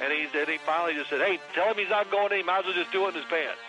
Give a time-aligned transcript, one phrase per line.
[0.00, 2.38] And he and he finally just said, "Hey, tell him he's not going in.
[2.38, 3.60] He might as well just do it in his pants."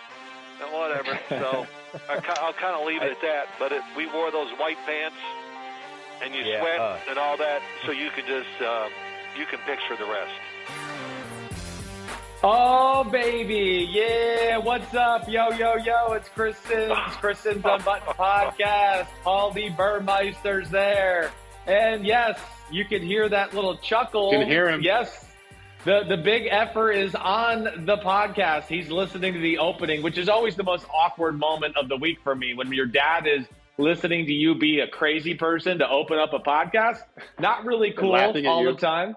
[0.62, 1.18] And whatever.
[1.28, 1.66] so
[2.10, 3.46] I, will kind of leave it at that.
[3.58, 5.16] But it, we wore those white pants,
[6.22, 6.98] and you Yeah, sweat uh.
[7.08, 8.90] and all that, so you can just um,
[9.38, 10.34] you can picture the rest.
[12.42, 14.58] Oh baby, yeah!
[14.58, 16.12] What's up, yo yo yo?
[16.12, 19.06] It's Chris Simms, Chris Simms Unbuttoned podcast.
[19.24, 19.70] Paul D.
[19.70, 21.32] Burmeister's there,
[21.66, 22.38] and yes,
[22.70, 24.32] you can hear that little chuckle.
[24.32, 24.82] You Can hear him.
[24.82, 25.26] Yes,
[25.84, 28.64] the the big effer is on the podcast.
[28.64, 32.18] He's listening to the opening, which is always the most awkward moment of the week
[32.22, 33.46] for me when your dad is
[33.78, 36.98] listening to you be a crazy person to open up a podcast.
[37.38, 38.72] Not really cool all you.
[38.72, 39.14] the time.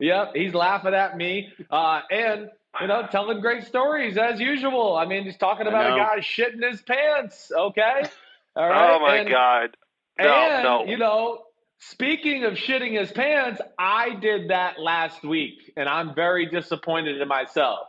[0.00, 2.48] Yep, he's laughing at me, uh, and
[2.80, 4.96] you know, telling great stories as usual.
[4.96, 7.52] I mean, he's talking about a guy shitting his pants.
[7.56, 8.02] Okay,
[8.56, 8.90] all right.
[8.90, 9.76] oh my and, God!
[10.18, 10.84] No, and, no.
[10.86, 11.42] you know,
[11.90, 17.28] speaking of shitting his pants, I did that last week, and I'm very disappointed in
[17.28, 17.80] myself.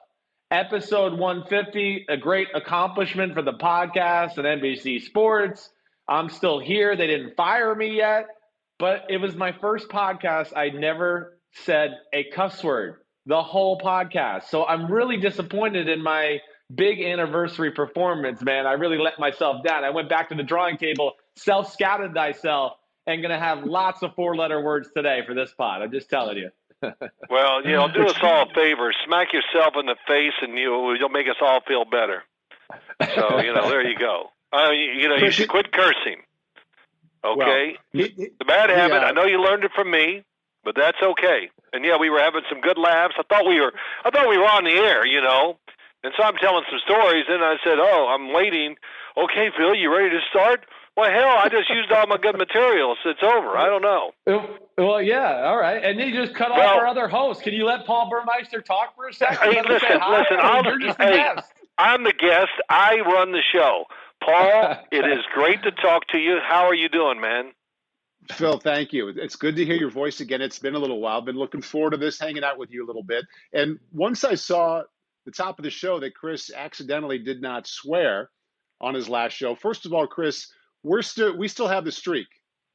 [0.52, 5.70] Episode 150, a great accomplishment for the podcast and NBC Sports.
[6.08, 6.96] I'm still here.
[6.96, 8.28] They didn't fire me yet,
[8.78, 10.56] but it was my first podcast.
[10.56, 14.44] I never said a cuss word the whole podcast.
[14.46, 16.40] So I'm really disappointed in my
[16.74, 18.68] big anniversary performance, man.
[18.68, 19.84] I really let myself down.
[19.84, 22.74] I went back to the drawing table, self scouted thyself,
[23.08, 25.82] and going to have lots of four letter words today for this pod.
[25.82, 26.50] I'm just telling you.
[27.30, 28.94] Well, you know, do us all a favor.
[29.06, 32.24] Smack yourself in the face, and you you'll make us all feel better.
[33.16, 34.30] So you know, there you go.
[34.54, 36.22] Uh, you, you know, you should quit cursing.
[37.24, 39.02] Okay, the bad habit.
[39.02, 40.24] uh, I know you learned it from me,
[40.64, 41.50] but that's okay.
[41.74, 43.16] And yeah, we were having some good laughs.
[43.18, 43.74] I thought we were.
[44.04, 45.06] I thought we were on the air.
[45.06, 45.58] You know.
[46.04, 48.76] And so I'm telling some stories, and I said, "Oh, I'm waiting.
[49.18, 50.66] Okay, Phil, you ready to start?"
[50.98, 52.98] Well, hell, I just used all my good materials.
[53.04, 53.58] It's over.
[53.58, 54.12] I don't know.
[54.78, 55.84] Well, yeah, all right.
[55.84, 57.42] And then you just cut off our other host.
[57.42, 59.38] Can you let Paul Burmeister talk for a second?
[59.38, 61.52] Hey, Let him say listen, listen, I mean, I'll- you're just a hey, guest.
[61.78, 62.52] I'm the guest.
[62.70, 63.84] I run the show.
[64.24, 66.40] Paul, it is great to talk to you.
[66.42, 67.52] How are you doing, man?
[68.32, 69.10] Phil, thank you.
[69.10, 70.42] It's good to hear your voice again.
[70.42, 71.20] It's been a little while.
[71.20, 73.26] I've Been looking forward to this, hanging out with you a little bit.
[73.54, 74.82] And once I saw
[75.26, 78.30] the top of the show that Chris accidentally did not swear
[78.82, 79.56] on his last show.
[79.56, 80.48] First of all, Chris,
[80.86, 82.28] we're still we still have the streak.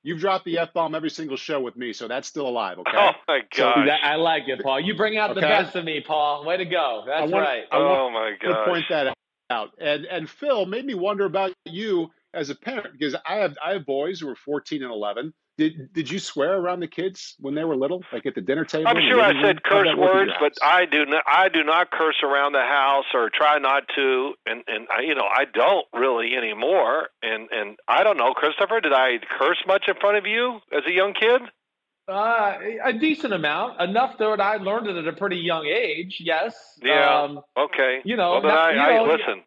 [0.02, 2.78] You've dropped the f bomb every single show with me, so that's still alive.
[2.78, 2.90] Okay.
[2.96, 4.80] Oh my So I like it, Paul.
[4.80, 6.44] You bring out the best of me, Paul.
[6.46, 7.02] Way to go.
[7.04, 7.64] I That's want- right.
[7.70, 8.48] I want- oh my god.
[8.48, 8.66] to gosh.
[8.68, 9.14] point that
[9.50, 9.70] out.
[9.80, 13.72] And and Phil made me wonder about you as a parent because I have I
[13.74, 15.32] have boys who are 14 and 11.
[15.58, 18.64] Did did you swear around the kids when they were little, like at the dinner
[18.64, 18.88] table?
[18.88, 19.46] I'm sure I living room?
[19.56, 20.52] said curse that work at words, but?
[20.62, 21.22] I do not.
[21.26, 24.32] I do not curse around the house, or try not to.
[24.46, 27.08] And and I, you know, I don't really anymore.
[27.22, 28.80] And and I don't know, Christopher.
[28.80, 31.42] Did I curse much in front of you as a young kid?
[32.08, 36.16] Uh, a decent amount, enough that I learned it at a pretty young age.
[36.20, 36.56] Yes.
[36.82, 37.22] Yeah.
[37.22, 38.00] Um, Okay.
[38.04, 39.42] You know, Well, then not- I, you I know, listen.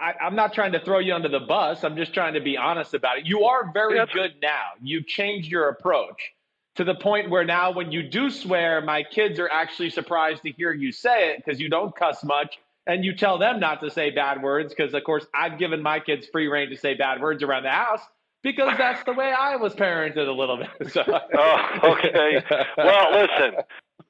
[0.00, 1.84] I, I'm not trying to throw you under the bus.
[1.84, 3.26] I'm just trying to be honest about it.
[3.26, 4.70] You are very that's- good now.
[4.82, 6.32] You've changed your approach
[6.76, 10.52] to the point where now, when you do swear, my kids are actually surprised to
[10.52, 12.58] hear you say it because you don't cuss much.
[12.86, 16.00] And you tell them not to say bad words because, of course, I've given my
[16.00, 18.00] kids free reign to say bad words around the house
[18.42, 20.68] because that's the way I was parented a little bit.
[20.92, 21.04] So.
[21.06, 22.42] Oh, okay.
[22.76, 23.60] Well, listen,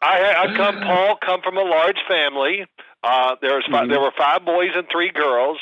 [0.00, 2.64] I, I come, Paul, come from a large family.
[3.02, 3.90] Uh, there was 5 Mhm.
[3.90, 5.58] there were five boys and three girls.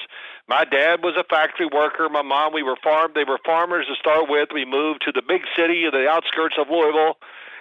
[0.48, 2.08] My dad was a factory worker.
[2.08, 3.12] My mom, we were farm.
[3.14, 4.50] They were farmers to start with.
[4.52, 7.18] We moved to the big city, the outskirts of Louisville,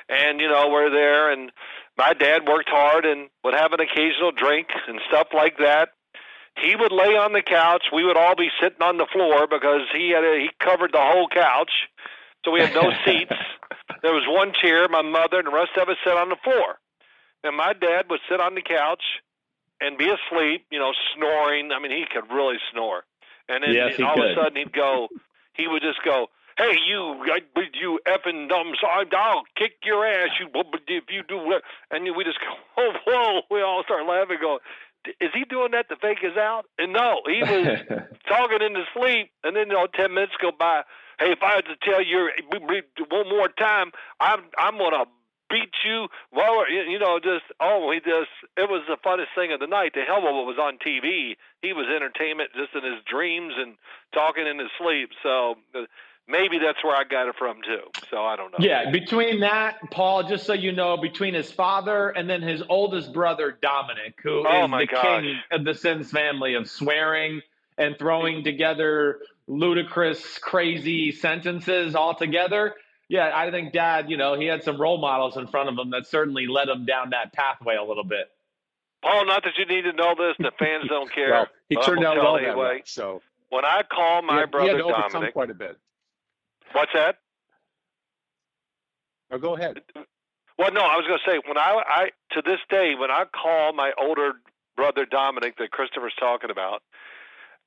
[0.09, 1.29] and you know we're there.
[1.31, 1.51] And
[1.97, 5.89] my dad worked hard and would have an occasional drink and stuff like that.
[6.57, 7.85] He would lay on the couch.
[7.93, 10.99] We would all be sitting on the floor because he had a, he covered the
[10.99, 11.71] whole couch,
[12.43, 13.31] so we had no seats.
[14.01, 16.79] There was one chair, my mother, and the rest of us sat on the floor.
[17.43, 19.03] And my dad would sit on the couch
[19.81, 21.71] and be asleep, you know, snoring.
[21.71, 23.03] I mean, he could really snore.
[23.47, 24.31] And then Yes, all could.
[24.31, 25.09] of a sudden he'd go,
[25.53, 27.41] he would just go, "Hey, you, I-
[27.73, 28.73] you effing dumb!
[28.79, 30.47] So I'll kick your ass, you
[30.87, 34.59] if you do." what?" And we just go, "Oh, whoa!" We all start laughing, going,
[35.19, 37.79] "Is he doing that to fake us out?" And no, he was
[38.27, 40.83] talking in his sleep, and then you know, ten minutes go by.
[41.19, 42.29] Hey, if I had to tell you
[43.09, 45.05] one more time, I'm I'm gonna
[45.49, 46.07] beat you.
[46.33, 49.93] You know, just oh, he just it was the funnest thing of the night.
[49.93, 51.35] The hell of it was on TV.
[51.61, 53.75] He was entertainment just in his dreams and
[54.13, 55.09] talking in his sleep.
[55.23, 55.81] So uh,
[56.27, 57.81] maybe that's where I got it from too.
[58.09, 58.59] So I don't know.
[58.65, 63.13] Yeah, between that, Paul, just so you know, between his father and then his oldest
[63.13, 65.23] brother, Dominic, who is Oh, my the gosh.
[65.23, 67.41] king of the Simms family of swearing
[67.77, 72.75] and throwing together ludicrous, crazy sentences all together.
[73.09, 75.89] Yeah, I think dad, you know, he had some role models in front of him
[75.91, 78.29] that certainly led him down that pathway a little bit.
[79.01, 81.31] Paul, not that you need to know this, the fans don't care.
[81.31, 82.53] well, he turned out well anyway.
[82.55, 82.81] way.
[82.85, 85.77] So When I call my he had, brother he had to Dominic, quite a bit.
[86.73, 87.17] what's that?
[89.31, 89.81] Oh, go ahead.
[90.57, 93.23] Well, no, I was going to say when I, I to this day when I
[93.25, 94.33] call my older
[94.75, 96.81] brother Dominic that Christopher's talking about,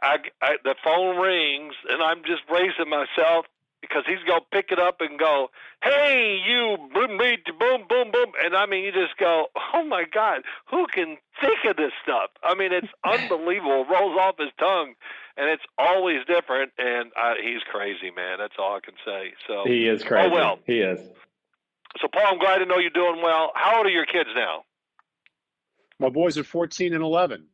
[0.02, 3.46] I, I the phone rings and I'm just bracing myself
[3.82, 5.50] because he's going to pick it up and go,
[5.82, 10.04] "Hey, you boom, boom, boom, boom, boom," and I mean you just go, "Oh my
[10.10, 13.82] God, who can think of this stuff?" I mean it's unbelievable.
[13.82, 14.94] It rolls off his tongue,
[15.36, 16.72] and it's always different.
[16.78, 18.38] And uh, he's crazy, man.
[18.38, 19.34] That's all I can say.
[19.46, 20.30] So, He is crazy.
[20.30, 20.58] Oh, well.
[20.66, 21.00] He is.
[22.00, 23.50] so Paul, I'm glad to know you're doing well.
[23.54, 24.64] How old are your kids now?
[25.98, 27.46] My boys are 14 and 11.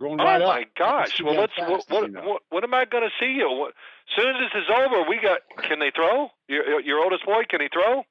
[0.00, 0.48] Growing Oh right up.
[0.48, 1.20] my gosh!
[1.22, 1.52] Well, let's.
[1.56, 3.48] What, what, what, when am I going to see you?
[3.48, 3.74] What,
[4.16, 5.38] soon as this is over, we got.
[5.68, 6.28] Can they throw?
[6.48, 8.02] Your your oldest boy, can he throw?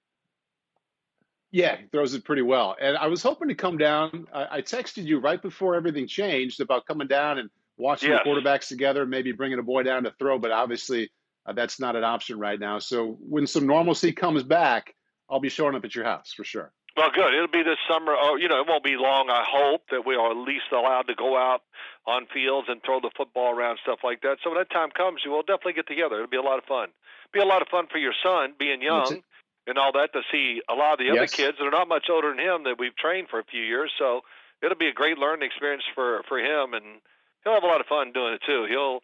[1.52, 2.76] Yeah, he throws it pretty well.
[2.82, 4.28] And I was hoping to come down.
[4.34, 8.22] I, I texted you right before everything changed about coming down and watching Yes.
[8.24, 10.40] the quarterbacks together, maybe bringing a boy down to throw.
[10.40, 11.12] But obviously,
[11.46, 12.80] uh, that's not an option right now.
[12.80, 14.96] So when some normalcy comes back,
[15.30, 16.72] I'll be showing up at your house for sure.
[16.96, 17.34] Well, good.
[17.34, 18.14] It'll be this summer.
[18.16, 19.30] Oh, you know, it won't be long.
[19.30, 21.62] I hope that we are at least allowed to go out
[22.06, 24.38] on fields and throw the football around, stuff like that.
[24.44, 26.16] So when that time comes, we'll definitely get together.
[26.18, 26.90] It'll be a lot of fun.
[27.34, 29.24] Be a lot of fun for your son, being young
[29.66, 32.08] and all that, to see a lot of the other kids that are not much
[32.12, 33.92] older than him that we've trained for a few years.
[33.98, 34.22] So
[34.62, 37.02] it'll be a great learning experience for for him, and
[37.44, 38.68] he'll have a lot of fun doing it too.
[38.70, 39.00] He'll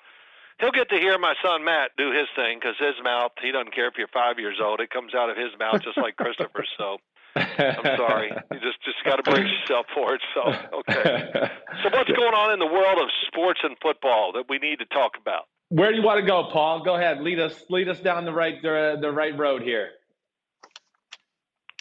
[0.60, 3.32] he'll get to hear my son Matt do his thing because his mouth.
[3.42, 4.80] He doesn't care if you're five years old.
[4.80, 6.70] It comes out of his mouth just like Christopher's.
[6.78, 7.00] So.
[7.36, 8.32] I'm sorry.
[8.52, 10.22] You just just got to brace yourself for it.
[10.34, 10.42] So
[10.80, 11.50] okay.
[11.84, 14.86] So what's going on in the world of sports and football that we need to
[14.86, 15.44] talk about?
[15.70, 16.84] Where do you want to go, Paul?
[16.84, 17.22] Go ahead.
[17.22, 19.90] Lead us lead us down the right the, the right road here.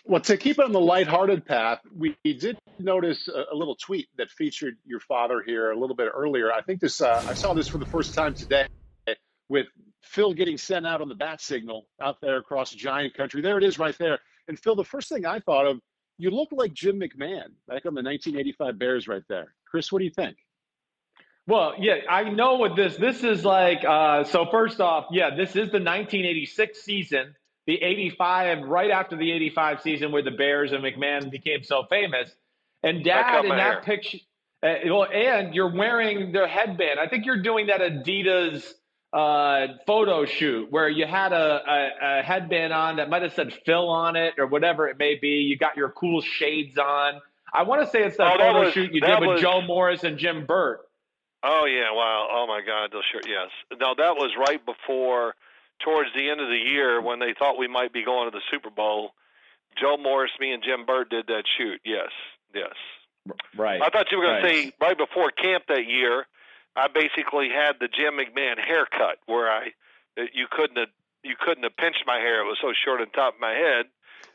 [0.05, 4.09] Well, to keep it on the lighthearted path, we did notice a, a little tweet
[4.17, 6.51] that featured your father here a little bit earlier.
[6.51, 8.69] I think this, uh, I saw this for the first time today
[9.51, 9.67] with
[10.03, 13.43] Phil getting sent out on the bat signal out there across giant country.
[13.43, 14.19] There it is right there.
[14.49, 15.81] And Phil, the first thing I thought of,
[16.17, 19.55] you look like Jim McMahon back on the 1985 Bears right there.
[19.71, 20.37] Chris, what do you think?
[21.47, 22.97] Well, yeah, I know what this.
[22.97, 23.85] This is like.
[23.85, 27.35] Uh, so first off, yeah, this is the 1986 season,
[27.67, 32.31] the 85, right after the 85 season where the Bears and McMahon became so famous.
[32.83, 33.81] And Dad in that hair.
[33.83, 34.19] picture,
[34.63, 37.01] uh, well, and you're wearing the headband.
[37.01, 38.75] I think you're doing that Adidas
[39.13, 43.53] uh, photo shoot where you had a, a, a headband on that might have said
[43.65, 45.29] Phil on it or whatever it may be.
[45.49, 47.21] You got your cool shades on.
[47.53, 49.41] I want to say it's that Oh, that photo was- shoot you did with was-
[49.41, 50.81] Joe Morris and Jim Burt.
[51.43, 52.29] Oh yeah, wow.
[52.31, 53.49] Oh my God, those sure yes.
[53.81, 55.35] No, that was right before,
[55.85, 58.43] towards the end of the year when they thought we might be going to the
[58.51, 59.13] Super Bowl.
[59.81, 61.81] Joe Morris, me, and Jim Burt did that shoot.
[61.85, 62.09] Yes,
[62.53, 62.73] yes.
[63.57, 63.81] Right.
[63.81, 64.53] I thought you were going Right.
[64.53, 66.27] to say right before camp that year.
[66.79, 69.75] I basically had the Jim McMahon haircut where I
[70.33, 70.95] you couldn't have
[71.25, 72.41] you couldn't have pinched my hair.
[72.41, 73.87] It was so short on top of my head.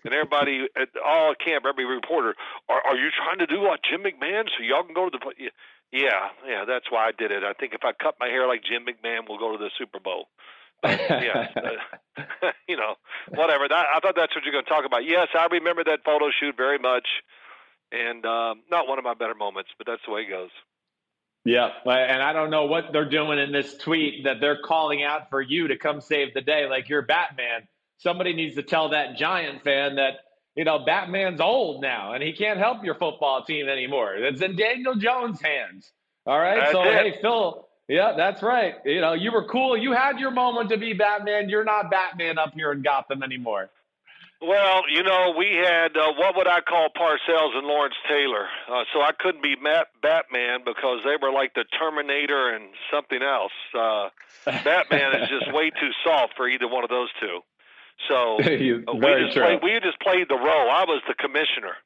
[0.06, 2.36] And everybody at all camp, every reporter,
[2.68, 5.52] are, are you trying to do like Jim McMahon so y'all can go to the
[5.94, 7.44] yeah, yeah, that's why I did it.
[7.44, 10.00] I think if I cut my hair like Jim McMahon, we'll go to the Super
[10.00, 10.26] Bowl.
[10.84, 12.96] yeah, uh, you know,
[13.30, 13.70] whatever.
[13.70, 15.06] That, I thought that's what you're going to talk about.
[15.06, 17.08] Yes, I remember that photo shoot very much,
[17.92, 20.50] and um, not one of my better moments, but that's the way it goes.
[21.46, 25.30] Yeah, and I don't know what they're doing in this tweet that they're calling out
[25.30, 27.68] for you to come save the day like you're Batman.
[27.98, 30.14] Somebody needs to tell that Giant fan that,
[30.56, 34.16] you know, Batman's old now and he can't help your football team anymore.
[34.16, 35.92] It's in Daniel Jones' hands.
[36.26, 36.60] All right.
[36.60, 36.94] That's so, it.
[36.94, 38.76] hey, Phil, yeah, that's right.
[38.86, 39.76] You know, you were cool.
[39.76, 41.50] You had your moment to be Batman.
[41.50, 43.70] You're not Batman up here in Gotham anymore.
[44.46, 48.48] Well, you know, we had uh, what would I call Parcells and Lawrence Taylor.
[48.68, 53.24] Uh, so I couldn't be Matt, Batman because they were like the Terminator and something
[53.24, 53.54] else.
[53.74, 54.10] Uh,
[54.46, 57.40] Batman is just way too soft for either one of those two.
[58.10, 59.44] So uh, we just true.
[59.44, 60.70] played, we just played the role.
[60.70, 61.80] I was the commissioner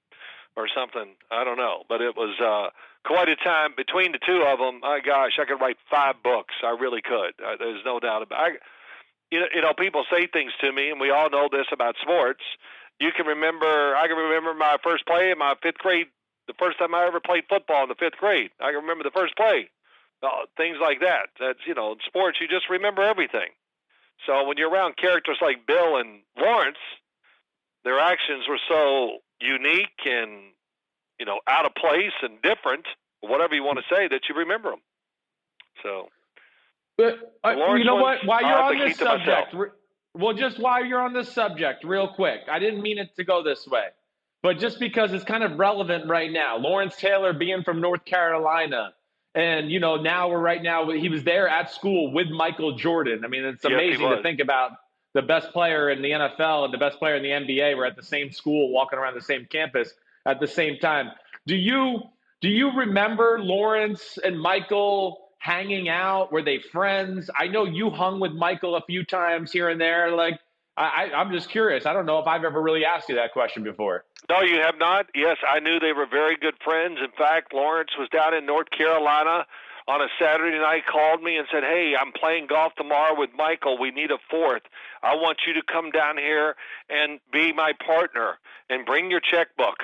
[0.56, 1.14] or something.
[1.30, 2.74] I don't know, but it was uh,
[3.06, 4.82] quite a time between the two of them.
[4.82, 6.56] My gosh, I could write five books.
[6.64, 7.38] I really could.
[7.38, 8.50] Uh, there's no doubt about.
[8.50, 8.58] it.
[8.58, 8.66] I,
[9.32, 11.96] you know, you know, people say things to me, and we all know this about
[12.02, 12.42] sports.
[13.00, 13.96] You can remember.
[13.96, 16.08] I can remember my first play in my fifth grade.
[16.48, 18.52] The first time I ever played football in the fifth grade.
[18.60, 19.70] I can remember the first play.
[20.24, 21.30] Uh, things like that.
[21.40, 23.50] That's you know, in sports, you just remember everything.
[24.26, 26.82] So when you're around characters like Bill and Lawrence,
[27.84, 30.54] their actions were so unique and
[31.20, 32.88] you know out of place and different,
[33.22, 34.82] whatever you want to say, that you remember them.
[35.84, 36.10] So
[36.98, 38.26] But uh, you know what?
[38.26, 39.26] While you're on this keep to myself.
[39.26, 39.70] subject, re-
[40.16, 43.44] well, just while you're on this subject, real quick, I didn't mean it to go
[43.44, 43.88] this way.
[44.42, 46.58] but just because it's kind of relevant right now.
[46.58, 48.94] Lawrence Taylor being from North Carolina,
[49.36, 53.24] and you know now we're right now he was there at school with Michael Jordan.
[53.24, 54.72] I mean, it's amazing yes, to think about
[55.14, 57.96] the best player in the NFL and the best player in the NBA were at
[57.96, 59.94] the same school, walking around the same campus
[60.26, 61.12] at the same time.
[61.46, 62.02] Do you
[62.42, 66.32] do you remember Lawrence and Michael hanging out?
[66.32, 67.30] Were they friends?
[67.34, 70.12] I know you hung with Michael a few times here and there.
[70.12, 70.40] Like
[70.76, 71.86] I, I'm just curious.
[71.86, 74.04] I don't know if I've ever really asked you that question before.
[74.30, 75.08] No, you have not.
[75.16, 77.00] Yes, I knew they were very good friends.
[77.02, 79.46] In fact, Lawrence was down in North Carolina
[79.88, 83.80] on a Saturday night, called me and said, Hey, I'm playing golf tomorrow with Michael.
[83.80, 84.64] We need a fourth.
[85.02, 86.56] I want you to come down here
[86.90, 88.38] and be my partner
[88.70, 89.78] and bring your checkbook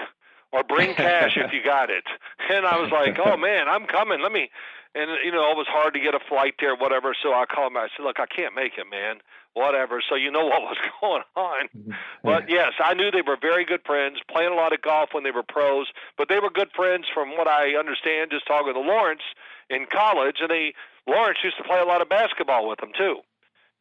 [0.52, 2.04] or bring cash if you got it.
[2.52, 4.22] And I was like, Oh man, I'm coming.
[4.22, 4.50] Let me
[4.96, 7.16] and you know, it was hard to get a flight there, whatever.
[7.22, 7.78] So I called him.
[7.78, 9.18] I said, "Look, I can't make it, man.
[9.54, 11.68] Whatever." So you know what was going on.
[11.76, 11.92] Mm-hmm.
[12.24, 15.24] But yes, I knew they were very good friends, playing a lot of golf when
[15.24, 15.88] they were pros.
[16.18, 19.26] But they were good friends, from what I understand, just talking to Lawrence
[19.70, 20.74] in college, and they
[21.08, 23.18] Lawrence used to play a lot of basketball with them too.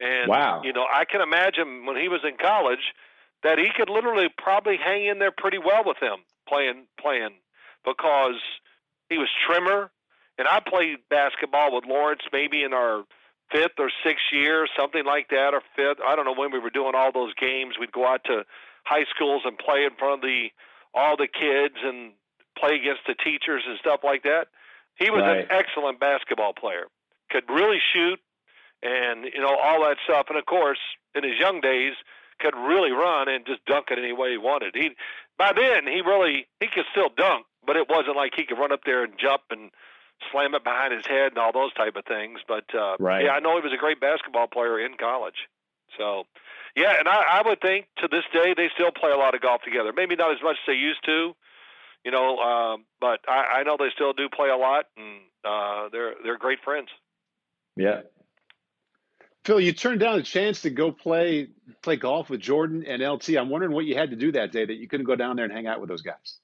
[0.00, 0.62] And wow.
[0.64, 2.94] you know, I can imagine when he was in college
[3.42, 7.36] that he could literally probably hang in there pretty well with him playing playing
[7.84, 8.40] because
[9.08, 9.90] he was trimmer
[10.38, 13.04] and I played basketball with Lawrence maybe in our
[13.52, 16.02] fifth or sixth year, something like that, or fifth.
[16.04, 17.74] I don't know when we were doing all those games.
[17.78, 18.44] We'd go out to
[18.84, 20.48] high schools and play in front of the
[20.94, 22.12] all the kids and
[22.58, 24.48] play against the teachers and stuff like that.
[24.96, 25.40] He was right.
[25.40, 26.86] an excellent basketball player.
[27.30, 28.20] Could really shoot
[28.82, 30.26] and you know all that stuff.
[30.28, 30.80] And of course,
[31.14, 31.94] in his young days,
[32.40, 34.74] could really run and just dunk it any way he wanted.
[34.74, 34.90] He
[35.38, 38.72] by then he really he could still dunk, but it wasn't like he could run
[38.72, 39.70] up there and jump and
[40.30, 42.40] slam it behind his head and all those type of things.
[42.46, 43.24] But uh, right.
[43.24, 45.48] yeah, I know he was a great basketball player in college.
[45.98, 46.24] So
[46.76, 49.40] yeah, and I, I would think to this day they still play a lot of
[49.40, 49.92] golf together.
[49.94, 51.34] Maybe not as much as they used to,
[52.04, 55.88] you know, um, but I, I know they still do play a lot, and uh,
[55.92, 56.88] they're they're great friends.
[57.76, 58.02] Yeah.
[59.44, 61.48] Phil, you turned down a chance to go play
[61.82, 63.30] play golf with Jordan and LT.
[63.30, 65.44] I'm wondering what you had to do that day that you couldn't go down there
[65.44, 66.38] and hang out with those guys.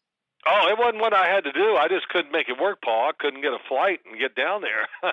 [0.48, 1.76] Oh, it wasn't what I had to do.
[1.76, 3.10] I just couldn't make it work, Paul.
[3.10, 5.12] I couldn't get a flight and get down there.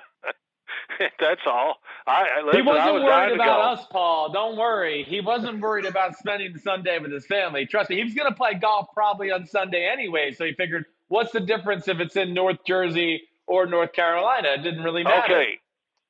[1.20, 1.76] That's all.
[2.06, 4.32] I, listen, he wasn't was worried about us, Paul.
[4.32, 5.04] Don't worry.
[5.06, 7.66] He wasn't worried about spending Sunday with his family.
[7.66, 10.32] Trust me, he was going to play golf probably on Sunday anyway.
[10.32, 14.48] So he figured, what's the difference if it's in North Jersey or North Carolina?
[14.54, 15.34] It didn't really matter.
[15.34, 15.58] Okay.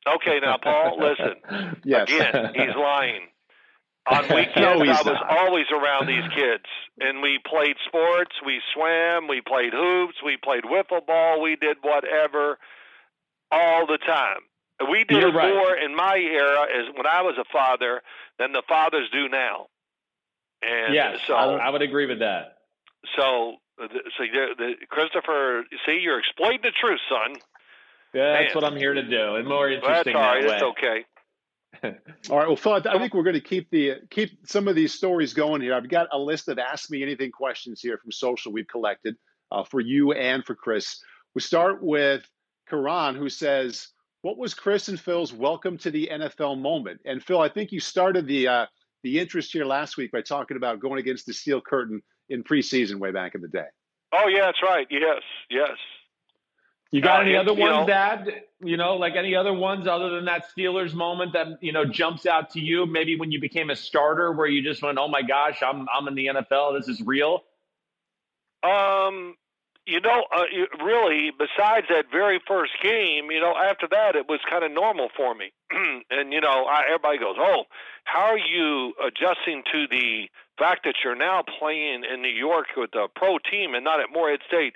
[0.07, 1.81] Okay, now, Paul, listen.
[1.85, 2.09] yes.
[2.09, 3.23] Again, he's lying.
[4.09, 5.39] On weekends, no, I was not.
[5.39, 6.65] always around these kids,
[7.01, 8.33] and we played sports.
[8.45, 9.27] We swam.
[9.29, 10.15] We played hoops.
[10.25, 11.43] We played wiffle ball.
[11.43, 12.59] We did whatever
[13.51, 14.41] all the time.
[14.91, 15.55] We did You're it right.
[15.55, 18.03] more in my era as when I was a father
[18.39, 19.67] than the fathers do now.
[20.63, 22.59] And yes, so I, I would agree with that.
[23.17, 27.37] So, so the, the, Christopher, see, you're exploiting the truth, son.
[28.15, 28.63] Yeah, that's Man.
[28.63, 29.37] what I'm here to do.
[29.37, 30.43] And more interesting that's all right.
[30.47, 31.05] That it's okay.
[32.31, 32.47] All right.
[32.47, 35.61] Well, Phil, I think we're going to keep the keep some of these stories going
[35.61, 35.75] here.
[35.75, 39.17] I've got a list of ask me anything questions here from social we've collected
[39.53, 41.01] uh, for you and for Chris.
[41.35, 42.29] We start with
[42.69, 43.89] Karan, who says,
[44.23, 47.81] "What was Chris and Phil's welcome to the NFL moment?" And Phil, I think you
[47.81, 48.67] started the uh,
[49.03, 52.99] the interest here last week by talking about going against the steel curtain in preseason
[52.99, 53.67] way back in the day.
[54.13, 54.87] Oh yeah, that's right.
[54.91, 55.77] Yes, yes.
[56.97, 58.27] You got uh, any other ones, know, Dad?
[58.65, 62.25] You know, like any other ones other than that Steelers moment that you know jumps
[62.25, 62.87] out to you?
[62.87, 66.09] Maybe when you became a starter, where you just went, "Oh my gosh, I'm I'm
[66.09, 66.79] in the NFL.
[66.79, 67.45] This is real."
[68.63, 69.35] Um,
[69.85, 70.45] you know, uh,
[70.83, 75.09] really, besides that very first game, you know, after that it was kind of normal
[75.15, 75.53] for me.
[76.11, 77.65] and you know, I, everybody goes, "Oh,
[78.05, 82.95] how are you adjusting to the fact that you're now playing in New York with
[82.95, 84.73] a pro team and not at Morehead State?"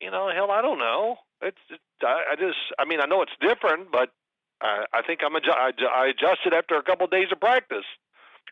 [0.00, 1.16] You know, hell, I don't know.
[1.40, 4.10] It's, it's I, I just I mean I know it's different, but
[4.60, 7.86] I, I think I'm adju- I, I adjusted after a couple of days of practice.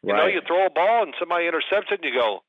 [0.03, 0.19] You right.
[0.19, 2.41] know, you throw a ball and somebody intercepts it, and you go,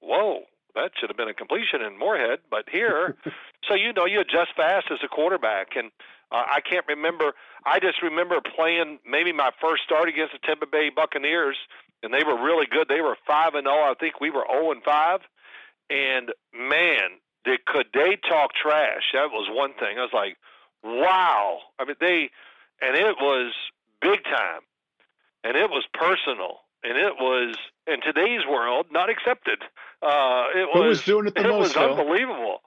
[0.00, 0.42] "Whoa,
[0.74, 3.16] that should have been a completion in Morehead." But here,
[3.68, 5.90] so you know, you adjust fast as a quarterback, and
[6.32, 7.32] uh, I can't remember.
[7.64, 11.56] I just remember playing maybe my first start against the Tampa Bay Buccaneers,
[12.02, 12.88] and they were really good.
[12.88, 13.76] They were five and zero.
[13.76, 13.92] Oh.
[13.92, 15.20] I think we were zero and five,
[15.88, 19.12] and man, did, could they talk trash?
[19.12, 19.98] That was one thing.
[19.98, 20.36] I was like,
[20.82, 21.58] wow.
[21.78, 22.30] I mean, they,
[22.80, 23.52] and it was
[24.00, 24.62] big time,
[25.44, 27.56] and it was personal, and it was
[27.86, 29.62] in today's world not accepted.
[30.02, 31.76] Uh, it Who was, was doing it the it most?
[31.76, 32.60] was unbelievable.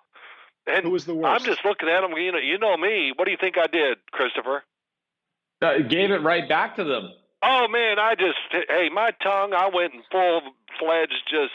[0.65, 1.41] And Who was the worst?
[1.41, 2.11] I'm just looking at them.
[2.17, 3.11] You know, you know me.
[3.15, 4.63] What do you think I did, Christopher?
[5.61, 7.11] Uh, gave it right back to them.
[7.41, 8.37] Oh man, I just
[8.69, 9.53] hey, my tongue.
[9.53, 10.41] I went in full
[10.79, 11.51] fledged, just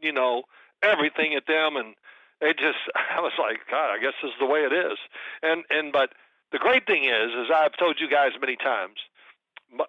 [0.00, 0.42] you know,
[0.82, 1.94] everything at them, and
[2.40, 2.78] it just
[3.16, 4.98] I was like, God, I guess this is the way it is.
[5.42, 6.10] And and but
[6.52, 8.98] the great thing is, as I've told you guys many times,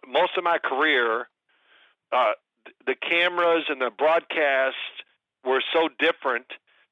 [0.08, 1.27] most of my career,
[2.12, 2.34] uh,
[2.86, 4.75] the cameras and the broadcast
[5.43, 6.46] were so different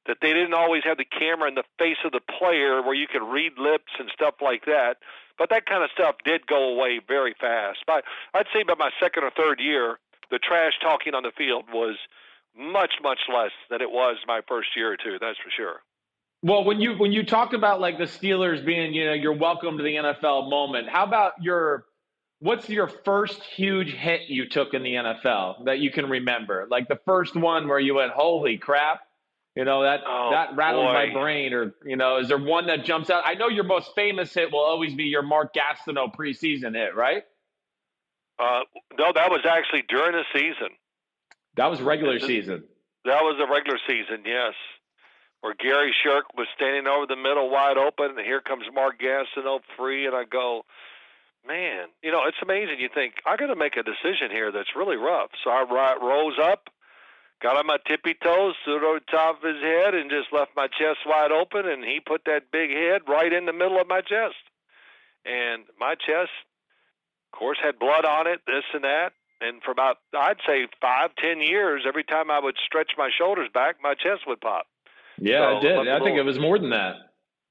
[0.06, 3.06] that they didn't always have the camera in the face of the player where you
[3.06, 4.96] could read lips and stuff like that.
[5.38, 7.80] But that kind of stuff did go away very fast.
[7.86, 9.98] But I'd say by my second or third year,
[10.30, 11.96] the trash talking on the field was
[12.56, 15.18] much much less than it was my first year or two.
[15.20, 15.80] That's for sure.
[16.42, 19.76] Well, when you when you talked about like the Steelers being, you know, your welcome
[19.76, 21.84] to the NFL moment, how about your
[22.38, 26.66] what's your first huge hit you took in the NFL that you can remember?
[26.70, 29.00] Like the first one where you went, "Holy crap."
[29.56, 30.92] You know, that oh, that rattled boy.
[30.92, 33.24] my brain or you know, is there one that jumps out?
[33.26, 37.24] I know your most famous hit will always be your Mark Gastineau preseason hit, right?
[38.38, 38.60] Uh,
[38.96, 40.74] no, that was actually during the season.
[41.60, 42.64] That was regular season.
[43.04, 44.54] That was a regular season, yes.
[45.42, 49.60] Where Gary Shirk was standing over the middle wide open, and here comes Mark Gastineau
[49.76, 50.62] free, oh, and I go,
[51.46, 52.80] man, you know, it's amazing.
[52.80, 55.32] You think, I got to make a decision here that's really rough.
[55.44, 55.66] So I
[56.00, 56.70] rose up,
[57.42, 60.66] got on my tippy toes, stood on top of his head, and just left my
[60.66, 64.00] chest wide open, and he put that big head right in the middle of my
[64.00, 64.40] chest.
[65.26, 66.32] And my chest,
[67.30, 71.10] of course, had blood on it, this and that and for about I'd say five,
[71.16, 74.66] ten years, every time I would stretch my shoulders back, my chest would pop.
[75.18, 75.88] Yeah, So, it did.
[75.88, 76.94] I I think it was more than that.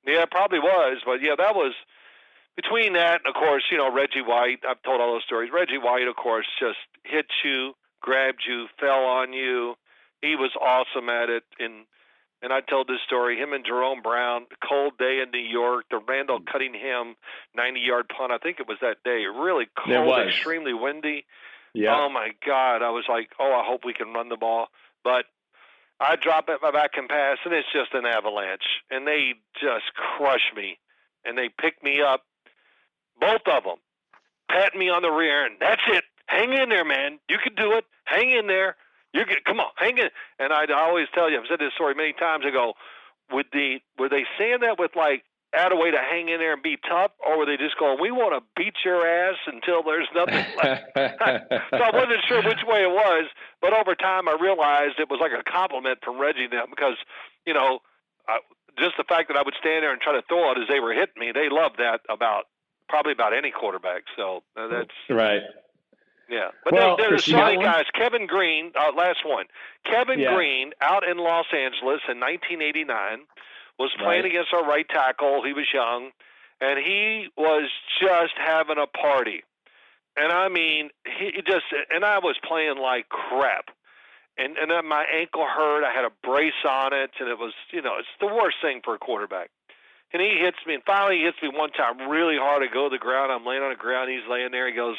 [0.05, 1.73] Yeah, it probably was, but yeah, that was
[2.55, 4.59] between that and of course, you know, Reggie White.
[4.67, 5.51] I've told all those stories.
[5.53, 9.75] Reggie White, of course, just hit you, grabbed you, fell on you.
[10.21, 11.85] He was awesome at it, and
[12.41, 13.37] and I told this story.
[13.37, 16.45] Him and Jerome Brown, cold day in New York, the Randall mm.
[16.45, 17.15] Cunningham
[17.55, 18.31] ninety-yard punt.
[18.31, 19.25] I think it was that day.
[19.25, 21.25] Really cold, extremely windy.
[21.79, 21.95] Yeah.
[21.95, 22.81] Oh my God!
[22.83, 24.67] I was like, oh, I hope we can run the ball,
[25.01, 25.23] but
[26.01, 29.95] I drop it my back and pass, and it's just an avalanche, and they just
[29.95, 30.77] crush me,
[31.23, 32.23] and they pick me up,
[33.19, 33.77] both of them,
[34.51, 36.03] pat me on the rear, and that's it.
[36.27, 37.17] Hang in there, man.
[37.29, 37.85] You can do it.
[38.03, 38.75] Hang in there.
[39.13, 39.45] You get.
[39.45, 40.09] Come on, hang in.
[40.37, 42.73] And I always tell you, I've said this story many times ago.
[43.31, 46.53] With the were they saying that with like add a way to hang in there
[46.53, 49.81] and be tough, or were they just going, "We want to beat your ass until
[49.83, 50.83] there's nothing left"?
[51.71, 53.25] so I wasn't sure which way it was,
[53.61, 56.97] but over time I realized it was like a compliment from Reggie them because,
[57.45, 57.79] you know,
[58.27, 58.39] I,
[58.77, 60.79] just the fact that I would stand there and try to throw it as they
[60.79, 62.45] were hitting me, they loved that about
[62.87, 64.03] probably about any quarterback.
[64.15, 65.41] So uh, that's right.
[66.29, 66.49] yeah.
[66.63, 67.85] But Well, there, there's so many guys.
[67.93, 69.45] Kevin Greene, uh, last one.
[69.85, 70.33] Kevin Yeah.
[70.35, 73.25] Greene out in Los Angeles in 1989
[73.79, 74.31] was playing Right.
[74.31, 75.41] against our right tackle.
[75.43, 76.11] He was young,
[76.61, 77.69] and he was
[78.01, 79.43] just having a party.
[80.17, 83.69] And I mean, he just and I was playing like crap.
[84.37, 85.83] And and then my ankle hurt.
[85.83, 88.81] I had a brace on it, and it was you know it's the worst thing
[88.83, 89.49] for a quarterback.
[90.11, 92.63] And he hits me, and finally he hits me one time really hard.
[92.63, 93.31] I go to the ground.
[93.31, 94.09] I'm laying on the ground.
[94.09, 94.67] He's laying there.
[94.67, 94.97] He goes,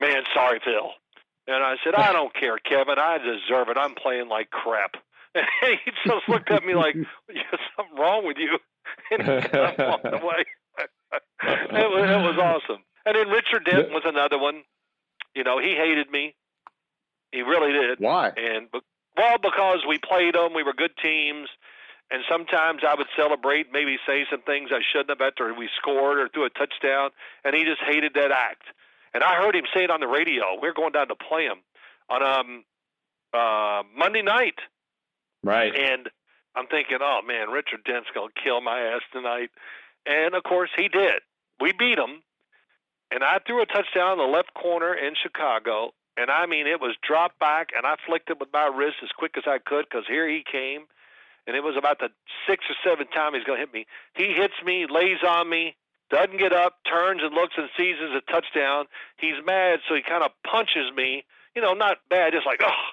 [0.00, 0.92] "Man, sorry, Phil."
[1.48, 2.98] And I said, "I don't care, Kevin.
[2.98, 3.78] I deserve it.
[3.78, 4.96] I'm playing like crap."
[5.34, 5.46] And
[5.84, 8.58] he just looked at me like, "There's something wrong with you,"
[9.10, 10.44] and he kind of walked away.
[11.42, 12.82] it was it was awesome.
[13.06, 14.62] And then Richard Dent was another one.
[15.34, 16.34] You know, he hated me.
[17.32, 18.00] He really did.
[18.00, 18.32] Why?
[18.36, 18.68] And
[19.16, 21.48] well, because we played them, we were good teams,
[22.10, 26.18] and sometimes I would celebrate, maybe say some things I shouldn't have after we scored
[26.18, 27.10] or threw a touchdown,
[27.44, 28.64] and he just hated that act.
[29.14, 30.58] And I heard him say it on the radio.
[30.60, 31.58] We were going down to play him
[32.08, 32.64] on um
[33.32, 34.58] uh Monday night,
[35.42, 35.74] Right.
[35.74, 36.08] and
[36.54, 39.50] I'm thinking, oh man, Richard Dent's gonna kill my ass tonight.
[40.06, 41.22] And of course he did.
[41.60, 42.22] We beat him.
[43.10, 45.92] And I threw a touchdown in the left corner in Chicago.
[46.16, 49.10] And I mean, it was dropped back, and I flicked it with my wrist as
[49.16, 50.82] quick as I could because here he came.
[51.46, 52.10] And it was about the
[52.46, 53.86] sixth or seventh time he's to hit me.
[54.14, 55.76] He hits me, lays on me,
[56.10, 58.84] doesn't get up, turns and looks and sees it's a touchdown.
[59.16, 61.24] He's mad, so he kind of punches me.
[61.56, 62.86] You know, not bad, just like, oh.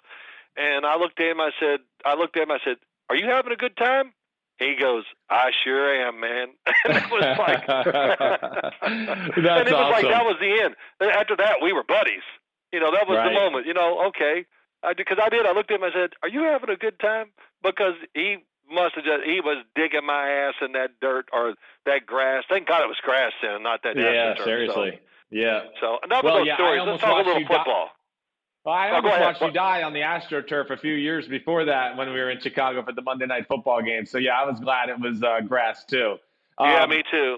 [0.58, 2.78] And I looked at him, I said, I looked at him, I said,
[3.10, 4.14] Are you having a good time?
[4.60, 6.48] He goes, I sure am, man.
[6.86, 10.76] and it was like, That's and it was like that was the end.
[11.14, 12.24] After that, we were buddies.
[12.74, 13.30] You know, that was Right.
[13.30, 13.66] the moment.
[13.68, 14.46] You know, okay,
[14.98, 15.46] because I did.
[15.46, 15.84] I looked at him.
[15.84, 17.28] I said, "Are you having a good time?"
[17.64, 18.38] Because he
[18.70, 21.54] must have just he was digging my ass in that dirt or
[21.86, 22.44] that grass.
[22.50, 23.96] Thank God it was grass then, not that.
[23.96, 25.00] yeah, seriously.
[25.30, 25.62] Yeah.
[25.80, 26.82] So, so enough Well, of those yeah, stories.
[26.86, 27.90] Let's talk a little football.
[28.68, 32.10] Well, I almost watched you die on the AstroTurf a few years before that when
[32.10, 34.06] we were in Chicago for the Monday Night Football game.
[34.06, 36.18] So yeah, I was glad it was uh, grass too.
[36.60, 37.38] yeah, Um, me too.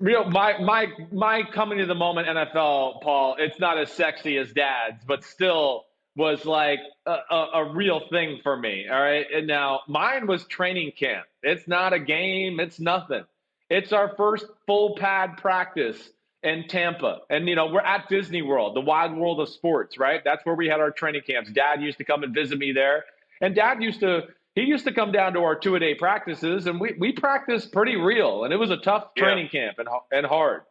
[0.00, 3.36] Real, my my my coming to the moment NFL, Paul.
[3.38, 5.84] It's not as sexy as Dad's, but still,
[6.16, 8.86] was like a, a, a, real thing for me.
[8.90, 9.26] All right.
[9.32, 11.26] And now mine was training camp.
[11.44, 13.22] It's not a game, it's nothing.
[13.70, 16.10] It's our first full pad practice
[16.46, 17.18] in Tampa.
[17.28, 20.22] And, you know, we're at Disney World, the wide world of sports, right?
[20.24, 21.50] That's where we had our training camps.
[21.50, 23.04] Dad used to come and visit me there.
[23.40, 26.66] And dad used to, he used to come down to our two a day practices
[26.66, 28.44] and we, we practiced pretty real.
[28.44, 29.66] And it was a tough training yeah.
[29.66, 30.62] camp and, and hard.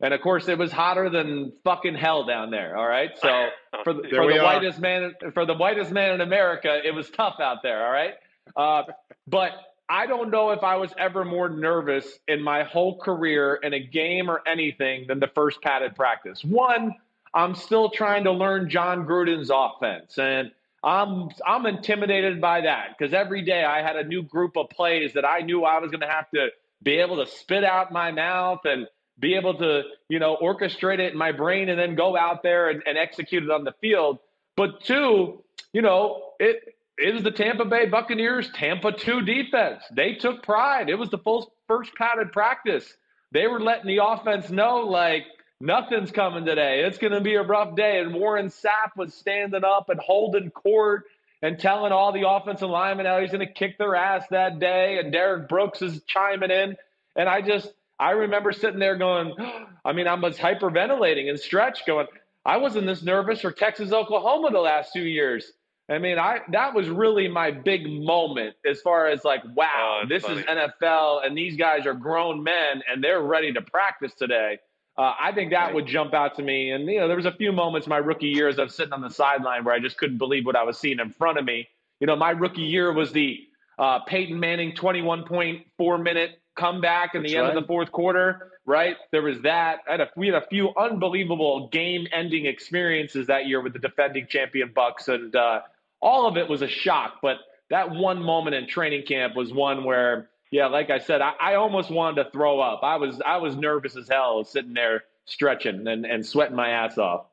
[0.00, 2.76] And of course, it was hotter than fucking hell down there.
[2.76, 3.48] All right, so
[3.84, 7.36] for the, for the whitest man for the whitest man in America, it was tough
[7.40, 7.86] out there.
[7.86, 8.14] All right,
[8.56, 8.82] uh,
[9.28, 9.52] but
[9.88, 13.80] I don't know if I was ever more nervous in my whole career in a
[13.80, 16.42] game or anything than the first padded practice.
[16.42, 16.94] One,
[17.34, 23.12] I'm still trying to learn Jon Gruden's offense, and I'm I'm intimidated by that because
[23.12, 26.00] every day I had a new group of plays that I knew I was going
[26.00, 26.48] to have to
[26.82, 28.86] be able to spit out my mouth and
[29.18, 32.68] be able to, you know, orchestrate it in my brain and then go out there
[32.68, 34.18] and, and execute it on the field.
[34.56, 35.42] But two,
[35.72, 39.82] you know, it is the Tampa Bay Buccaneers Tampa 2 defense.
[39.92, 40.88] They took pride.
[40.88, 42.90] It was the full first padded practice.
[43.32, 45.24] They were letting the offense know, like,
[45.60, 46.84] nothing's coming today.
[46.86, 47.98] It's going to be a rough day.
[47.98, 51.04] And Warren Sapp was standing up and holding court
[51.42, 54.98] and telling all the offensive linemen how he's going to kick their ass that day.
[54.98, 56.76] And Derrick Brooks is chiming in.
[57.16, 59.34] And I just, I remember sitting there going,
[59.84, 62.06] I mean, I was hyperventilating and stretch going,
[62.46, 65.50] I wasn't this nervous for Texas, Oklahoma the last two years.
[65.88, 70.08] I mean, I that was really my big moment as far as like, wow, oh,
[70.08, 70.40] this funny.
[70.40, 74.58] is NFL and these guys are grown men and they're ready to practice today.
[74.96, 75.74] Uh, I think that right.
[75.74, 76.70] would jump out to me.
[76.70, 79.02] And you know, there was a few moments my rookie year as I'm sitting on
[79.02, 81.68] the sideline where I just couldn't believe what I was seeing in front of me.
[82.00, 83.40] You know, my rookie year was the
[83.78, 87.56] uh, Peyton Manning 21.4 minute comeback in the end right.
[87.56, 88.96] of the fourth quarter, right?
[89.10, 89.80] There was that.
[89.86, 94.70] had a, we had a few unbelievable game-ending experiences that year with the defending champion
[94.72, 95.60] Bucks, and uh,
[96.04, 97.14] all of it was a shock.
[97.22, 97.38] But
[97.70, 101.54] that one moment in training camp was one where, yeah, like I said, I, I
[101.54, 102.80] almost wanted to throw up.
[102.84, 106.98] I was I was nervous as hell, sitting there stretching and, and sweating my ass
[106.98, 107.26] off.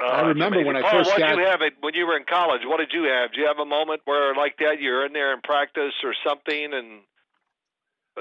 [0.00, 1.36] Uh, I remember when I oh, first what got.
[1.36, 2.62] What you have it when you were in college?
[2.64, 3.32] What did you have?
[3.32, 6.72] Do you have a moment where like that you're in there in practice or something
[6.72, 7.00] and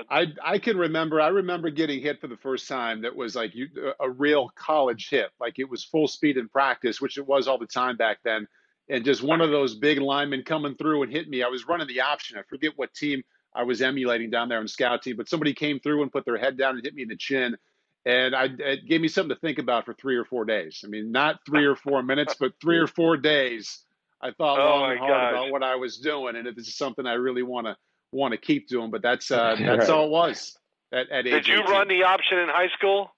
[0.09, 1.21] I I can remember.
[1.21, 3.01] I remember getting hit for the first time.
[3.03, 3.67] That was like you,
[3.99, 5.29] a real college hit.
[5.39, 8.47] Like it was full speed in practice, which it was all the time back then.
[8.87, 11.41] And just one of those big linemen coming through and hit me.
[11.41, 12.37] I was running the option.
[12.37, 13.23] I forget what team
[13.55, 16.37] I was emulating down there on scout team, but somebody came through and put their
[16.37, 17.57] head down and hit me in the chin.
[18.05, 20.81] And I, it gave me something to think about for three or four days.
[20.85, 23.83] I mean, not three or four minutes, but three or four days.
[24.21, 25.31] I thought oh long and hard gosh.
[25.31, 27.75] about what I was doing, and if this is something I really want to
[28.11, 29.89] want to keep doing, but that's uh, that's right.
[29.89, 30.55] all it was.
[30.93, 31.71] At, at did you 18.
[31.71, 33.09] run the option in high school?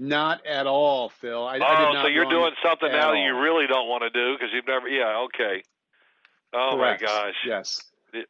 [0.00, 1.46] Not at all, Phil.
[1.46, 4.34] I, oh, I so you're doing something now that you really don't want to do
[4.34, 4.88] because you've never.
[4.88, 5.62] Yeah, okay.
[6.54, 7.02] Oh Correct.
[7.02, 7.34] my gosh.
[7.46, 7.82] Yes.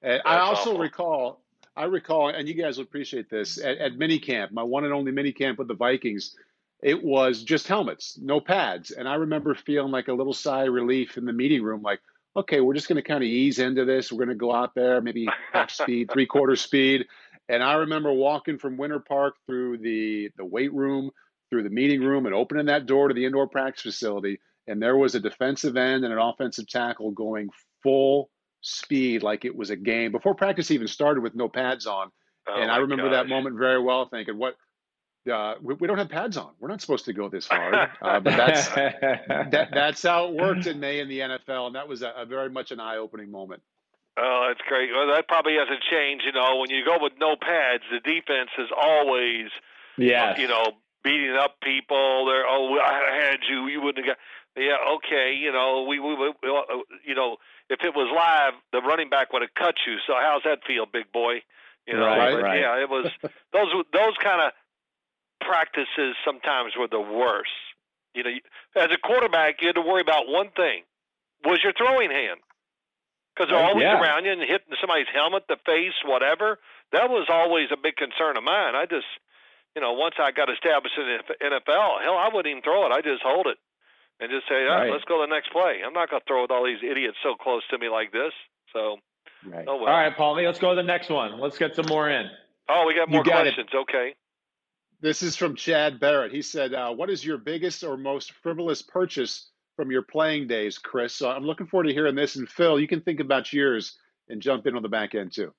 [0.03, 0.79] And I also awful.
[0.79, 1.41] recall.
[1.77, 5.13] I recall, and you guys will appreciate this at, at minicamp, my one and only
[5.13, 6.35] minicamp with the Vikings.
[6.83, 10.73] It was just helmets, no pads, and I remember feeling like a little sigh of
[10.73, 12.01] relief in the meeting room, like,
[12.35, 14.11] okay, we're just going to kind of ease into this.
[14.11, 17.07] We're going to go out there, maybe half speed, three quarter speed.
[17.49, 21.11] And I remember walking from Winter Park through the, the weight room,
[21.51, 24.41] through the meeting room, and opening that door to the indoor practice facility.
[24.67, 27.49] And there was a defensive end and an offensive tackle going
[27.83, 32.11] full speed like it was a game before practice even started with no pads on.
[32.49, 33.13] Oh and I remember gosh.
[33.13, 34.57] that moment very well, thinking, what
[35.31, 36.53] uh, we, we, don't have pads on.
[36.59, 40.67] We're not supposed to go this hard, uh, but that's that, that's how it worked
[40.67, 43.63] in May in the NFL, and that was a, a very much an eye-opening moment.
[44.19, 44.91] Oh, that's great.
[44.93, 46.25] Well, that probably hasn't changed.
[46.27, 49.49] You know, when you go with no pads, the defense is always,
[49.97, 52.27] yeah, you know, beating up people.
[52.27, 54.23] They're oh, I had you, you wouldn't have got.
[54.57, 55.33] Yeah, okay.
[55.35, 57.37] You know, we, we, we uh, you know,
[57.69, 59.97] if it was live, the running back would have cut you.
[60.07, 61.43] So how's that feel, big boy?
[61.87, 62.61] You know, right, but right.
[62.61, 63.11] yeah, it was
[63.53, 64.53] those those kind of
[65.41, 67.51] practices sometimes were the worst.
[68.15, 68.31] You know,
[68.77, 70.83] as a quarterback, you had to worry about one thing:
[71.45, 72.41] was your throwing hand,
[73.35, 74.01] because they're oh, always yeah.
[74.01, 76.59] around you and hitting somebody's helmet, the face, whatever.
[76.93, 78.75] That was always a big concern of mine.
[78.75, 79.07] I just,
[79.75, 82.93] you know, once I got established in the NFL, hell, I wouldn't even throw it.
[82.93, 83.59] I just hold it
[84.19, 84.91] and just say, oh, right.
[84.91, 87.17] "Let's go to the next play." I'm not going to throw with all these idiots
[87.23, 88.33] so close to me like this.
[88.73, 88.99] So,
[89.47, 89.65] right.
[89.67, 89.89] oh well.
[89.89, 91.39] All right, Paulie, let's go to the next one.
[91.41, 92.27] Let's get some more in.
[92.69, 93.69] Oh, we got more got questions.
[93.73, 93.77] It.
[93.77, 94.15] Okay.
[95.01, 96.33] This is from Chad Barrett.
[96.33, 100.79] He said, uh, "What is your biggest or most frivolous purchase from your playing days,
[100.79, 102.37] Chris?" So I'm looking forward to hearing this.
[102.37, 103.97] And Phil, you can think about yours
[104.29, 105.55] and jump in on the back end too.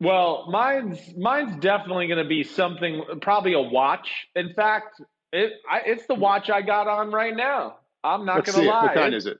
[0.00, 4.10] Well, mine's mine's definitely going to be something, probably a watch.
[4.34, 5.00] In fact,
[5.32, 7.78] it I, it's the watch I got on right now.
[8.02, 8.86] I'm not going to lie.
[8.86, 9.38] What kind is it?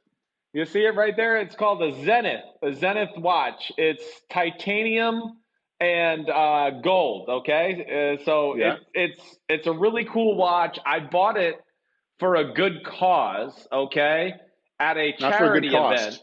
[0.53, 1.39] You see it right there?
[1.39, 3.73] It's called a Zenith, a Zenith watch.
[3.77, 5.39] It's titanium
[5.81, 7.29] and uh, gold.
[7.29, 8.75] Okay, uh, so Yeah.
[8.75, 10.79] it, it's it's a really cool watch.
[10.87, 11.57] I bought it
[12.21, 13.67] for a good cause.
[13.73, 14.35] Okay,
[14.79, 16.23] at a Not for a charity event.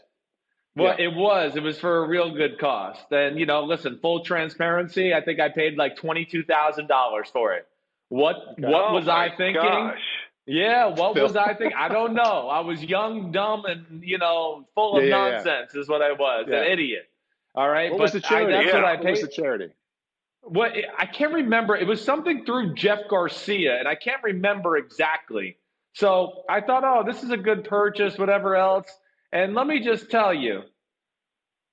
[0.74, 1.54] Well, it was.
[1.56, 3.10] It was for a real good cost.
[3.12, 5.12] And you know, listen, full transparency.
[5.12, 7.66] I think I paid like twenty two thousand dollars for it.
[8.08, 9.62] What what Oh was I thinking?
[9.62, 9.98] Gosh.
[10.46, 11.76] Yeah, what was I thinking?
[11.76, 12.48] I don't know.
[12.48, 15.30] I was young, dumb, and you know, full of Yeah, yeah, yeah.
[15.36, 15.74] nonsense.
[15.74, 16.62] Is what I was, Yeah.
[16.62, 17.08] an idiot.
[17.54, 18.54] All right, What but was the charity?
[18.54, 18.80] I, that's Yeah.
[18.80, 19.68] what I What was the charity?
[20.40, 21.76] What I can't remember.
[21.76, 25.56] It was something through Jeff Garcia, and I can't remember exactly.
[25.92, 28.88] So I thought, oh, this is a good purchase, whatever else.
[29.32, 30.62] And let me just tell you,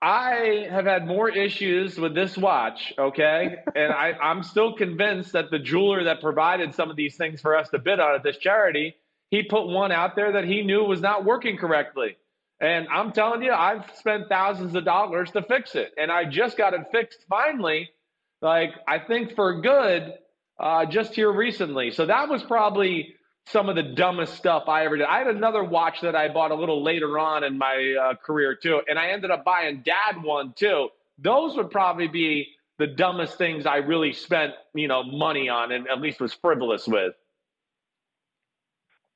[0.02, 3.58] I have had more issues with this watch, okay?
[3.76, 7.58] and I, I'm still convinced that the jeweler that provided some of these things for
[7.58, 8.96] us to bid on at this charity,
[9.30, 12.16] he put one out there that he knew was not working correctly.
[12.62, 15.92] And I'm telling you, I've spent thousands of dollars to fix it.
[15.98, 17.90] And I just got it fixed finally,
[18.42, 20.14] like I think for good,
[20.60, 21.92] uh, just here recently.
[21.92, 23.16] So that was probably
[23.52, 25.08] some of the dumbest stuff I ever did.
[25.08, 28.56] I had another watch that I bought a little later on in my uh, career
[28.56, 30.90] too, and I ended up buying dad one too.
[31.18, 35.88] Those would probably be the dumbest things I really spent, you know, money on, and
[35.88, 37.14] at least was frivolous with.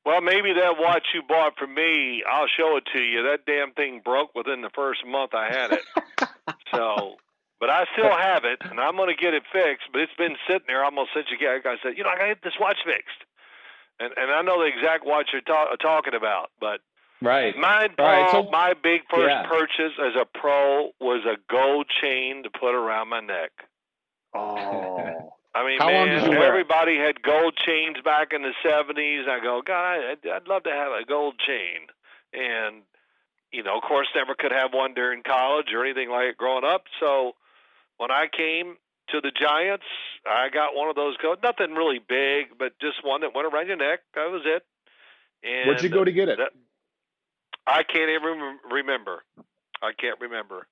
[0.05, 3.23] Well, maybe that watch you bought for me, I'll show it to you.
[3.23, 5.79] That damn thing broke within the first month I had it.
[6.75, 7.15] so,
[7.61, 9.87] but I still have it, and I'm going to get it fixed.
[9.93, 11.65] But it's been sitting there almost since you got.
[11.65, 13.23] I said, you know, I got to get this watch fixed,
[13.99, 16.51] and and I know the exact watch you're ta- talking about.
[16.60, 16.82] But
[17.21, 17.56] Right.
[17.58, 19.43] my All right, Paul, so- my big first Yeah.
[19.47, 23.51] purchase as a pro was a gold chain to put around my neck.
[24.34, 24.97] Oh,
[25.56, 28.53] I mean, How long man, did you wear everybody had gold chains back in the
[28.63, 29.27] '70s.
[29.29, 31.88] I go, God, I'd, I'd love to have a gold chain,
[32.34, 32.82] and
[33.51, 36.63] you know, of course, never could have one during college or anything like it growing
[36.65, 36.86] up.
[36.99, 37.36] So
[37.97, 38.77] when I came
[39.09, 39.85] to the Giants,
[40.25, 41.39] I got one of those gold.
[41.43, 43.99] Nothing really big, but just one that went around your neck.
[44.15, 44.63] That was it.
[45.43, 46.37] And where'd you go uh, to get it?
[46.37, 46.53] that-
[47.65, 49.23] I can't even remember.
[49.81, 50.67] I can't remember.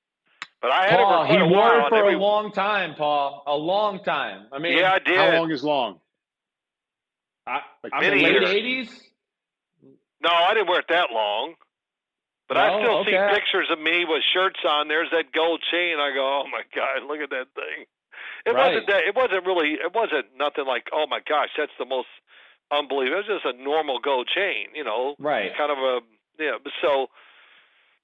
[0.61, 2.95] But I had Paul, it for he a wore it for every- a long time,
[2.95, 3.43] Paul.
[3.47, 4.47] A long time.
[4.51, 5.17] I mean, yeah, I did.
[5.17, 5.99] How long is long?
[7.47, 8.41] I, Like I'm in the late
[8.87, 9.01] '80s.
[10.21, 11.55] No, I didn't wear it that long.
[12.47, 13.03] But I No?
[13.03, 14.87] still see pictures of me with shirts on.
[14.89, 15.97] There's that gold chain.
[15.99, 17.85] I go, oh my god, look at that thing.
[18.45, 18.67] It Right.
[18.67, 19.03] wasn't that.
[19.05, 19.73] It wasn't really.
[19.73, 22.07] It wasn't nothing like, oh my gosh, that's the most
[22.71, 23.19] unbelievable.
[23.19, 24.69] It was just a normal gold chain.
[24.73, 25.55] You know, Right.
[25.55, 26.01] kind of a
[26.39, 26.57] yeah.
[26.81, 27.09] So,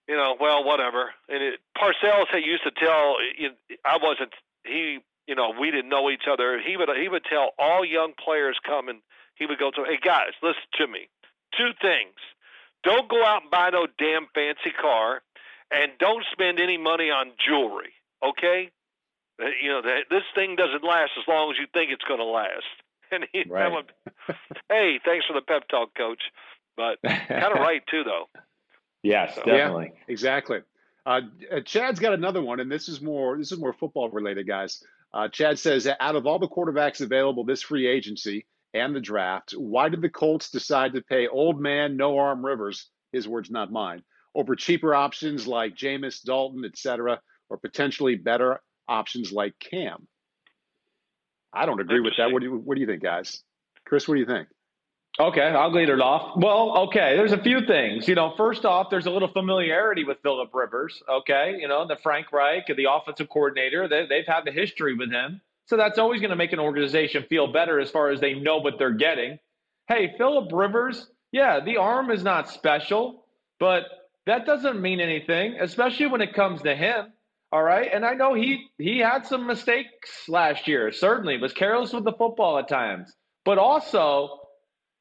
[0.08, 1.14] you know, well, whatever.
[1.30, 3.18] And it, Parcells had used to tell.
[3.38, 3.52] You
[3.86, 4.34] I wasn't.
[4.66, 6.60] He, you know, we didn't know each other.
[6.62, 9.02] He would he would tell all young players coming.
[9.36, 11.10] He would go to, hey guys, listen to me.
[11.58, 12.16] Two things.
[12.84, 15.22] Don't go out and buy no damn fancy car,
[15.72, 17.94] and don't spend any money on jewelry.
[18.24, 18.72] Okay.
[19.40, 22.26] You know that this thing doesn't last as long as you think it's going to
[22.26, 22.66] last.
[23.10, 23.72] And he, that Right.
[23.72, 23.94] would-
[24.70, 26.22] hey, thanks for the pep talk, coach.
[26.76, 28.26] But kind of right too, though.
[29.02, 29.94] Yes, So- definitely.
[30.10, 30.60] Exactly.
[31.06, 34.46] Uh, uh, Chad's got another one, and this is more this is more football related,
[34.46, 34.84] guys.
[35.14, 39.52] Uh, Chad says, out of all the quarterbacks available this free agency and the draft,
[39.52, 43.72] why did the Colts decide to pay old man no arm Rivers, his words not
[43.72, 44.04] mine,
[44.36, 50.08] over cheaper options like Jameis, Dalton, etc., or potentially better options like Cam?
[51.54, 52.32] I don't agree with that.
[52.32, 53.44] What do you What do you think, guys?
[53.86, 54.48] Chris, what do you think?
[55.20, 56.38] Okay, I'll lead it off.
[56.38, 58.08] Well, okay, there's a few things.
[58.08, 61.02] You know, first off, there's a little familiarity with Philip Rivers.
[61.10, 65.12] Okay, you know, the Frank Reich, the offensive coordinator, they, they've had the history with
[65.12, 65.42] him.
[65.66, 68.58] So that's always going to make an organization feel better as far as they know
[68.58, 69.40] what they're getting.
[69.88, 73.26] Hey, Philip Rivers, yeah, the arm is not special,
[73.60, 73.86] but
[74.28, 77.12] that doesn't mean anything, especially when it comes to him.
[77.52, 80.92] All right, and I know he he had some mistakes last year.
[80.92, 83.14] Certainly, was careless with the football at times,
[83.46, 84.42] but also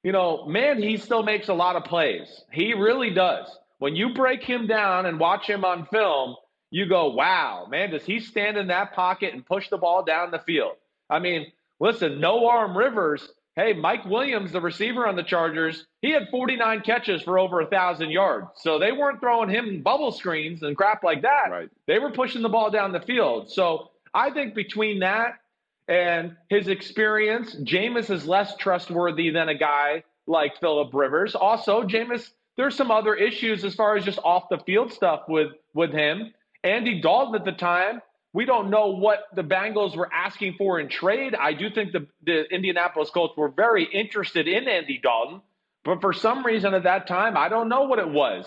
[0.07, 2.29] you know, man, he still makes a lot of plays.
[2.53, 3.49] He really does.
[3.79, 6.37] When you break him down and watch him on film,
[6.71, 10.31] you go, wow, man, does he stand in that pocket and push the ball down
[10.31, 10.75] the field?
[11.11, 11.47] I mean,
[11.81, 13.29] listen, no arm Rivers.
[13.57, 17.65] Hey, Mike Williams, the receiver on the Chargers, he had 49 catches for over a
[17.65, 18.49] 1,000 yards.
[18.57, 21.49] So they weren't throwing him bubble screens and crap like that.
[21.51, 21.71] Right.
[21.87, 23.51] They were pushing the ball down the field.
[23.51, 25.41] So I think between that
[25.89, 31.35] and his experience, Jameis is less trustworthy than a guy like Philip Rivers.
[31.35, 35.53] Also, Jameis, there's some other issues as far as just off the field stuff with
[35.73, 36.35] with him.
[36.63, 38.03] Andy Dalton at the time,
[38.37, 41.35] we don't know what the Bengals were asking for in trade.
[41.35, 45.41] I do think the, the Indianapolis Colts were very interested in Andy Dalton,
[45.87, 48.45] but for some reason at that time, I don't know what it was.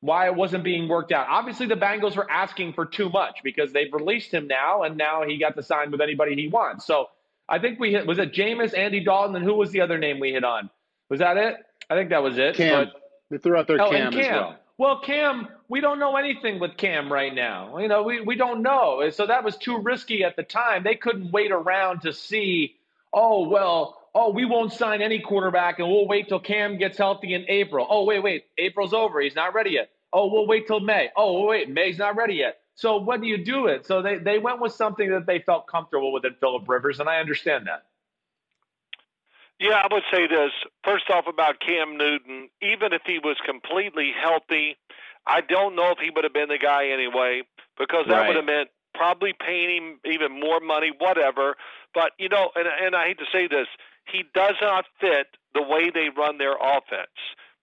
[0.00, 1.26] why it wasn't being worked out.
[1.28, 5.24] Obviously, the Bengals were asking for too much because they've released him now, and now
[5.26, 6.86] he got to sign with anybody he wants.
[6.86, 7.06] So
[7.48, 10.20] I think we hit was it Jameis, Andy Dalton, and who was the other name
[10.20, 10.70] we hit on?
[11.10, 11.56] Was that it?
[11.90, 12.56] I think that was it.
[12.56, 12.86] Cam.
[12.86, 12.94] But,
[13.30, 14.56] they threw out their oh, Cam, Cam, as well.
[14.78, 17.78] Well, Cam, we don't know anything with Cam right now.
[17.78, 19.08] You know, we, we don't know.
[19.10, 20.82] So that was too risky at the time.
[20.82, 22.76] They couldn't wait around to see,
[23.12, 27.34] oh, well, oh, we won't sign any quarterback and we'll wait till Cam gets healthy
[27.34, 27.86] in April.
[27.88, 29.20] Oh, wait, wait, April's over.
[29.20, 29.90] He's not ready yet.
[30.12, 31.10] Oh, we'll wait till May.
[31.16, 32.60] Oh, wait, May's not ready yet.
[32.74, 33.86] So when do you do it?
[33.86, 37.08] So they, they went with something that they felt comfortable with in Philip Rivers, and
[37.08, 37.84] I understand that.
[39.60, 40.52] Yeah, I would say this.
[40.84, 44.76] First off, about Cam Newton, even if he was completely healthy,
[45.28, 47.42] I don't know if he would have been the guy anyway,
[47.78, 48.26] because that Right.
[48.28, 51.56] would have meant probably paying him even more money, whatever.
[51.94, 53.68] But, you know, and, and I hate to say this,
[54.10, 57.14] he does not fit the way they run their offense.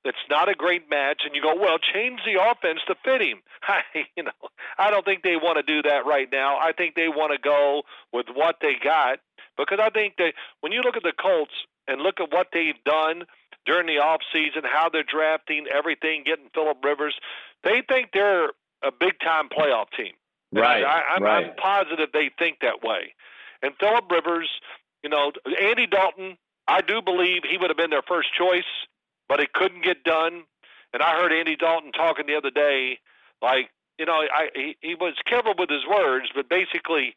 [0.06, 3.42] It's not a great match, and you go, well, change the offense to fit him.
[3.68, 3.82] I,
[4.16, 4.32] you know,
[4.78, 6.58] I don't think they want to do that right now.
[6.58, 7.82] I think they want to go
[8.14, 9.20] with what they got
[9.58, 11.54] because I think that when you look at the Colts
[11.88, 13.24] and look at what they've done
[13.66, 17.16] during the off season, how they're drafting everything, getting Philip Rivers,
[17.64, 18.52] they think they're
[18.84, 20.14] a big time playoff team.
[20.54, 21.46] And Right, I, I'm, right.
[21.46, 23.14] I'm positive they think that way.
[23.62, 24.50] And Philip Rivers,
[25.04, 28.64] you know, Andy Dalton, I do believe he would have been their first choice,
[29.28, 30.44] but it couldn't get done.
[30.94, 33.00] And I heard Andy Dalton talking the other day,
[33.42, 37.16] like, you know, I he, he was careful with his words, but basically,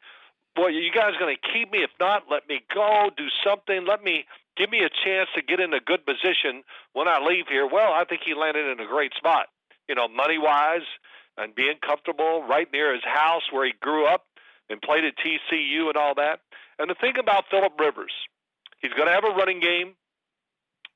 [0.57, 1.83] well, you guys going to keep me?
[1.83, 3.09] If not, let me go.
[3.15, 3.85] Do something.
[3.85, 4.25] Let me
[4.57, 7.67] give me a chance to get in a good position when I leave here.
[7.67, 9.47] Well, I think he landed in a great spot.
[9.87, 10.85] You know, money wise
[11.37, 14.25] and being comfortable right near his house where he grew up
[14.69, 16.41] and played at TCU and all that.
[16.77, 18.13] And the thing about Philip Rivers,
[18.81, 19.95] he's going to have a running game.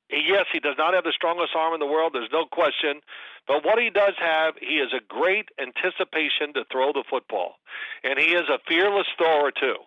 [0.10, 2.12] Yes, he does not have the strongest arm in the world.
[2.14, 3.02] There's no question.
[3.48, 7.56] But what he does have, he has a great anticipation to throw the football.
[8.04, 9.78] And he is a fearless thrower, too.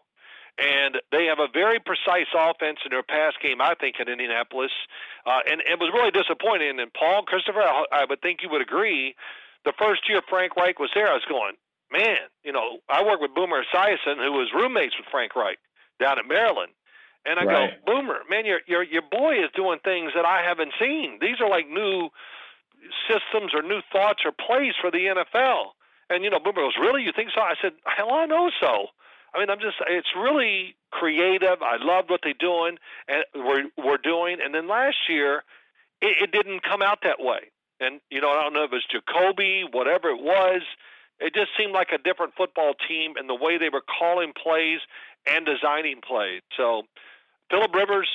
[0.59, 4.73] And they have a very precise offense in their pass game, I think, in Indianapolis.
[5.27, 6.81] Uh, and it was really disappointing.
[6.81, 9.15] And Paul Christopher, I, I would think you would agree,
[9.65, 11.55] the first year Frank Reich was there, I was going,
[11.93, 15.59] man, you know, I work with Boomer Esiason, who was roommates with Frank Reich
[16.01, 16.73] down in Maryland.
[17.27, 17.83] And I Right.
[17.85, 21.19] go, Boomer, man, your your your boy is doing things that I haven't seen.
[21.21, 22.09] These are like new
[23.09, 25.73] systems or new thoughts or plays for the NFL.
[26.09, 27.03] And you know, Boomer goes, "Really?
[27.03, 28.89] You think so?" I said, "Hell, I know so."
[29.37, 31.61] I mean, I'm just it's really creative.
[31.61, 34.39] I love what they're doing and we're we're doing.
[34.43, 35.45] And then last year,
[36.01, 37.53] it, it didn't come out that way.
[37.81, 40.63] And you know, I don't know if it's Jacoby, whatever it was.
[41.19, 44.81] It just seemed like a different football team and the way they were calling plays
[45.27, 46.43] and designing plays.
[46.57, 46.83] So,
[47.51, 48.09] Philip Rivers,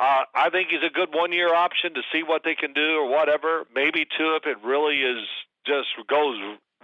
[0.00, 3.08] uh, I think he's a good one-year option to see what they can do or
[3.08, 3.64] whatever.
[3.74, 5.26] Maybe two if it really is
[5.66, 6.40] just goes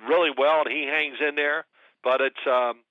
[0.06, 1.64] really well and he hangs in there.
[2.02, 2.83] But it's, um,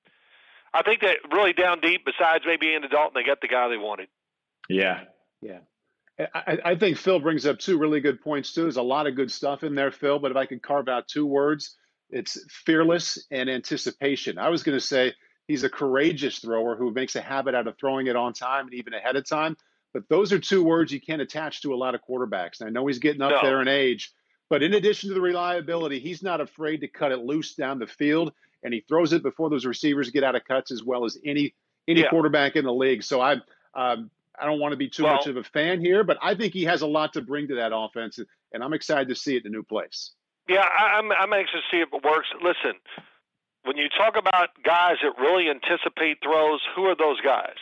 [0.73, 3.77] I think that really down deep, besides maybe Andy Dalton, they got the guy they
[3.77, 4.07] wanted.
[4.69, 5.01] Yeah.
[5.41, 5.59] Yeah.
[6.33, 8.63] I, I think Phil brings up two really good points, too.
[8.63, 11.07] There's a lot of good stuff in there, Phil, but if I could carve out
[11.07, 11.75] two words,
[12.09, 14.38] it's fearless and anticipation.
[14.38, 15.13] I was going to say
[15.47, 18.73] he's a courageous thrower who makes a habit out of throwing it on time and
[18.75, 19.57] even ahead of time.
[19.93, 22.59] But those are two words you can't attach to a lot of quarterbacks.
[22.59, 23.41] And I know he's getting up No.
[23.41, 24.12] there in age,
[24.49, 27.88] but in addition to the reliability, he's not afraid to cut it loose down the
[27.88, 28.33] field,
[28.63, 31.54] and he throws it before those receivers get out of cuts as well as any
[31.88, 32.10] any Yeah.
[32.10, 33.04] quarterback in the league.
[33.04, 33.34] So I
[33.76, 36.54] um, I don't want to be too much of a fan here, but I think
[36.54, 38.19] he has a lot to bring to that offense,
[38.52, 40.12] and I'm excited to see it in a new place.
[40.47, 42.28] Yeah, I'm I'm anxious to see if it works.
[42.41, 42.80] Listen,
[43.63, 47.56] when you talk about guys that really anticipate throws, who are those guys?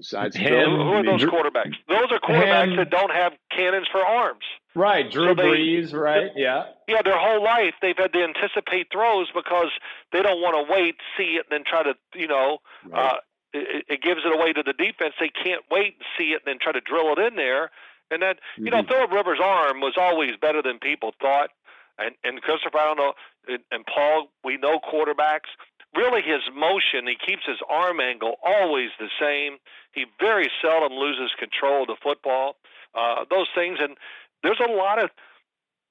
[0.00, 0.48] Besides Him.
[0.48, 1.76] Phil, Who, are those Drew- quarterbacks?
[1.88, 4.44] Those are quarterbacks that don't have cannons for arms.
[4.74, 5.10] Right.
[5.10, 6.30] Drew So they- Brees, right?
[6.34, 6.64] Yeah.
[6.88, 9.68] Yeah, their whole life they've had to anticipate throws because
[10.12, 13.12] they don't want to wait, see it, and then try to, you know, Right.
[13.12, 13.18] uh,
[13.52, 15.14] it, it gives it away to the defense.
[15.20, 17.70] They can't wait and see it and then try to drill it in there.
[18.10, 18.88] And that, you know, Mhm.
[18.88, 21.50] Philip Rivers' arm was always better than people thought.
[21.98, 23.12] And and Christopher, I don't know,
[23.46, 25.50] and, and Paul, we know quarterbacks.
[25.96, 29.58] Really, his motion, he keeps his arm angle always the same.
[29.92, 32.56] He very seldom loses control of the football.
[32.94, 33.96] Uh, those things, and
[34.42, 35.10] there's a lot of.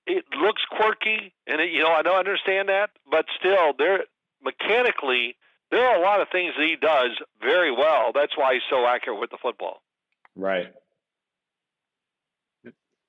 [0.08, 4.06] It looks quirky, and it, you know I don't understand that, but still, there
[4.44, 5.36] mechanically
[5.72, 8.12] there are a lot of things that he does very well.
[8.14, 9.82] That's why he's so accurate with the football.
[10.36, 10.74] Right.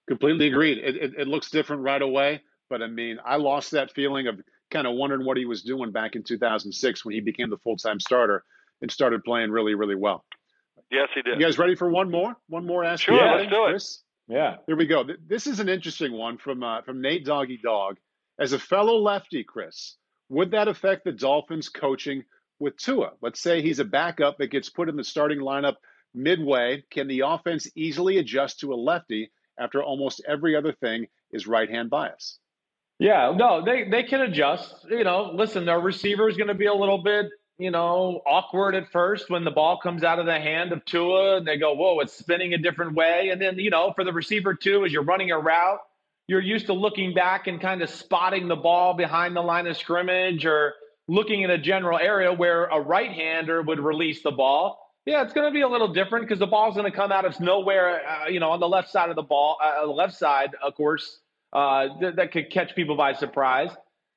[0.09, 0.79] Completely agreed.
[0.79, 4.41] It, it, it looks different right away, but I mean, I lost that feeling of
[4.71, 7.77] kind of wondering what he was doing back in 2006 when he became the full
[7.77, 8.45] time starter
[8.81, 10.25] and started playing really, really well.
[10.91, 11.39] Yes, he did.
[11.39, 12.37] You guys ready for one more?
[12.49, 13.71] One more ask Sure, you let's do it.
[13.71, 14.03] Chris?
[14.29, 14.57] Yeah.
[14.67, 15.05] Here we go.
[15.27, 17.99] This is an interesting one from uh, from Nate Doggy Dog.
[18.39, 19.97] As a fellow lefty, Chris,
[20.29, 22.25] would that affect the Dolphins' coaching
[22.59, 23.13] with Tua?
[23.21, 25.77] Let's say he's a backup that gets put in the starting lineup
[26.15, 26.85] midway.
[26.91, 31.69] Can the offense easily adjust to a lefty after almost every other thing is right
[31.69, 32.39] hand bias?
[33.01, 34.85] Yeah, no, they they can adjust.
[34.91, 38.75] You know, listen, their receiver is going to be a little bit, you know, awkward
[38.75, 41.73] at first when the ball comes out of the hand of Tua and they go,
[41.73, 44.93] "Whoa, it's spinning a different way." And then, you know, for the receiver too, as
[44.93, 45.79] you're running a route,
[46.29, 49.79] you're used to looking back and kind of spotting the ball behind the line of
[49.79, 50.75] scrimmage or
[51.09, 54.79] looking in a general area where a right-hander would release the ball.
[55.07, 57.25] Yeah, it's going to be a little different because the ball's going to come out
[57.25, 60.15] of nowhere, uh, you know, on the left side of the ball, uh, the left
[60.15, 61.19] side, of course
[61.53, 63.71] uh, th- that could catch people by surprise.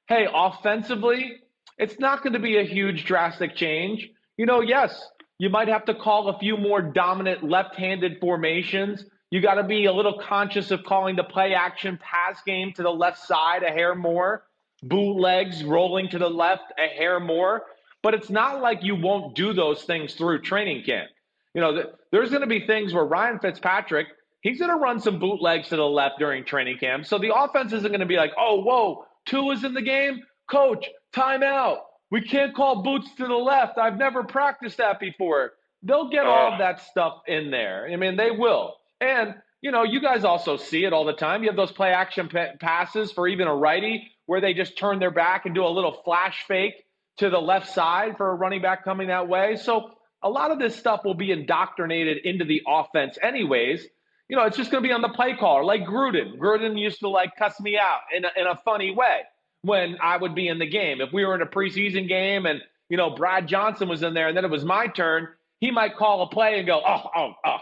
[0.08, 1.38] Hey, offensively,
[1.78, 4.10] it's not going to be a huge drastic change.
[4.38, 5.08] You know, yes,
[5.40, 9.06] you might have to call a few more dominant left handed formations.
[9.32, 12.84] You got to be a little conscious of calling the play action pass game to
[12.84, 14.44] the left side a hair more,
[14.84, 17.64] bootlegs rolling to the left a hair more.
[18.04, 21.10] But it's not like you won't do those things through training camp.
[21.54, 24.08] You know, th- there's going to be things where Ryan Fitzpatrick
[24.44, 27.06] He's going to run some bootlegs to the left during training camp.
[27.06, 30.22] So the offense isn't going to be like, oh, whoa, Tua is in the game.
[30.52, 31.78] Coach, timeout.
[32.12, 33.78] We can't call boots to the left.
[33.78, 35.54] I've never practiced that before.
[35.82, 37.88] They'll get all of that stuff in there.
[37.92, 38.76] I mean, they will.
[39.00, 41.44] And, you know, you guys also see it all the time.
[41.44, 42.30] You have those play action
[42.60, 46.02] passes for even a righty where they just turn their back and do a little
[46.04, 46.74] flash fake
[47.18, 49.56] to the left side for a running back coming that way.
[49.56, 49.92] So
[50.22, 53.88] a lot of this stuff will be indoctrinated into the offense, anyways
[54.30, 56.38] you know, it's just going to be on the play caller, like Gruden.
[56.38, 59.22] Gruden used to like cuss me out in a, in a funny way
[59.64, 61.02] when I would be in the game.
[61.02, 64.28] If we were in a preseason game and you know Brad Johnson was in there,
[64.28, 65.28] and then it was my turn,
[65.60, 67.58] he might call a play and go, "Oh, oh, oh,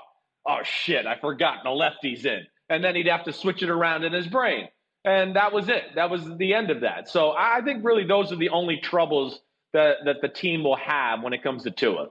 [0.48, 4.04] oh, shit, I forgot the lefty's in," and then he'd have to switch it around
[4.04, 4.68] in his brain,
[5.04, 5.96] and that was it.
[5.96, 7.10] That was the end of that.
[7.10, 9.40] So I think really those are the only troubles
[9.74, 12.10] that that the team will have when it comes to Tua.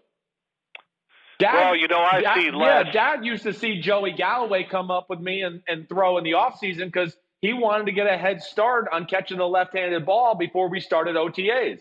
[1.41, 2.87] Dad, well, you know, I Dad, see less.
[2.87, 6.25] Yeah, Dad used to see Joey Galloway come up with me and, and throw in
[6.25, 10.35] the offseason because he wanted to get a head start on catching the left-handed ball
[10.35, 11.81] before we started OTAs.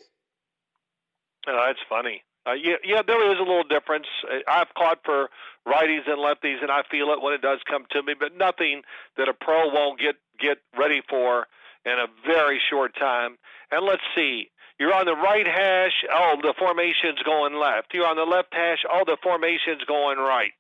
[1.48, 2.24] Oh, that's funny.
[2.48, 4.08] Uh, yeah, yeah, there is a little difference.
[4.48, 5.30] I've caught for
[5.68, 8.82] righties and lefties, and I feel it when it does come to me, but nothing
[9.18, 11.48] that a pro won't get get ready for
[11.86, 13.38] in a very short time.
[13.72, 14.50] And let's see,
[14.80, 17.94] you're on the right hash, oh, the formation's going left.
[17.94, 20.56] You're on the left hash, oh, the formation's going right.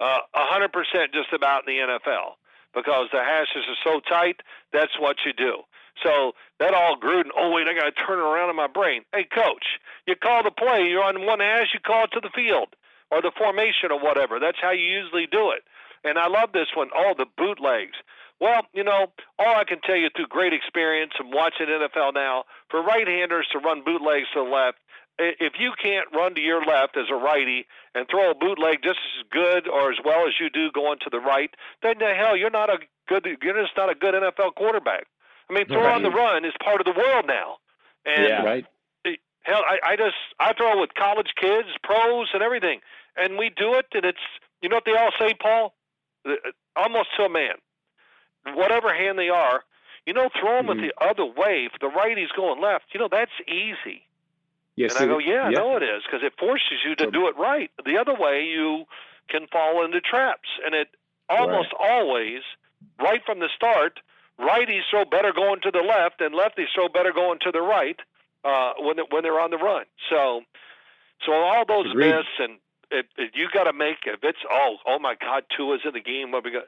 [0.00, 0.70] Uh, a 100%
[1.12, 2.38] just about in the NFL
[2.74, 4.40] because the hashes are so tight,
[4.72, 5.62] that's what you do.
[6.04, 9.02] So that all Gruden, oh, wait, I got to turn around in my brain.
[9.12, 9.64] Hey, coach,
[10.06, 10.86] you call the play.
[10.88, 12.68] You're on one hash, you call it to the field
[13.10, 14.38] or the formation or whatever.
[14.38, 15.62] That's how you usually do it.
[16.04, 16.90] And I love this one.
[16.94, 17.96] Oh, the bootlegs.
[18.40, 19.06] Well, you know,
[19.38, 23.58] all I can tell you through great experience and watching NFL now, for right-handers to
[23.58, 24.78] run bootlegs to the left,
[25.18, 28.98] if you can't run to your left as a righty and throw a bootleg just
[29.18, 31.50] as good or as well as you do going to the right,
[31.82, 32.78] then the hell you're not a
[33.08, 35.06] good you're just not a good NFL quarterback.
[35.48, 35.94] I mean, throw right.
[35.94, 37.56] on the run is part of the world now.
[38.04, 38.66] And yeah, right.
[39.42, 42.80] Hell, I, I just I throw with college kids, pros, and everything,
[43.16, 44.18] and we do it, and it's
[44.60, 45.72] you know what they all say, Paul,
[46.28, 47.54] uh, uh, almost to a man
[48.54, 49.64] whatever hand they are,
[50.06, 50.80] you know, throw them mm-hmm.
[50.80, 51.68] with the other way.
[51.72, 54.02] If the righty's going left, you know, that's easy.
[54.76, 55.58] Yes, and I go, yeah, yeah.
[55.58, 57.70] I know it is because it forces you to do it right.
[57.84, 58.84] The other way, you
[59.28, 60.88] can fall into traps, and it
[61.28, 61.90] almost right.
[61.90, 62.42] always,
[63.00, 64.00] right from the start,
[64.38, 67.98] righties throw better going to the left, and lefties throw better going to the right
[68.44, 69.86] uh, when when they're on the run.
[70.10, 70.42] So,
[71.24, 72.10] so all those Agreed.
[72.10, 72.58] myths and
[72.90, 76.00] it, it, you got to make if it's oh oh my God, Tua's in the
[76.00, 76.30] game.
[76.30, 76.64] What we got?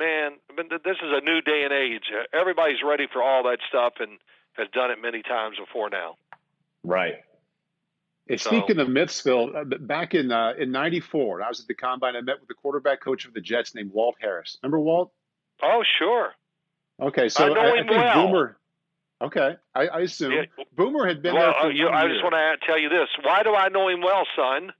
[0.00, 2.04] Man, this is a new day and age.
[2.32, 4.18] Everybody's ready for all that stuff and
[4.54, 6.16] has done it many times before now.
[6.82, 7.14] Right.
[8.30, 11.74] So, speaking of myths, Phil, uh, back in uh, in '94, I was at the
[11.74, 12.14] combine.
[12.14, 14.56] I met with the quarterback coach of the Jets named Walt Harris.
[14.62, 15.12] Remember Walt?
[15.62, 16.32] Oh, sure.
[17.02, 18.26] Okay, so I know I, him I well.
[18.26, 18.56] Boomer.
[19.22, 20.64] Okay, I, I assume yeah.
[20.76, 21.60] Boomer had been well, there.
[21.60, 23.08] For uh, you, I just want to tell you this.
[23.22, 24.72] Why do I know him well, son?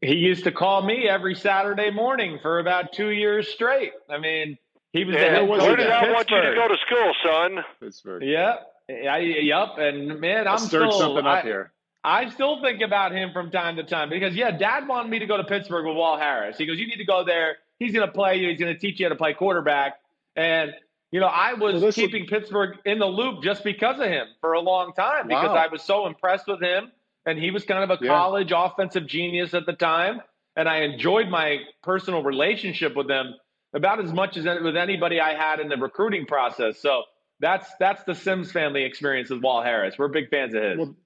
[0.00, 3.92] He used to call me every Saturday morning for about two years straight.
[4.08, 4.56] I mean,
[4.92, 7.12] he was yeah, the head coach Where did I want you to go to school,
[7.24, 7.64] son?
[7.80, 8.22] Pittsburgh.
[8.22, 8.66] Yep.
[8.90, 9.68] I, yep.
[9.76, 11.72] And man, I'm still something up I, here.
[12.04, 15.26] I still think about him from time to time because yeah, Dad wanted me to
[15.26, 16.56] go to Pittsburgh with Walt Harris.
[16.56, 17.56] He goes, "You need to go there.
[17.78, 18.48] He's going to play you.
[18.48, 20.00] He's going to teach you how to play quarterback."
[20.36, 20.72] And
[21.10, 24.52] you know, I was well, keeping Pittsburgh in the loop just because of him for
[24.52, 26.92] a long time because I was so impressed with him
[27.26, 28.08] and he was kind of a yeah.
[28.08, 30.20] college offensive genius at the time.
[30.56, 33.34] And I enjoyed my personal relationship with him.
[33.74, 36.80] about as much as with anybody I had in the recruiting process.
[36.80, 37.02] So
[37.40, 39.96] that's that's the Simms family experience with Walt Harris.
[39.98, 40.78] We're big fans of his.
[40.78, 40.96] Well,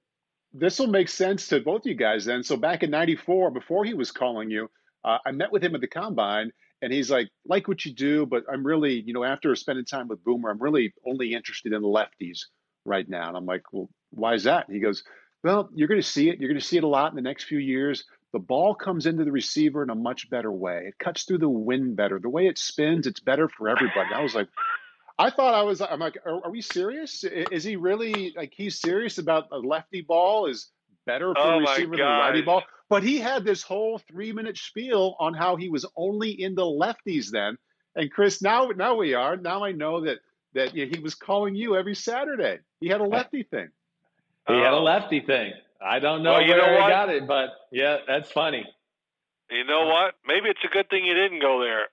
[0.55, 2.43] this will make sense to both you guys then.
[2.43, 4.71] So back in '94, before he was calling you,
[5.05, 8.27] uh, I met with him at the combine, and he's like, "Like what you do,
[8.27, 11.83] but I'm really, you know, after spending time with Boomer, I'm really only interested in
[11.83, 12.41] lefties
[12.87, 15.03] right now." And I'm like, "Well, why is that?" And he goes,
[15.43, 16.39] "Well, you're going to see it.
[16.39, 19.05] You're going to see it a lot in the next few years." The ball comes
[19.05, 20.85] into the receiver in a much better way.
[20.87, 22.19] It cuts through the wind better.
[22.19, 24.09] The way it spins, it's better for everybody.
[24.15, 24.49] I was like,
[25.19, 25.81] I thought I was.
[25.81, 27.25] I'm like, are, are, we serious?
[27.25, 30.71] Is he really like he's serious about a lefty ball is
[31.05, 32.63] better for oh a receiver than a righty ball?
[32.89, 37.31] But he had this whole three minute spiel on how he was only into lefties
[37.31, 37.59] then.
[37.95, 39.37] And Chris, now now we are.
[39.37, 40.19] Now I know that
[40.55, 42.61] that he was calling you every Saturday.
[42.81, 43.69] He had a lefty thing.
[44.49, 44.83] He had a oh.
[44.83, 45.53] lefty thing.
[45.85, 48.65] I don't know well, where know he got it, but yeah, that's funny.
[49.51, 50.15] You know what?
[50.27, 51.89] Maybe it's a good thing you didn't go there.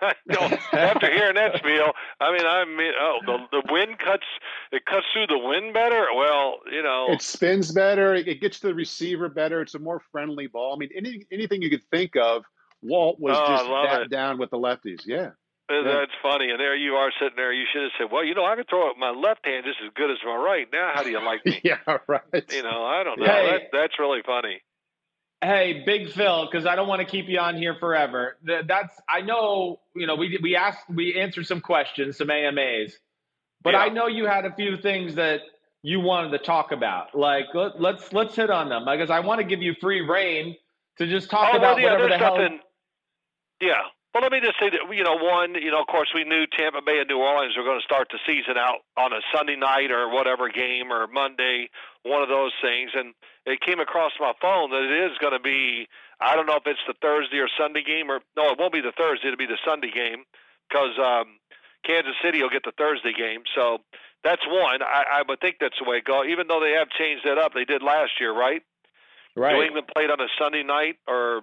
[0.72, 4.24] after hearing that spiel, I mean, I mean, oh, the the wind cuts
[4.72, 6.06] it cuts through the wind better.
[6.14, 8.14] Well, you know, it spins better.
[8.14, 9.60] It gets to the receiver better.
[9.60, 10.74] It's a more friendly ball.
[10.74, 12.44] I mean, any anything you could think of,
[12.82, 15.02] Walt was oh, just that down with the lefties.
[15.04, 15.30] Yeah.
[15.70, 15.82] Yeah.
[15.82, 16.50] That's funny.
[16.50, 17.52] And there you are sitting there.
[17.52, 19.78] You should have said, "Well, you know, I can throw up my left hand just
[19.84, 21.60] as good as my right." Now, how do you like me?
[21.64, 22.22] yeah, right.
[22.50, 23.26] You know, I don't know.
[23.26, 24.62] Hey, that, that's really funny.
[25.42, 28.38] Hey, Big Phil, because I don't want to keep you on here forever.
[28.42, 29.80] That's I know.
[29.94, 32.96] You know, we we asked, we answered some questions, some AMAs,
[33.62, 33.80] but yeah.
[33.80, 35.40] I know you had a few things that
[35.82, 37.14] you wanted to talk about.
[37.14, 40.00] Like, let, us let's, let's hit on them because I want to give you free
[40.00, 40.56] reign
[40.96, 42.38] to just talk oh, about well, yeah, whatever the hell.
[42.38, 42.60] Nothing,
[43.60, 43.82] yeah,
[44.14, 46.46] well, let me just say that you know, one, you know, of course, we knew
[46.46, 49.56] Tampa Bay and New Orleans were going to start the season out on a Sunday
[49.56, 51.68] night or whatever game or Monday,
[52.04, 53.12] one of those things, and
[53.44, 55.86] it came across my phone that it is going to be.
[56.20, 58.80] I don't know if it's the Thursday or Sunday game, or no, it won't be
[58.80, 59.28] the Thursday.
[59.28, 60.24] It'll be the Sunday game
[60.68, 61.38] because um,
[61.86, 63.42] Kansas City will get the Thursday game.
[63.54, 63.78] So
[64.24, 64.82] that's one.
[64.82, 66.24] I, I would think that's the way it go.
[66.24, 68.62] Even though they have changed that up, they did last year, right?
[69.36, 69.54] Right.
[69.54, 71.42] New England played on a Sunday night or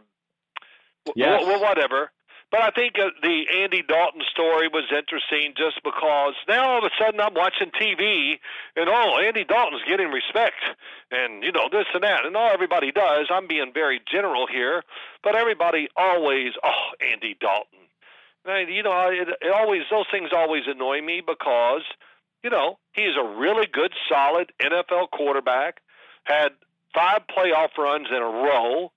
[1.15, 1.41] yes.
[1.45, 2.11] well, whatever.
[2.51, 6.83] But I think uh, the Andy Dalton story was interesting just because now all of
[6.85, 8.39] a sudden I'm watching TV
[8.75, 10.61] and oh, Andy Dalton's getting respect
[11.11, 13.27] and you know this and that and all everybody does.
[13.29, 14.83] I'm being very general here,
[15.23, 17.79] but everybody always oh Andy Dalton.
[18.45, 21.81] And, you know, it, it always those things always annoy me because
[22.43, 25.81] you know he's a really good, solid NFL quarterback.
[26.25, 26.51] Had
[26.93, 28.91] five playoff runs in a row,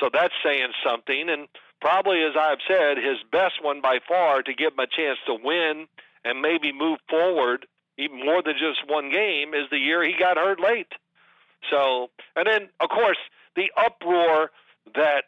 [0.00, 1.48] so that's saying something and
[1.84, 5.34] probably, as I've said, his best one by far to give him a chance to
[5.34, 5.86] win
[6.24, 7.66] and maybe move forward
[7.98, 10.92] even more than just one game is the year he got hurt late.
[11.70, 13.18] So, and then of course
[13.54, 14.50] the uproar
[14.94, 15.24] that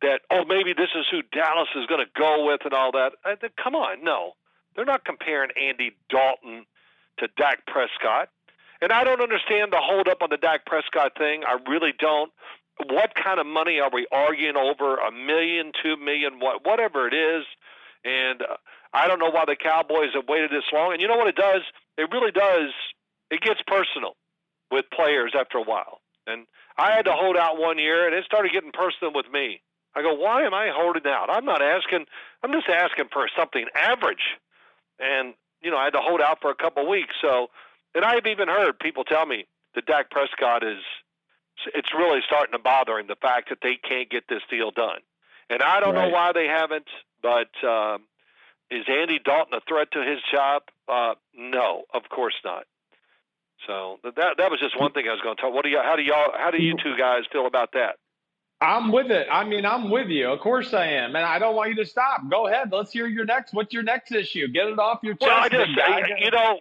[0.00, 3.14] that oh maybe this is who Dallas is going to go with and all that.
[3.24, 4.34] I, come on, no,
[4.76, 6.66] they're not comparing Andy Dalton
[7.18, 8.28] to Dak Prescott.
[8.80, 11.42] And I don't understand the hold up on the Dak Prescott thing.
[11.44, 12.30] I really don't
[12.86, 14.96] what kind of money are we arguing over?
[14.96, 17.44] A million, two million, what, whatever it is.
[18.04, 18.56] And uh,
[18.92, 20.92] I don't know why the Cowboys have waited this long.
[20.92, 21.62] And you know what it does?
[21.96, 22.70] It really does.
[23.30, 24.16] It gets personal
[24.70, 26.00] with players after a while.
[26.26, 26.46] And
[26.78, 29.60] I had to hold out one year, and it started getting personal with me.
[29.94, 31.28] I go, why am I holding out?
[31.30, 32.06] I'm not asking.
[32.42, 34.34] I'm just asking for something average.
[34.98, 37.14] And you know, I had to hold out for a couple of weeks.
[37.22, 37.48] So,
[37.94, 40.82] and I've even heard people tell me that Dak Prescott is
[41.74, 45.00] it's really starting to bother him the fact that they can't get this deal done.
[45.50, 46.08] And I don't right.
[46.08, 46.88] know why they haven't,
[47.22, 48.04] but um,
[48.70, 50.62] is Andy Dalton a threat to his job?
[50.88, 52.64] Uh, no, of course not.
[53.66, 55.54] So that that was just one thing I was going to talk.
[55.54, 55.80] What do you?
[55.82, 56.32] How do y'all?
[56.36, 57.96] How do you two guys feel about that?
[58.60, 59.26] I'm with it.
[59.30, 60.28] I mean, I'm with you.
[60.28, 62.28] Of course I am, and I don't want you to stop.
[62.30, 62.72] Go ahead.
[62.72, 63.52] Let's hear your next.
[63.52, 64.48] What's your next issue?
[64.48, 65.30] Get it off your chest.
[65.30, 65.70] Well, I just,
[66.18, 66.60] you know,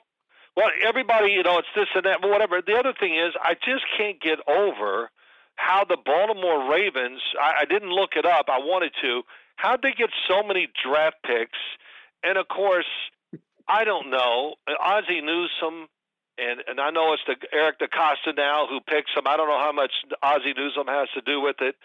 [0.55, 2.61] well, everybody, you know, it's this and that, but whatever.
[2.61, 5.09] The other thing is, I just can't get over
[5.55, 7.21] how the Baltimore Ravens.
[7.41, 8.47] I, I didn't look it up.
[8.49, 9.23] I wanted to.
[9.55, 11.57] How'd they get so many draft picks?
[12.23, 12.87] And of course,
[13.67, 14.55] I don't know.
[14.79, 15.87] Ozzie Newsome,
[16.37, 19.25] and and I know it's the Eric DeCosta now who picks them.
[19.27, 19.91] I don't know how much
[20.21, 21.75] Ozzie Newsome has to do with it,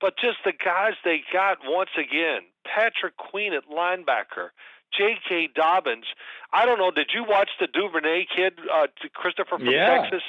[0.00, 2.42] but just the guys they got once again.
[2.64, 4.50] Patrick Queen at linebacker.
[4.96, 5.50] J.K.
[5.54, 6.06] Dobbins.
[6.52, 6.90] I don't know.
[6.90, 10.02] Did you watch the Duvernay kid, uh, Christopher from yeah.
[10.02, 10.22] Texas?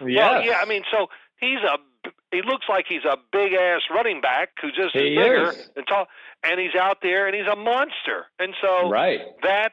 [0.00, 0.18] Yes.
[0.18, 0.60] Well, yeah.
[0.60, 1.78] I mean, so he's a.
[2.30, 5.70] He looks like he's a big ass running back who just he is bigger is.
[5.76, 6.06] and tall,
[6.42, 8.26] and he's out there and he's a monster.
[8.38, 9.20] And so right.
[9.42, 9.72] that,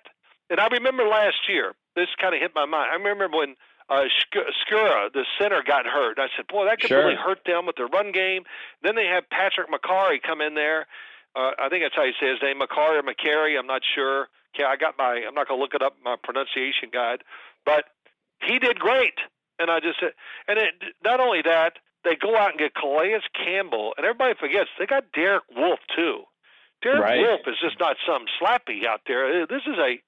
[0.50, 1.74] and I remember last year.
[1.94, 2.90] This kind of hit my mind.
[2.90, 3.56] I remember when
[3.90, 6.18] uh, Skura, the center, got hurt.
[6.20, 7.00] I said, "Boy, that could sure.
[7.00, 8.44] really hurt them with their run game."
[8.82, 10.88] Then they have Patrick Mekari come in there,
[11.36, 13.58] Uh, I think that's how you say his name, McCarry or McCary.
[13.58, 14.28] I'm not sure.
[14.56, 15.24] Okay, I got my.
[15.28, 17.24] I'm not going to look it up my pronunciation guide,
[17.66, 17.86] but
[18.44, 19.16] he did great.
[19.60, 20.12] And I just said,
[20.48, 20.74] and it,
[21.04, 21.74] not only that,
[22.04, 26.24] they go out and get Calais Campbell, and everybody forgets they got Derek Wolfe too.
[26.82, 27.20] Derek Right.
[27.20, 29.46] Wolfe is just not some slappy out there.
[29.46, 30.02] This is a,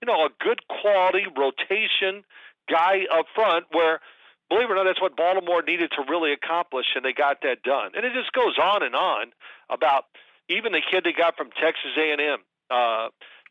[0.00, 2.22] you know, a good quality rotation
[2.70, 3.66] guy up front.
[3.72, 4.00] Where,
[4.48, 7.62] believe it or not, that's what Baltimore needed to really accomplish, and they got that
[7.64, 7.92] done.
[7.96, 9.32] And it just goes on and on
[9.68, 10.04] about
[10.50, 12.38] even the kid they got from Texas A&M.
[12.70, 13.08] Uh,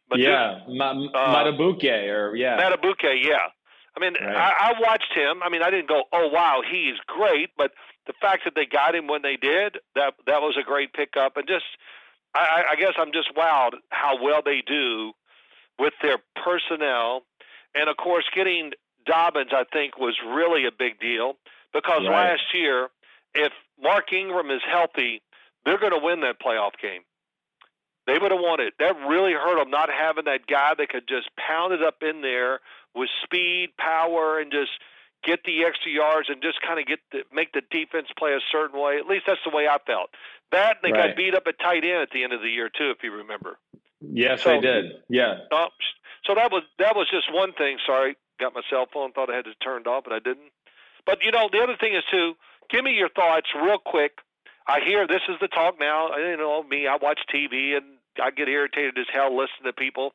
[0.09, 3.37] but yeah, Ma- Matabuke or yeah, Matabuke, yeah.
[3.95, 4.35] I mean, Right.
[4.35, 5.41] I, I watched him.
[5.43, 7.71] I mean, I didn't go, "Oh wow, he's great," but
[8.07, 11.37] the fact that they got him when they did, that that was a great pickup.
[11.37, 11.65] And just,
[12.35, 15.13] I, I- I guess I'm just wowed how well they do
[15.77, 17.23] with their personnel,
[17.75, 18.71] and of course, getting
[19.05, 21.33] Dobbins, I think, was really a big deal
[21.73, 22.31] because Right.
[22.31, 22.89] last year,
[23.33, 25.21] if Mark Ingram is healthy,
[25.69, 27.01] they're going to win that playoff game.
[28.07, 28.73] They would have won it.
[28.79, 32.21] That really hurt them not having that guy that could just pound it up in
[32.21, 32.59] there
[32.95, 34.71] with speed, power, and just
[35.23, 38.39] get the extra yards and just kind of get the, make the defense play a
[38.51, 38.97] certain way.
[38.97, 40.09] At least that's the way I felt.
[40.51, 41.09] That and they Right.
[41.09, 43.11] got beat up at tight end at the end of the year too, if you
[43.11, 43.59] remember.
[44.01, 45.03] yes, so- they did.
[45.07, 45.67] Yeah, Oh,
[46.25, 47.77] so that was that was just one thing.
[47.85, 49.11] Sorry, got my cell phone.
[49.11, 50.51] Thought I had it turned off, but I didn't.
[51.05, 52.33] But you know, the other thing is too.
[52.71, 54.19] Give me your thoughts real quick.
[54.69, 56.13] I hear this is the talk now.
[56.13, 56.85] Uh, you know me.
[56.85, 57.85] I watch TV and
[58.21, 60.13] I get irritated as hell listening to people.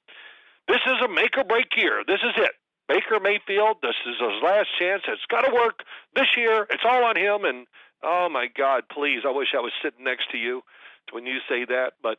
[0.69, 2.05] This is a make or break year.
[2.07, 2.53] This is it.
[2.89, 3.79] Baker Mayfield.
[3.83, 5.03] This is his last chance.
[5.09, 5.83] It's got to work
[6.15, 6.67] this year.
[6.71, 7.45] It's all on him.
[7.45, 7.67] And
[8.03, 9.23] oh my God, please!
[9.27, 10.63] I wish I was sitting next to you
[11.11, 11.95] when you say that.
[12.03, 12.19] But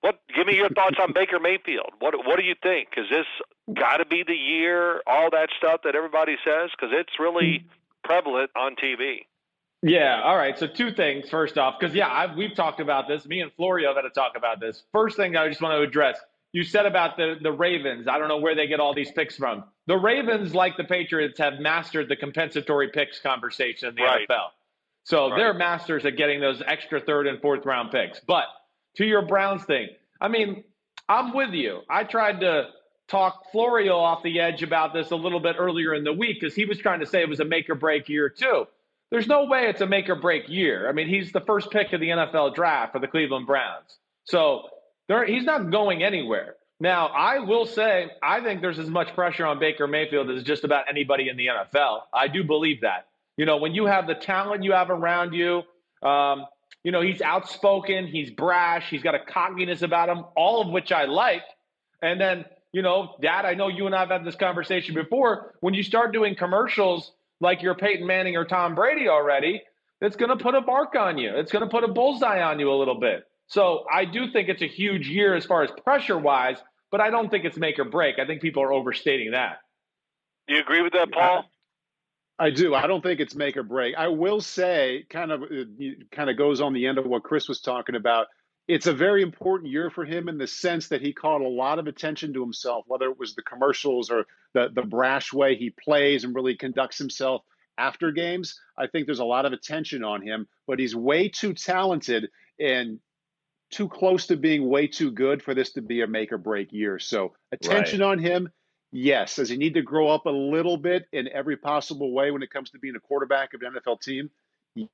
[0.00, 0.20] what?
[0.34, 1.92] Give me your thoughts on Baker Mayfield.
[1.98, 2.90] What What do you think?
[2.96, 3.26] Is this
[3.74, 5.02] got to be the year?
[5.06, 7.64] All that stuff that everybody says because it's really mm.
[8.04, 9.26] prevalent on TV.
[9.86, 10.22] Yeah.
[10.24, 10.58] All right.
[10.58, 11.28] So two things.
[11.28, 13.26] First off, because yeah, I've, we've talked about this.
[13.26, 14.82] Me and Florio have had to talk about this.
[14.92, 16.18] First thing I just want to address.
[16.52, 18.08] You said about the the Ravens.
[18.08, 19.64] I don't know where they get all these picks from.
[19.86, 24.26] The Ravens, like the Patriots, have mastered the compensatory picks conversation in the Right.
[24.26, 24.48] NFL.
[25.02, 25.36] So Right.
[25.36, 28.20] they're masters at getting those extra third and fourth round picks.
[28.20, 28.44] But
[28.96, 30.64] to your Browns thing, I mean,
[31.10, 31.82] I'm with you.
[31.90, 32.70] I tried to
[33.08, 36.54] talk Florio off the edge about this a little bit earlier in the week because
[36.54, 38.66] he was trying to say it was a make or break year too.
[39.14, 40.88] There's no way it's a make or break year.
[40.88, 43.96] I mean, he's the first pick of the NFL draft for the Cleveland Browns.
[44.24, 44.62] So
[45.24, 46.56] he's not going anywhere.
[46.80, 50.64] Now, I will say, I think there's as much pressure on Baker Mayfield as just
[50.64, 52.00] about anybody in the NFL.
[52.12, 53.06] I do believe that.
[53.36, 55.62] You know, when you have the talent you have around you,
[56.02, 56.46] um,
[56.82, 60.90] you know, he's outspoken, he's brash, he's got a cockiness about him, all of which
[60.90, 61.44] I like.
[62.02, 65.54] And then, you know, Dad, I know you and I have had this conversation before.
[65.60, 69.62] When you start doing commercials like you're Peyton Manning or Tom Brady already,
[70.00, 71.30] it's going to put a mark on you.
[71.34, 73.24] It's going to put a bullseye on you a little bit.
[73.46, 76.56] So I do think it's a huge year as far as pressure wise,
[76.90, 78.18] but I don't think it's make or break.
[78.18, 79.58] I think people are overstating that.
[80.48, 81.44] Do you agree with that, Paul?
[82.38, 82.74] I do.
[82.74, 83.94] I don't think it's make or break.
[83.96, 87.48] I will say, kind of, it kind of goes on the end of what Chris
[87.48, 88.26] was talking about.
[88.66, 91.78] It's a very important year for him in the sense that he called a lot
[91.78, 95.70] of attention to himself, whether it was the commercials or the the brash way he
[95.70, 97.42] plays and really conducts himself
[97.76, 98.58] after games.
[98.78, 103.00] I think there's a lot of attention on him, but he's way too talented and
[103.70, 106.72] too close to being way too good for this to be a make or break
[106.72, 106.98] year.
[106.98, 108.48] So attention on him.
[108.92, 109.36] Yes.
[109.36, 112.50] Does he need to grow up a little bit in every possible way when it
[112.50, 114.30] comes to being a quarterback of an NFL team?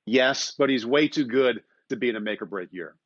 [0.07, 2.97] Yes, but he's way too good to be in a make or break year.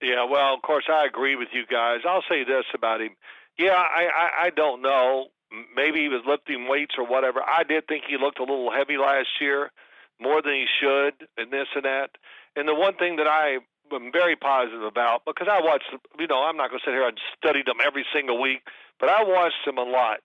[0.00, 2.00] Yeah, well, of course, I agree with you guys.
[2.06, 3.16] I'll say this about him.
[3.58, 5.26] Yeah, I, I, I don't know.
[5.74, 7.40] Maybe he was lifting weights or whatever.
[7.42, 9.72] I did think he looked a little heavy last year,
[10.20, 12.10] more than he should, and this and that.
[12.54, 13.58] And the one thing that I
[13.92, 17.08] am very positive about, because I watched, you know, I'm not going to sit here
[17.08, 18.60] and study them every single week,
[19.00, 20.18] but I watched him a lot,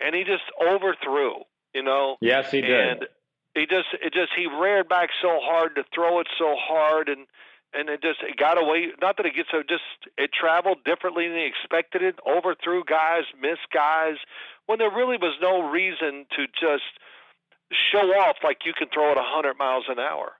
[0.00, 1.42] and he just overthrew,
[1.74, 2.16] you know.
[2.20, 2.70] Yes, he did.
[2.70, 3.06] And
[3.54, 7.26] he just it just he reared back so hard to throw it so hard and
[7.74, 9.82] and it just it got away not that it gets so just
[10.16, 14.16] it traveled differently than he expected it, overthrew guys, missed guys,
[14.66, 16.98] when there really was no reason to just
[17.92, 20.32] show off like you can throw it a hundred miles an hour.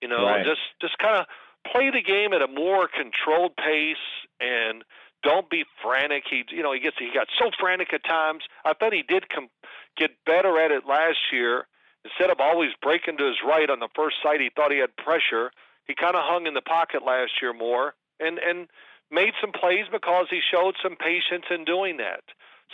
[0.00, 0.44] You know, Right.
[0.44, 1.26] just just kinda
[1.66, 3.96] play the game at a more controlled pace
[4.40, 4.84] and
[5.24, 6.24] don't be frantic.
[6.30, 8.44] He, you know, he gets he got so frantic at times.
[8.64, 9.50] I thought he did come
[9.96, 11.66] get better at it last year.
[12.04, 14.96] Instead of always breaking to his right on the first sight, he thought he had
[14.96, 15.50] pressure.
[15.88, 18.68] He kind of hung in the pocket last year more, and and
[19.10, 22.22] made some plays because he showed some patience in doing that.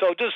[0.01, 0.35] So just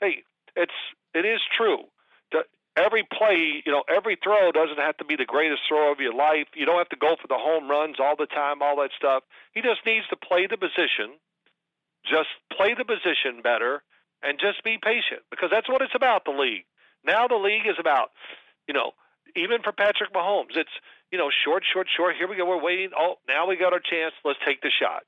[0.00, 0.22] hey,
[0.56, 0.72] it's
[1.14, 1.84] it is true.
[2.32, 6.00] The- every play, you know, every throw doesn't have to be the greatest throw of
[6.00, 6.46] your life.
[6.54, 9.24] You don't have to go for the home runs all the time, all that stuff.
[9.52, 11.18] He just needs to play the position,
[12.06, 13.82] just play the position better,
[14.22, 16.24] and just be patient because that's what it's about.
[16.24, 16.64] The league
[17.04, 18.10] now, the league is about,
[18.68, 18.92] you know,
[19.36, 20.70] even for Patrick Mahomes, it's
[21.10, 22.16] you know short, short, short.
[22.16, 22.46] Here we go.
[22.46, 22.90] We're waiting.
[22.96, 24.14] Oh, now we got our chance.
[24.24, 25.04] Let's take the shot.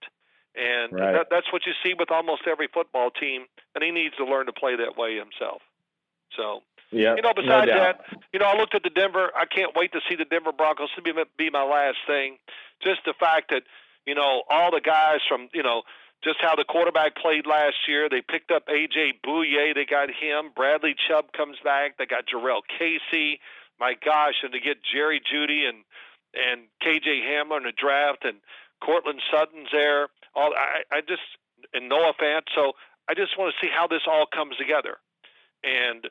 [0.55, 1.13] And right.
[1.13, 4.47] that, that's what you see with almost every football team, and he needs to learn
[4.47, 5.63] to play that way himself.
[6.37, 6.63] So
[6.93, 7.17] yeah.
[7.17, 9.33] You know, besides no that, you know, I looked at the Denver.
[9.35, 10.91] I can't wait to see the Denver Broncos.
[10.97, 12.37] To be be my last thing.
[12.83, 13.63] Just the fact that
[14.07, 15.83] you know all the guys from you know
[16.23, 18.09] just how the quarterback played last year.
[18.09, 19.75] They picked up AJ Bouye.
[19.75, 20.53] They got him.
[20.55, 21.97] Bradley Chubb comes back.
[21.97, 23.41] They got Jurrell Casey.
[23.83, 25.83] My gosh, and to get Jerry Jeudy and
[26.39, 28.39] and KJ Hamler in the draft and
[28.81, 30.07] Courtland Sutton's there.
[30.37, 31.27] All I, I just
[31.75, 32.43] and Noah Fant.
[32.55, 32.75] So
[33.11, 34.99] I just want to see how this all comes together.
[35.65, 36.07] And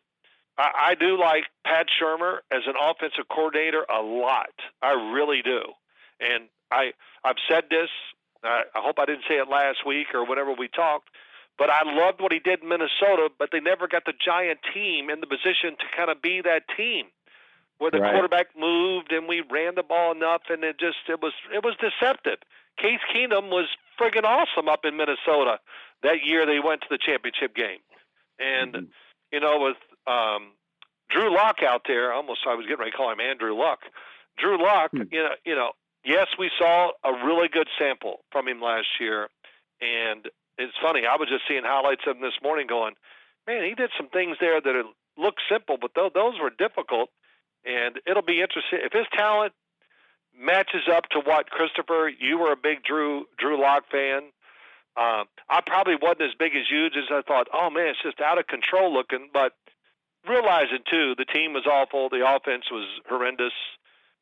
[0.58, 4.52] I, I do like Pat Shurmur as an offensive coordinator a lot.
[4.82, 5.62] I really do.
[6.20, 6.92] And I
[7.24, 7.88] I've said this.
[8.44, 11.08] I, I hope I didn't say it last week or whenever we talked.
[11.58, 15.10] But I loved what he did in Minnesota, but they never got the giant team
[15.10, 17.06] in the position to kind of be that team
[17.82, 18.14] where the right.
[18.14, 21.74] quarterback moved and we ran the ball enough and it just it was it was
[21.82, 22.38] deceptive.
[22.78, 23.66] Case Keenum was
[24.00, 25.58] friggin' awesome up in Minnesota
[26.04, 27.82] that year they went to the championship game.
[28.40, 28.86] And mm-hmm.
[29.32, 29.78] you know, with
[30.08, 30.54] um,
[31.10, 32.14] Drew Lock out there.
[32.14, 33.80] Almost, I was getting ready to call him Andrew Luck.
[34.38, 35.04] Drew Lock, hmm.
[35.12, 35.72] you know, you know,
[36.06, 39.28] yes, we saw a really good sample from him last year,
[39.82, 40.26] and
[40.58, 41.02] it's funny.
[41.06, 42.94] I was just seeing highlights of him this morning, going,
[43.46, 44.84] man, he did some things there that
[45.18, 47.10] look simple, but th- those were difficult.
[47.66, 49.54] And it'll be interesting if his talent
[50.38, 52.10] matches up to what Christopher.
[52.10, 54.32] You were a big Drew Drew Lock fan.
[54.98, 57.48] Uh, I probably wasn't as big as you, as I thought.
[57.54, 59.30] Oh man, it's just out of control looking.
[59.32, 59.54] But
[60.28, 63.54] realizing too, the team was awful, the offense was horrendous,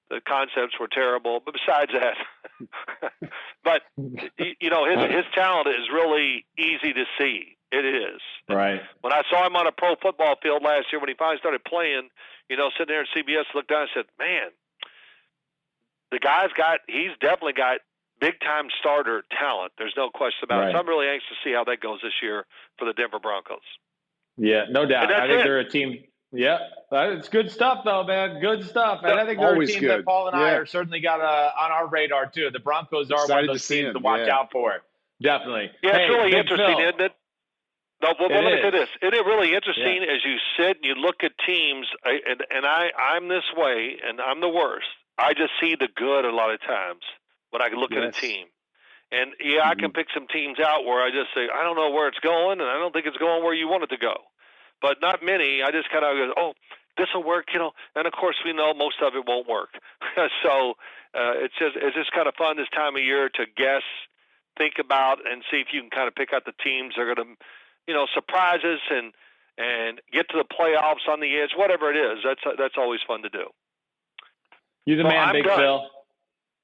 [0.10, 1.42] the concepts were terrible.
[1.44, 2.18] But besides that,
[3.64, 7.56] but you know his his talent is really easy to see.
[7.72, 8.82] It is right.
[9.02, 11.64] When I saw him on a pro football field last year, when he finally started
[11.64, 12.10] playing,
[12.50, 14.50] you know, sitting there at CBS, looked down and said, "Man,
[16.12, 16.80] the guy's got.
[16.88, 17.82] He's definitely got
[18.20, 19.74] big time starter talent.
[19.78, 20.70] There's no question about right.
[20.70, 20.74] it.
[20.74, 22.46] So I'm really anxious to see how that goes this year
[22.78, 23.60] for the Denver Broncos.
[24.38, 25.12] Yeah, no doubt.
[25.12, 25.44] I think it.
[25.44, 26.04] they're a team.
[26.32, 26.60] Yeah,
[26.92, 28.40] it's good stuff though, man.
[28.40, 29.02] Good stuff.
[29.04, 30.00] And I think they're Always a team good.
[30.00, 30.46] that Paul and yeah.
[30.46, 32.50] I are certainly got uh, on our radar too.
[32.52, 34.36] The Broncos are Excited one of those to teams to watch yeah.
[34.36, 34.82] out for.
[35.22, 35.72] Definitely.
[35.84, 36.88] Yeah, hey, it's really interesting, Phil.
[36.88, 37.12] isn't it?
[38.02, 38.90] No, well, well let me say this.
[39.02, 40.14] Isn't it really interesting yeah.
[40.14, 44.22] as you sit and you look at teams, and, and I, I'm this way, and
[44.22, 44.88] I'm the worst.
[45.18, 47.04] I just see the good a lot of times
[47.52, 48.00] when I look yes.
[48.00, 48.48] at a team.
[49.12, 49.70] And yeah, mm-hmm.
[49.70, 50.00] I can mm-hmm.
[50.00, 52.70] pick some teams out where I just say, I don't know where it's going, and
[52.70, 54.16] I don't think it's going where you want it to go
[54.82, 55.62] but not many.
[55.64, 56.54] I just kind of go, oh,
[56.98, 57.72] this will work, you know.
[57.96, 59.76] And of course, we know most of it won't work.
[60.44, 60.76] so
[61.16, 63.84] uh, it's just it's just kind of fun this time of year to guess,
[64.58, 67.16] think about, and see if you can kind of pick out the teams that are
[67.16, 67.46] going to,
[67.90, 69.12] you know, surprises and
[69.58, 72.20] and get to the playoffs on the edge, whatever it is.
[72.24, 73.46] That's that's always fun to do.
[74.86, 75.58] You're the man, Big done.
[75.58, 75.88] Phil.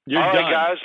[0.06, 0.44] You're All done.
[0.44, 0.78] right, guys.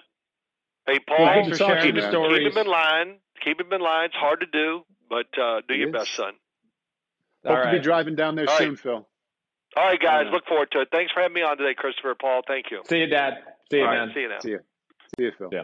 [0.87, 3.17] Hey, Paul, well, keep, keep, keep him in line.
[3.45, 4.05] Keep him in line.
[4.05, 6.33] It's hard to do, but uh, do your best, son.
[7.45, 8.79] Hope to be driving down there All soon, right.
[8.79, 9.07] Phil.
[9.77, 10.25] All right, guys.
[10.31, 10.89] Look forward to it.
[10.91, 12.15] Thanks for having me on today, Christopher.
[12.19, 12.81] Paul, thank you.
[12.89, 13.35] See you, Dad.
[13.71, 14.07] See you, All man.
[14.07, 14.39] Right, see you now.
[14.39, 14.59] See you.
[15.17, 15.49] See you, Phil.
[15.51, 15.63] Yeah.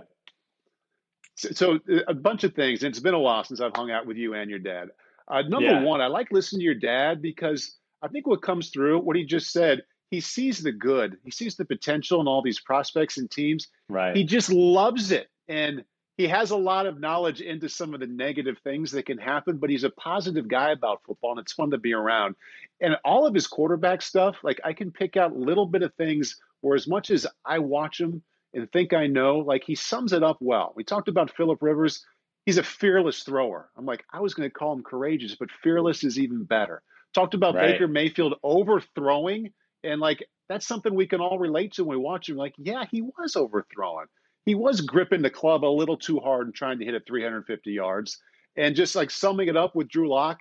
[1.38, 2.84] So, so, a bunch of things.
[2.84, 4.90] And it's been a while since I've hung out with you and your dad.
[5.28, 5.84] Uh, number yeah.
[5.84, 9.24] one, I like listening to your dad because I think what comes through, what he
[9.24, 11.18] just said, he sees the good.
[11.24, 13.68] He sees the potential in all these prospects and teams.
[13.90, 14.16] Right.
[14.16, 15.28] He just loves it.
[15.48, 15.84] And
[16.18, 19.58] he has a lot of knowledge into some of the negative things that can happen,
[19.58, 22.36] but he's a positive guy about football and it's fun to be around.
[22.82, 26.40] And all of his quarterback stuff, like I can pick out little bit of things
[26.62, 28.24] where as much as I watch him
[28.58, 30.74] and think I know, like he sums it up well.
[30.76, 32.06] We talked about Philip Rivers.
[32.46, 33.70] He's a fearless thrower.
[33.78, 36.82] I'm like, I was going to call him courageous, but fearless is even better.
[37.14, 37.74] Talked about right.
[37.74, 39.54] Baker Mayfield overthrowing,
[39.84, 42.36] and like that's something we can all relate to when we watch him.
[42.36, 44.08] Like, yeah, he was overthrowing
[44.48, 47.70] he was gripping the club a little too hard and trying to hit it 350
[47.70, 48.18] yards.
[48.56, 50.40] And just like summing it up with Drew Lock,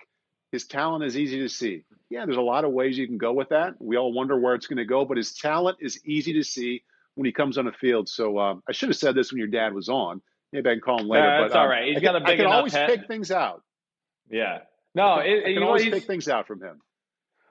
[0.53, 1.83] his talent is easy to see.
[2.09, 3.73] Yeah, there's a lot of ways you can go with that.
[3.79, 6.83] We all wonder where it's going to go, but his talent is easy to see
[7.17, 8.07] when he comes on the field.
[8.07, 10.21] So um, I should have said this when your dad was on.
[10.53, 11.25] Maybe I can call him later.
[11.25, 11.87] That's but, um, all right.
[11.87, 12.89] He's I got a big I can always head.
[12.89, 13.63] pick things out.
[14.29, 14.59] Yeah.
[14.93, 16.79] No, I can, it, I can always pick things out from him.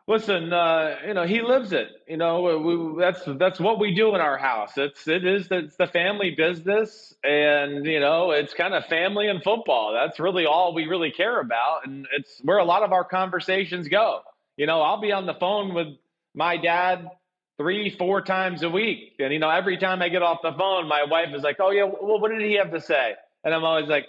[0.09, 1.89] Listen, uh, you know he lives it.
[2.07, 4.71] You know we, that's that's what we do in our house.
[4.77, 9.43] It's it is it's the family business, and you know it's kind of family and
[9.43, 9.93] football.
[9.93, 13.89] That's really all we really care about, and it's where a lot of our conversations
[13.89, 14.21] go.
[14.57, 15.89] You know, I'll be on the phone with
[16.35, 17.11] my dad
[17.57, 19.15] three, four times a week.
[19.19, 21.71] And, you know, every time I get off the phone, my wife is like, oh,
[21.71, 23.15] yeah, well, what did he have to say?
[23.45, 24.07] And I'm always like,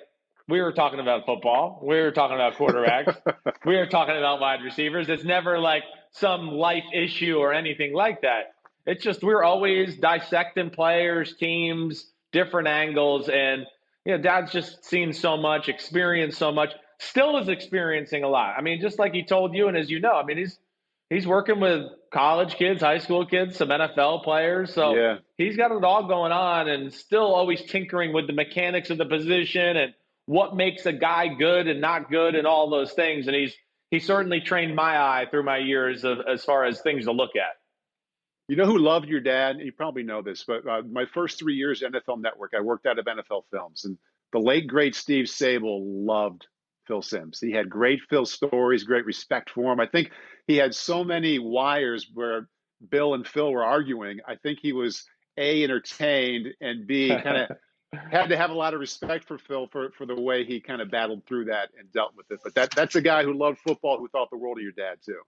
[0.49, 1.79] we were talking about football.
[1.83, 3.17] We were talking about quarterbacks.
[3.65, 5.09] we were talking about wide receivers.
[5.09, 8.53] It's never like some life issue or anything like that.
[8.85, 13.27] It's just we're always dissecting players, teams, different angles.
[13.27, 13.65] And,
[14.05, 16.69] you know, dad's just seen so much, experienced so much,
[16.99, 18.55] still is experiencing a lot.
[18.57, 20.57] I mean, just like he told you, and as you know, I mean, he's
[21.09, 24.73] he's working with college kids, high school kids, some NFL players.
[24.73, 25.17] So yeah.
[25.37, 29.05] he's got it all going on and still always tinkering with the mechanics of the
[29.05, 29.93] position and
[30.25, 33.27] what makes a guy good and not good and all those things.
[33.27, 33.55] And he's
[33.89, 37.35] he certainly trained my eye through my years of, as far as things to look
[37.35, 37.55] at.
[38.49, 39.57] You know who loved your dad?
[39.59, 42.85] You probably know this, but uh, my first three years at NFL Network, I worked
[42.85, 43.97] out of NFL Films, and
[44.31, 46.47] the late great Steve Sabol loved
[46.87, 47.39] Phil Simms.
[47.39, 49.79] He had great Phil stories, great respect for him.
[49.79, 50.11] I think
[50.47, 52.47] he had so many wires where
[52.89, 54.19] Bill and Phil were arguing.
[54.27, 55.05] I think he was
[55.37, 57.57] a entertained and b kind of
[58.11, 60.81] had to have a lot of respect for Phil for for the way he kind
[60.81, 62.39] of battled through that and dealt with it.
[62.43, 64.97] But that that's a guy who loved football who thought the world of your dad
[65.05, 65.21] too.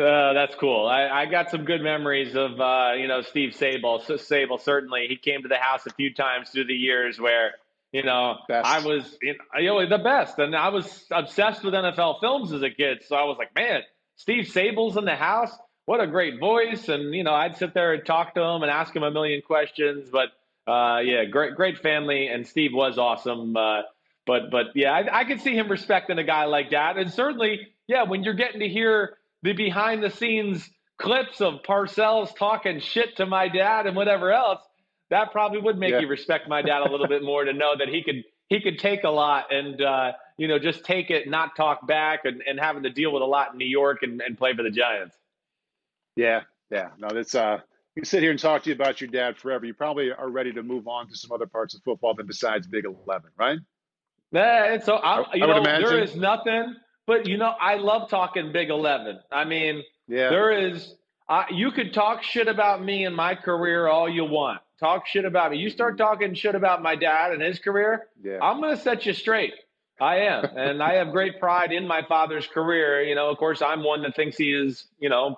[0.00, 0.86] Uh, that's cool.
[0.86, 4.04] I, I, got some good memories of uh, you know Steve Sabol.
[4.04, 7.54] Sabol certainly he came to the house a few times through the years where
[7.92, 8.66] you know best.
[8.66, 12.70] I was you know the best, and I was obsessed with NFL films as a
[12.70, 13.02] kid.
[13.06, 13.80] So I was like, man,
[14.16, 15.56] Steve Sabol's in the house.
[15.84, 18.70] What a great voice, and you know I'd sit there and talk to him and
[18.70, 20.08] ask him a million questions.
[20.10, 20.28] But
[20.70, 23.56] uh, yeah, great great family, and Steve was awesome.
[23.56, 23.82] Uh,
[24.26, 27.68] but but yeah, I, I could see him respecting a guy like that, and certainly
[27.86, 30.68] yeah, when you're getting to hear the behind the scenes
[30.98, 34.60] clips of Parcells talking shit to my dad and whatever else,
[35.10, 36.00] that probably would make yeah.
[36.00, 38.78] you respect my dad a little bit more to know that he could he could
[38.78, 42.58] take a lot and uh, you know just take it, not talk back, and, and
[42.58, 45.16] having to deal with a lot in New York and, and play for the Giants.
[46.16, 47.58] Yeah, yeah, no, that's uh,
[47.94, 49.66] we can sit here and talk to you about your dad forever.
[49.66, 52.66] You probably are ready to move on to some other parts of football than besides
[52.66, 53.58] Big Eleven, right?
[54.32, 56.76] Yeah, so I, you I know there is nothing
[57.06, 59.20] but you know, I love talking Big Eleven.
[59.30, 60.28] I mean, yeah.
[60.28, 60.94] there is.
[61.28, 64.60] Uh, you could talk shit about me and my career all you want.
[64.78, 65.58] Talk shit about me.
[65.58, 68.38] You start talking shit about my dad and his career, yeah.
[68.42, 69.54] I'm going to set you straight.
[69.98, 73.02] I am, and I have great pride in my father's career.
[73.02, 75.36] You know, of course, I'm one that thinks he is, you know,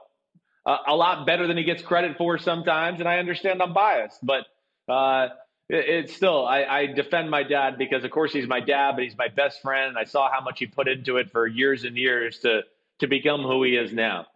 [0.67, 4.19] a, a lot better than he gets credit for sometimes, and I understand I'm biased,
[4.21, 4.47] but
[4.93, 5.29] uh,
[5.69, 9.17] it's still I, I, defend my dad because of course he's my dad but he's
[9.19, 11.97] my best friend and i saw how much he put into it for years and
[11.97, 12.63] years to
[13.01, 14.27] to become who he is now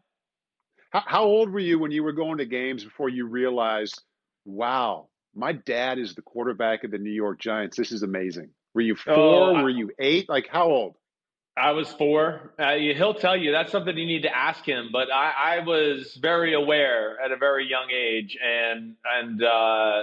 [0.90, 4.02] how, how old were you when you were going to games before you realized
[4.44, 8.80] wow my dad is the quarterback of the new york giants this is amazing were
[8.80, 10.96] you four oh, were you eight like how old
[11.54, 12.54] I was four.
[12.58, 14.88] Uh, he'll tell you that's something you need to ask him.
[14.90, 20.02] But I, I was very aware at a very young age, and and uh,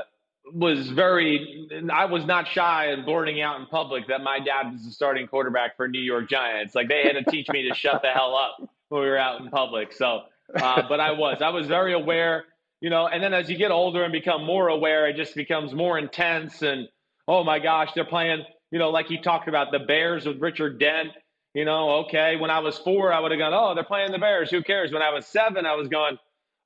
[0.54, 4.86] was very I was not shy in blurting out in public that my dad was
[4.86, 6.76] the starting quarterback for New York Giants.
[6.76, 9.42] Like they had to teach me to shut the hell up when we were out
[9.42, 9.94] in public.
[9.94, 10.24] So,
[10.56, 12.46] uh, but I was I was very aware,
[12.82, 13.08] you know.
[13.08, 16.62] And then as you get older and become more aware, it just becomes more intense.
[16.62, 16.88] And
[17.28, 18.44] oh my gosh, they're playing.
[18.72, 21.10] You know, like he talked about the Bears with Richard Dent.
[21.54, 24.20] You know, okay, when I was four, I would have gone, oh, they're playing the
[24.20, 24.52] Bears.
[24.52, 24.92] Who cares?
[24.92, 26.20] When I was seven, I was going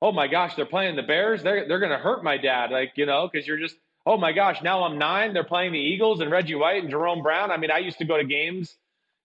[0.04, 1.42] oh my gosh, they're playing the Bears.
[1.42, 2.70] They're they're going to hurt my dad.
[2.70, 5.32] Like you know, because you're just oh my gosh, now I'm nine.
[5.32, 7.50] They're playing the Eagles and Reggie White and Jerome Brown.
[7.50, 8.76] I mean, I used to go to games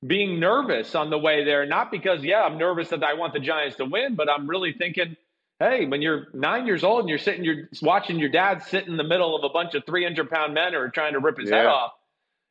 [0.06, 3.42] being nervous on the way there, not because yeah, I'm nervous that I want the
[3.42, 5.18] Giants to win, but I'm really thinking.
[5.60, 8.96] Hey, when you're nine years old and you're sitting, you're watching your dad sit in
[8.96, 11.50] the middle of a bunch of 300 pound men who are trying to rip his
[11.50, 11.58] yeah.
[11.58, 11.92] head off.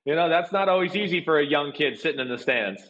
[0.04, 2.82] You know, that's not always easy for a young kid sitting in the stands.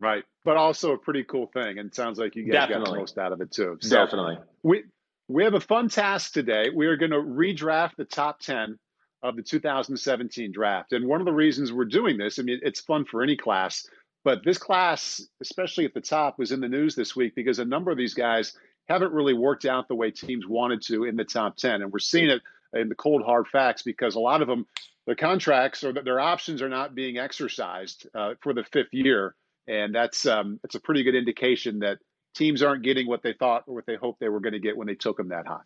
[0.00, 0.24] Right.
[0.44, 1.78] But also a pretty cool thing.
[1.78, 2.84] And it sounds like you guys Definitely.
[2.84, 3.78] got the most out of it too.
[3.80, 4.38] So Definitely.
[4.62, 4.84] We
[5.28, 6.70] we have a fun task today.
[6.74, 8.78] We are going to redraft the top 10
[9.22, 10.92] of the 2017 draft.
[10.92, 13.86] And one of the reasons we're doing this, I mean, it's fun for any class,
[14.24, 17.64] but this class, especially at the top, was in the news this week because a
[17.64, 18.56] number of these guys
[18.90, 21.82] haven't really worked out the way teams wanted to in the top 10.
[21.82, 22.42] And we're seeing it
[22.74, 24.66] in the cold, hard facts because a lot of them,
[25.06, 29.34] their contracts or their options are not being exercised uh, for the fifth year
[29.70, 31.98] and that's um, that's a pretty good indication that
[32.34, 34.76] teams aren't getting what they thought or what they hoped they were going to get
[34.76, 35.60] when they took them that high.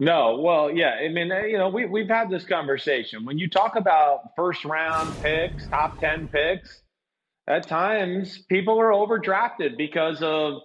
[0.00, 0.96] No, well, yeah.
[1.00, 3.24] I mean, you know, we we've had this conversation.
[3.24, 6.82] When you talk about first round picks, top ten picks,
[7.46, 10.62] at times people are overdrafted because of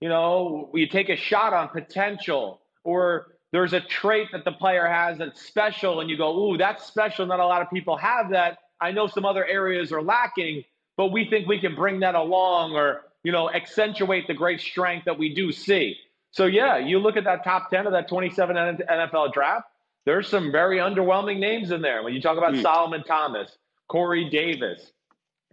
[0.00, 4.86] you know you take a shot on potential or there's a trait that the player
[4.86, 8.30] has that's special and you go ooh that's special not a lot of people have
[8.30, 10.64] that i know some other areas are lacking
[11.00, 15.06] but we think we can bring that along or, you know, accentuate the great strength
[15.06, 15.96] that we do see.
[16.30, 19.64] So yeah, you look at that top ten of that 27 NFL draft.
[20.04, 22.02] There's some very underwhelming names in there.
[22.02, 22.60] When you talk about mm.
[22.60, 23.50] Solomon Thomas,
[23.88, 24.92] Corey Davis,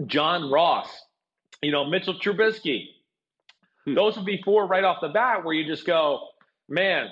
[0.06, 0.90] John Ross,
[1.62, 2.90] you know Mitchell Trubisky.
[3.88, 3.94] Hmm.
[3.94, 6.28] Those would be four right off the bat where you just go,
[6.68, 7.08] man,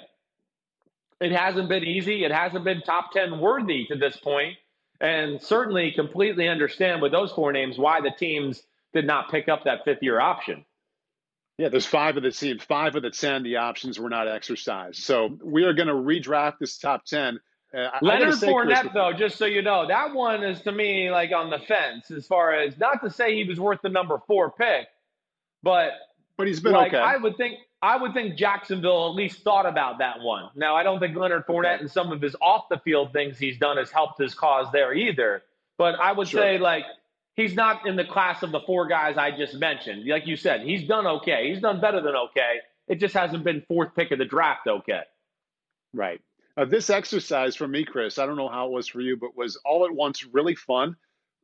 [1.21, 2.25] it hasn't been easy.
[2.25, 4.57] It hasn't been top 10 worthy to this point,
[4.99, 8.61] And certainly completely understand with those four names why the teams
[8.93, 10.65] did not pick up that fifth year option.
[11.57, 14.97] Yeah, there's five of the teams, five of the 10, the options were not exercised.
[14.97, 17.39] So we are going to redraft this top 10.
[17.73, 21.31] Uh, Leonard Fournette, Chris, though, just so you know, that one is to me like
[21.31, 24.51] on the fence as far as not to say he was worth the number four
[24.51, 24.87] pick,
[25.63, 25.91] but
[26.37, 26.97] but he's been like, okay.
[26.97, 30.49] I would think I would think Jacksonville at least thought about that one.
[30.55, 33.57] Now, I don't think Leonard Fournette and some of his off the field things he's
[33.57, 35.43] done has helped his cause there either.
[35.77, 36.41] But I would sure.
[36.41, 36.83] say, like,
[37.35, 40.07] he's not in the class of the four guys I just mentioned.
[40.07, 41.49] Like you said, he's done okay.
[41.51, 42.59] He's done better than okay.
[42.87, 45.01] It just hasn't been fourth pick of the draft okay.
[45.93, 46.21] Right.
[46.57, 49.35] Uh, this exercise for me, Chris, I don't know how it was for you, but
[49.35, 50.95] was all at once really fun.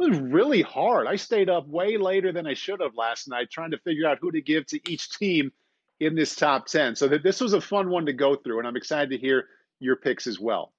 [0.02, 1.08] It was really hard.
[1.08, 4.18] I stayed up way later than I should have last night trying to figure out
[4.20, 5.52] who to give to each team
[6.00, 6.96] in this top 10.
[6.96, 9.46] So that this was a fun one to go through, and I'm excited to hear
[9.80, 10.74] your picks as well.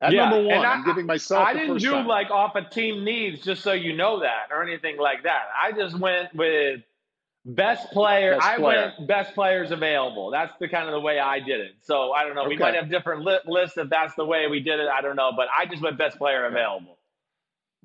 [0.00, 1.46] At yeah, number one, I, am giving myself.
[1.46, 2.06] I didn't do time.
[2.06, 5.44] like off a team needs, just so you know that, or anything like that.
[5.58, 6.82] I just went with
[7.46, 8.34] best player.
[8.34, 8.92] Best I player.
[8.98, 10.30] went best players available.
[10.30, 11.76] That's the kind of the way I did it.
[11.82, 12.42] So I don't know.
[12.42, 12.50] Okay.
[12.50, 14.88] We might have different li- lists if that's the way we did it.
[14.88, 16.95] I don't know, but I just went best player available.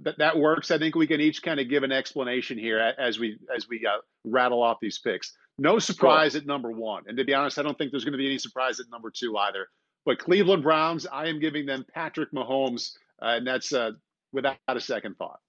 [0.04, 0.72] That that works.
[0.72, 3.86] I think we can each kind of give an explanation here as we as we
[3.86, 5.34] uh, rattle off these picks.
[5.58, 6.42] No surprise cool.
[6.42, 8.38] at number one, and to be honest, I don't think there's going to be any
[8.38, 9.68] surprise at number two either.
[10.06, 13.92] But Cleveland Browns, I am giving them Patrick Mahomes, uh, and that's uh,
[14.34, 15.40] without a second thought.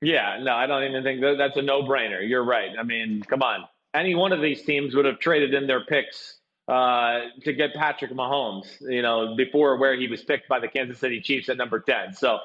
[0.00, 2.28] Yeah, no, I don't even think that, that's a no-brainer.
[2.28, 2.70] You're right.
[2.78, 3.64] I mean, come on.
[3.94, 8.10] Any one of these teams would have traded in their picks uh, to get Patrick
[8.10, 11.78] Mahomes, you know, before where he was picked by the Kansas City Chiefs at number
[11.78, 12.14] 10.
[12.14, 12.38] So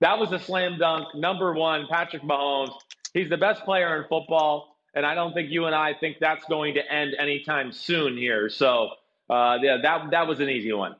[0.00, 1.14] that was a slam dunk.
[1.14, 2.72] Number one, Patrick Mahomes.
[3.14, 6.44] He's the best player in football, and I don't think you and I think that's
[6.46, 8.50] going to end anytime soon here.
[8.50, 8.90] So
[9.30, 10.96] uh, yeah, that that was an easy one.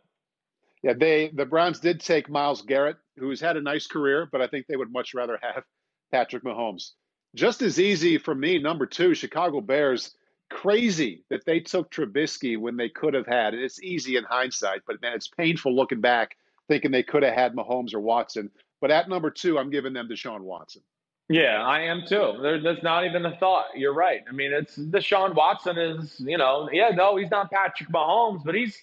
[0.83, 4.47] Yeah, they the Browns did take Myles Garrett, who's had a nice career, but I
[4.47, 5.65] think they would much rather have
[6.13, 6.93] Patrick Mahomes.
[7.35, 10.15] Just as easy for me, number two, Chicago Bears.
[10.49, 13.53] Crazy that they took Trubisky when they could have had.
[13.53, 16.37] And It's easy in hindsight, but man, it's painful looking back,
[16.69, 18.53] thinking they could have had Mahomes or Watson.
[18.81, 20.83] But at number two, I'm giving them Deshaun Watson.
[21.29, 22.39] Yeah, I am too.
[22.41, 23.67] There, that's not even a thought.
[23.75, 24.23] You're right.
[24.29, 28.55] I mean, it's Deshaun Watson is, you know, yeah, no, he's not Patrick Mahomes, but
[28.55, 28.79] he's,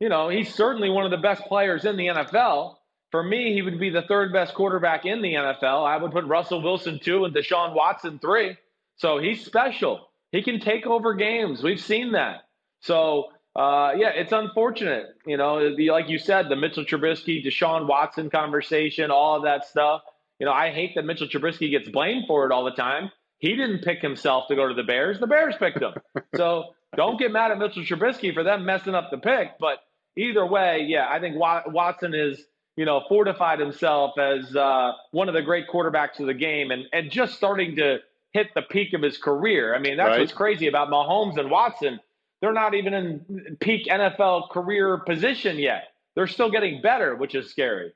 [0.00, 2.76] you know, he's certainly one of the best players in the NFL.
[3.10, 5.86] For me, he would be the third best quarterback in the NFL.
[5.86, 8.56] I would put Russell Wilson two and Deshaun Watson three.
[8.96, 10.08] So he's special.
[10.32, 11.62] He can take over games.
[11.62, 12.44] We've seen that.
[12.80, 15.16] So uh, yeah, it's unfortunate.
[15.26, 19.66] You know, the, like you said, the Mitchell Trubisky, Deshaun Watson conversation, all of that
[19.66, 20.02] stuff.
[20.40, 23.10] You know, I hate that Mitchell Trubisky gets blamed for it all the time.
[23.38, 25.20] He didn't pick himself to go to the Bears.
[25.20, 25.92] The Bears picked him.
[26.36, 29.50] so don't get mad at Mitchell Trubisky for them messing up the pick.
[29.60, 29.78] But
[30.16, 32.42] either way, yeah, I think Watson is,
[32.76, 36.84] you know, fortified himself as uh, one of the great quarterbacks of the game and,
[36.92, 37.98] and just starting to
[38.32, 39.76] hit the peak of his career.
[39.76, 40.20] I mean, that's right.
[40.20, 42.00] what's crazy about Mahomes and Watson.
[42.44, 45.84] They're not even in peak NFL career position yet.
[46.14, 47.94] They're still getting better, which is scary.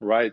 [0.00, 0.32] Right.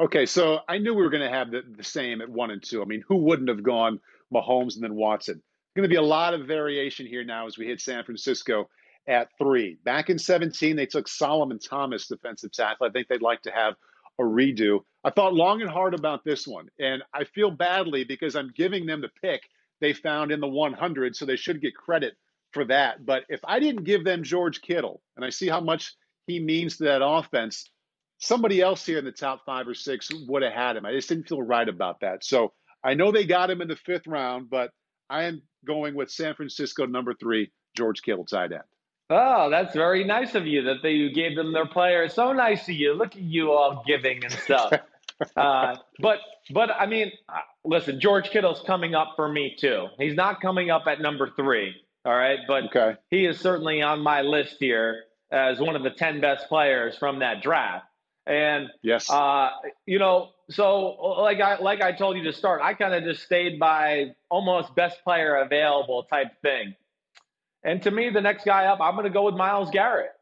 [0.00, 2.62] Okay, so I knew we were going to have the, the same at one and
[2.62, 2.80] two.
[2.80, 4.00] I mean, who wouldn't have gone
[4.32, 5.42] Mahomes and then Watson?
[5.76, 8.70] Going to be a lot of variation here now as we hit San Francisco
[9.06, 9.76] at three.
[9.84, 12.86] Back in 17, they took Solomon Thomas, defensive tackle.
[12.86, 13.74] I think they'd like to have
[14.18, 14.80] a redo.
[15.04, 18.86] I thought long and hard about this one, and I feel badly because I'm giving
[18.86, 19.42] them the pick
[19.82, 22.14] they found in the 100, so they should get credit
[22.52, 23.04] for that.
[23.04, 25.94] But if I didn't give them George Kittle, and I see how much
[26.26, 27.70] he means to that offense,
[28.18, 30.86] somebody else here in the top five or six would have had him.
[30.86, 32.24] I just didn't feel right about that.
[32.24, 32.52] So
[32.84, 34.70] I know they got him in the fifth round, but
[35.08, 38.62] I am going with San Francisco number three, George Kittle, tight end.
[39.10, 42.08] Oh, that's very nice of you that they, you gave them their player.
[42.08, 42.94] So nice of you.
[42.94, 44.72] Look at you all giving and stuff.
[45.36, 46.18] uh, but
[46.52, 49.88] but I mean, uh, listen, George Kittle's coming up for me too.
[49.98, 51.74] He's not coming up at number three.
[52.04, 52.96] All right, but okay.
[53.10, 57.18] he is certainly on my list here as one of the ten best players from
[57.20, 57.86] that draft.
[58.26, 59.50] And yes, uh,
[59.86, 63.22] you know, so like I like I told you to start, I kind of just
[63.22, 66.74] stayed by almost best player available type thing.
[67.62, 70.12] And to me, the next guy up, I'm going to go with Myles Garrett.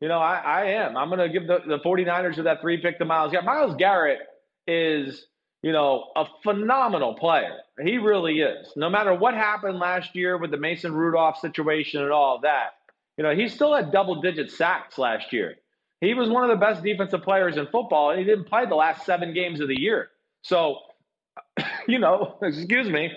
[0.00, 0.96] You know, I, I am.
[0.96, 3.46] I'm going to give the, the 49ers with that three pick to Myles Garrett.
[3.46, 4.20] Myles Garrett
[4.66, 5.26] is,
[5.62, 7.58] you know, a phenomenal player.
[7.82, 8.68] He really is.
[8.76, 12.70] No matter what happened last year with the Mason Rudolph situation and all that,
[13.16, 15.56] You know, he still had double digit sacks last year.
[16.00, 18.76] He was one of the best defensive players in football, and he didn't play the
[18.76, 20.10] last seven games of the year.
[20.42, 20.78] So,
[21.88, 23.10] you know, excuse me,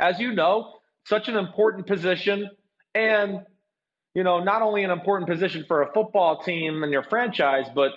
[0.00, 2.50] as you know, such an important position,
[2.94, 3.42] and
[4.14, 7.92] you know, not only an important position for a football team and your franchise, but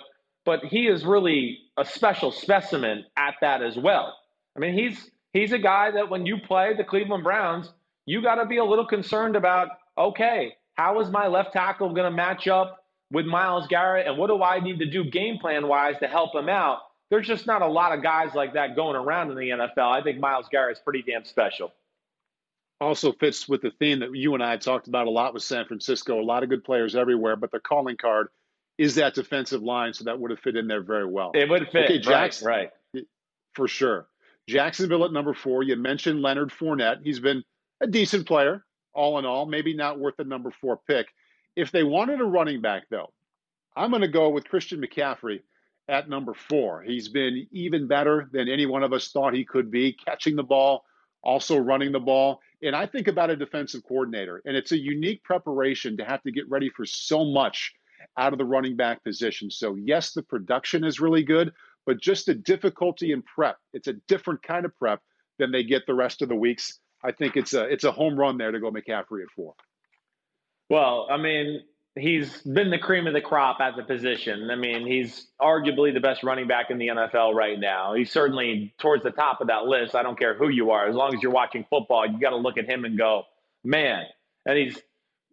[0.46, 4.16] but he is really a special specimen at that as well.
[4.56, 7.68] I mean, he's he's a guy that when you play the Cleveland Browns,
[8.06, 9.68] you got to be a little concerned about.
[9.98, 14.06] Okay, how is my left tackle going to match up with Myles Garrett?
[14.06, 16.78] And what do I need to do game plan wise to help him out?
[17.10, 19.90] There's just not a lot of guys like that going around in the NFL.
[19.90, 21.72] I think Myles Garrett's pretty damn special.
[22.80, 25.64] Also fits with the theme that you and I talked about a lot with San
[25.66, 26.20] Francisco.
[26.20, 28.28] A lot of good players everywhere, but the calling card
[28.78, 31.32] is that defensive line, so that would have fit in there very well.
[31.34, 31.84] It would fit.
[31.84, 33.04] Okay, Jackson, right, right.
[33.54, 34.06] For sure.
[34.48, 35.62] Jacksonville at number four.
[35.62, 37.02] You mentioned Leonard Fournette.
[37.02, 37.42] He's been
[37.80, 38.64] a decent player
[38.96, 41.06] all in all, maybe not worth the number four pick.
[41.54, 43.12] If they wanted a running back, though,
[43.76, 45.40] I'm going to go with Christian McCaffrey
[45.88, 46.82] at number four.
[46.82, 50.42] He's been even better than any one of us thought he could be, catching the
[50.42, 50.84] ball,
[51.22, 52.40] also running the ball.
[52.62, 56.32] And I think about a defensive coordinator, and it's a unique preparation to have to
[56.32, 57.74] get ready for so much
[58.18, 59.50] out of the running back position.
[59.50, 61.52] So, yes, the production is really good,
[61.84, 63.56] but just the difficulty in prep.
[63.72, 65.00] It's a different kind of prep
[65.38, 66.80] than they get the rest of the weeks.
[67.04, 69.54] I think it's a it's a home run there to go McCaffrey at four.
[70.68, 71.62] Well, I mean,
[71.94, 74.50] he's been the cream of the crop at the position.
[74.50, 77.94] I mean, he's arguably the best running back in the NFL right now.
[77.94, 79.94] He's certainly towards the top of that list.
[79.94, 82.36] I don't care who you are, as long as you're watching football, you got to
[82.36, 83.24] look at him and go,
[83.64, 84.04] man.
[84.44, 84.80] And he's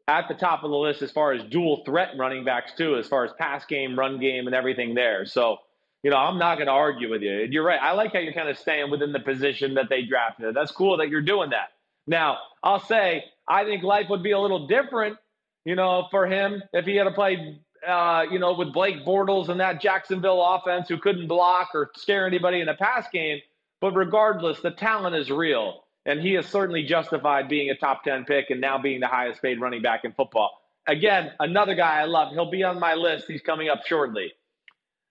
[0.08, 3.08] at the top of the list as far as dual threat running backs too, as
[3.08, 5.26] far as pass game, run game, and everything there.
[5.26, 5.60] So
[6.04, 7.48] you know, I'm not going to argue with you.
[7.50, 7.80] You're right.
[7.82, 10.54] I like how you're kind of staying within the position that they drafted.
[10.54, 11.70] That's cool that you're doing that.
[12.06, 15.18] Now, I'll say I think life would be a little different,
[15.64, 19.48] you know, for him if he had to play, uh, you know, with Blake Bortles
[19.48, 23.40] and that Jacksonville offense who couldn't block or scare anybody in a pass game.
[23.80, 25.86] But regardless, the talent is real.
[26.06, 29.42] And he is certainly justified being a top 10 pick and now being the highest
[29.42, 30.62] paid running back in football.
[30.86, 32.34] Again, another guy I love.
[32.34, 33.26] He'll be on my list.
[33.28, 34.34] He's coming up shortly.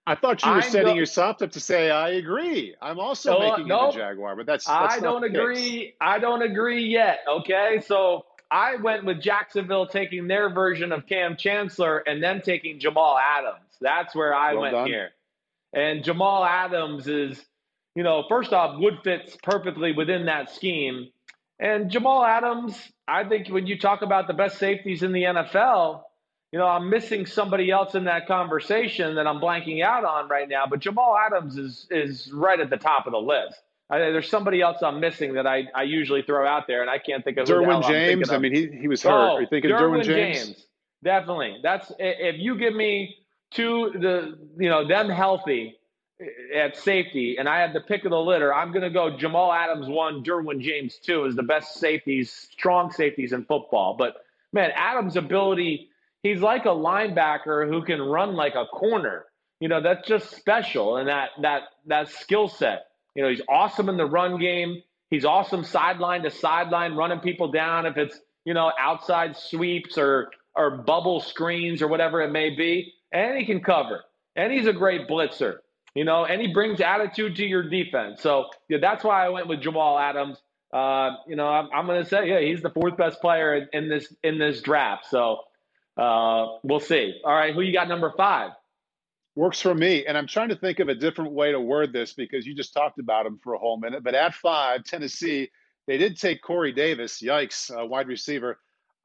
[0.07, 2.75] I thought you were I'm setting go- yourself up to say I agree.
[2.83, 5.95] I'm also no, making no, the Jaguar, but that's, that's I don't agree.
[6.01, 7.21] I don't agree yet.
[7.29, 12.81] Okay, so I went with Jacksonville taking their version of Kam Chancellor and then taking
[12.81, 13.65] Jamal Adams.
[13.81, 14.87] That's where I well went done.
[14.89, 15.11] here.
[15.73, 17.43] And Jamal Adams is,
[17.95, 21.09] you know, first off, Wood fits perfectly within that scheme.
[21.59, 22.77] And Jamal Adams,
[23.07, 26.03] I think when you talk about the best safeties in the NFL,
[26.51, 30.49] you know, I'm missing somebody else in that conversation that I'm blanking out on right
[30.49, 30.65] now.
[30.69, 33.59] But Jamal Adams is is right at the top of the list.
[33.89, 36.99] I, there's somebody else I'm missing that I, I usually throw out there, and I
[36.99, 37.47] can't think of.
[37.47, 38.31] Derwin James.
[38.31, 39.11] I mean, he he was hurt.
[39.11, 40.45] Oh, Are you thinking Derwin, Derwin James?
[40.47, 40.67] James?
[41.05, 41.59] Definitely.
[41.63, 43.17] That's if you give me
[43.51, 45.77] two the you know them healthy
[46.55, 48.53] at safety, and I had the pick of the litter.
[48.53, 52.91] I'm going to go Jamal Adams one, Derwin James two is the best safeties, strong
[52.93, 53.97] safeties in football.
[53.99, 54.17] But
[54.53, 55.91] man, Adams' ability
[56.23, 59.27] he's like a linebacker who can run like a corner.
[59.61, 62.87] You know, that's just special and that that that skill set.
[63.15, 64.83] You know, he's awesome in the run game.
[65.11, 70.31] He's awesome sideline to sideline, running people down if it's, you know, outside sweeps or
[70.55, 72.93] or bubble screens or whatever it may be.
[73.13, 74.03] And he can cover.
[74.35, 75.59] And he's a great blitzer.
[75.95, 78.23] You know, and he brings attitude to your defense.
[78.23, 80.39] So yeah, that's why I went with Jamal Adams.
[80.73, 83.69] Uh, you know, I'm, I'm going to say, yeah, he's the fourth best player in,
[83.75, 85.07] in this in this draft.
[85.11, 85.41] So
[85.99, 87.21] uh, we'll see.
[87.25, 88.53] All right, who you got number five?
[89.35, 90.07] Works for me.
[90.07, 92.73] And I'm trying to think of a different way to word this because you just
[92.73, 94.03] talked about him for a whole minute.
[94.03, 95.51] But at five, Tennessee,
[95.87, 98.59] they did take Corey Davis, yikes, uh, wide receiver.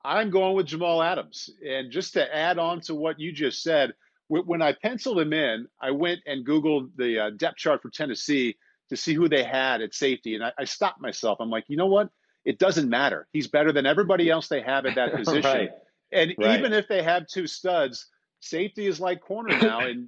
[0.04, 1.50] I'm going with Jamal Adams.
[1.66, 3.94] And just to add on to what you just said,
[4.30, 8.58] when I penciled him in, I went and Googled the uh, depth chart for Tennessee
[8.90, 10.36] to see who they had at safety.
[10.36, 11.40] And I, I, stopped myself.
[11.40, 12.10] I'm like, you know what?
[12.46, 13.28] It doesn't matter.
[13.32, 15.44] He's better than everybody else they have at that position.
[15.44, 15.70] right.
[16.12, 16.58] And right.
[16.58, 18.08] even if they have two studs,
[18.40, 20.08] safety is like corner now, and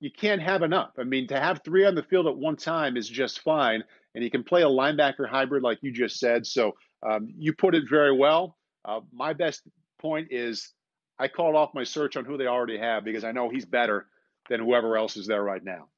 [0.00, 0.90] you can't have enough.
[0.98, 3.82] I mean, to have three on the field at one time is just fine,
[4.14, 6.46] and he can play a linebacker hybrid like you just said.
[6.46, 6.72] So
[7.08, 8.56] um, you put it very well.
[8.84, 9.62] Uh, my best
[10.00, 10.72] point is
[11.18, 14.06] I called off my search on who they already have because I know he's better
[14.48, 15.88] than whoever else is there right now.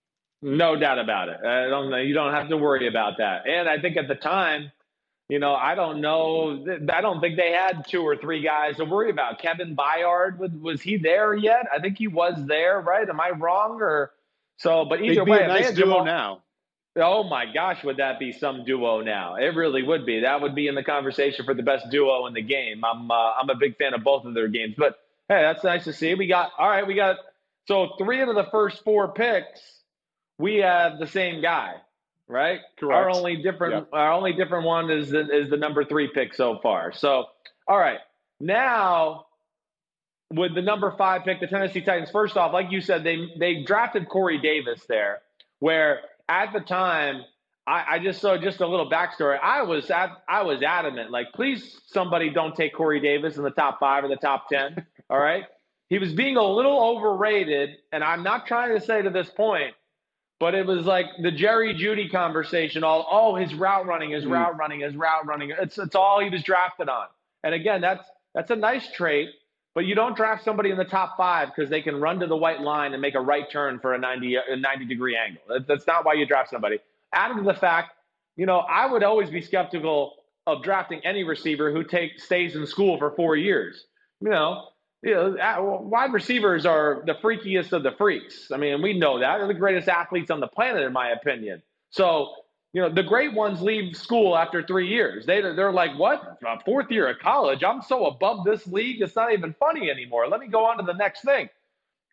[0.41, 1.39] No doubt about it.
[1.45, 1.91] I don't.
[1.91, 1.97] know.
[1.97, 3.49] You don't have to worry about that.
[3.49, 4.71] And I think at the time
[5.29, 6.65] you know, I don't know.
[6.91, 9.39] I don't think they had two or three guys to worry about.
[9.39, 11.67] Kevin Byard was was he there yet?
[11.75, 13.07] I think he was there, right?
[13.07, 14.13] Am I wrong or
[14.57, 14.87] so?
[14.87, 16.43] But either way, a nice duo now.
[16.97, 19.35] Oh my gosh, would that be some duo now?
[19.35, 20.21] It really would be.
[20.21, 22.83] That would be in the conversation for the best duo in the game.
[22.83, 24.99] I'm uh, I'm a big fan of both of their games, but
[25.29, 26.15] hey, that's nice to see.
[26.15, 26.87] We got all right.
[26.87, 27.17] We got
[27.67, 29.61] so three out of the first four picks,
[30.39, 31.75] we have the same guy,
[32.29, 32.61] right?
[32.79, 32.97] Correct.
[32.97, 33.89] Our only different Yep.
[33.93, 36.93] our only different one is the, is the number three pick so far.
[36.93, 37.27] So
[37.67, 38.01] all right,
[38.41, 39.27] now
[40.33, 42.11] with the number five pick, the Tennessee Titans.
[42.11, 45.21] First off, like you said, they they drafted Corey Davis there,
[45.61, 47.23] where at the time.
[47.67, 49.39] I, I just so just a little backstory.
[49.43, 53.51] I was at, I was adamant, like, please somebody don't take Corey Davis in the
[53.51, 54.87] top five or the top ten.
[55.11, 55.45] All right,
[55.89, 59.75] he was being a little overrated, and I'm not trying to say to this point,
[60.41, 62.85] but it was like the Jerry Jeudy conversation.
[62.85, 64.33] All oh, his route running, his Mm.
[64.33, 65.51] route running, his route running.
[65.59, 67.07] It's it's all he was drafted on.
[67.43, 68.05] And again, that's
[68.35, 69.31] that's a nice trait,
[69.75, 72.37] but you don't draft somebody in the top five because they can run to the
[72.37, 75.43] white line and make a right turn for a 90 a 90 degree angle.
[75.49, 76.79] That- That's not why you draft somebody.
[77.15, 77.93] Added to the fact,
[78.37, 80.17] you know, I would always be skeptical
[80.47, 83.87] of drafting any receiver who take stays in school for four years.
[84.21, 84.69] You know,
[85.03, 88.51] you know, wide receivers are the freakiest of the freaks.
[88.53, 89.39] I mean, we know that.
[89.39, 91.63] They're the greatest athletes on the planet, in my opinion.
[91.91, 92.33] So,
[92.73, 95.25] you know, the great ones leave school after three years.
[95.25, 96.39] They, they're like, what?
[96.47, 97.63] Uh, fourth year of college?
[97.63, 100.29] I'm so above this league, it's not even funny anymore.
[100.29, 101.49] Let me go on to the next thing.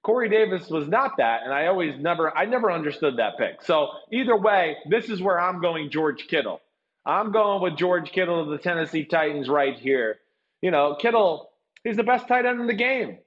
[0.03, 3.64] Corey Davis was not that, and I always never, I never understood that pick.
[3.64, 6.62] So either way, this is where I'm going George Kittle.
[7.07, 10.20] I'm going with George Kittle of the Tennessee Titans right here.
[10.62, 11.49] You know, Kittle,
[11.86, 13.20] he's the best tight end in the game.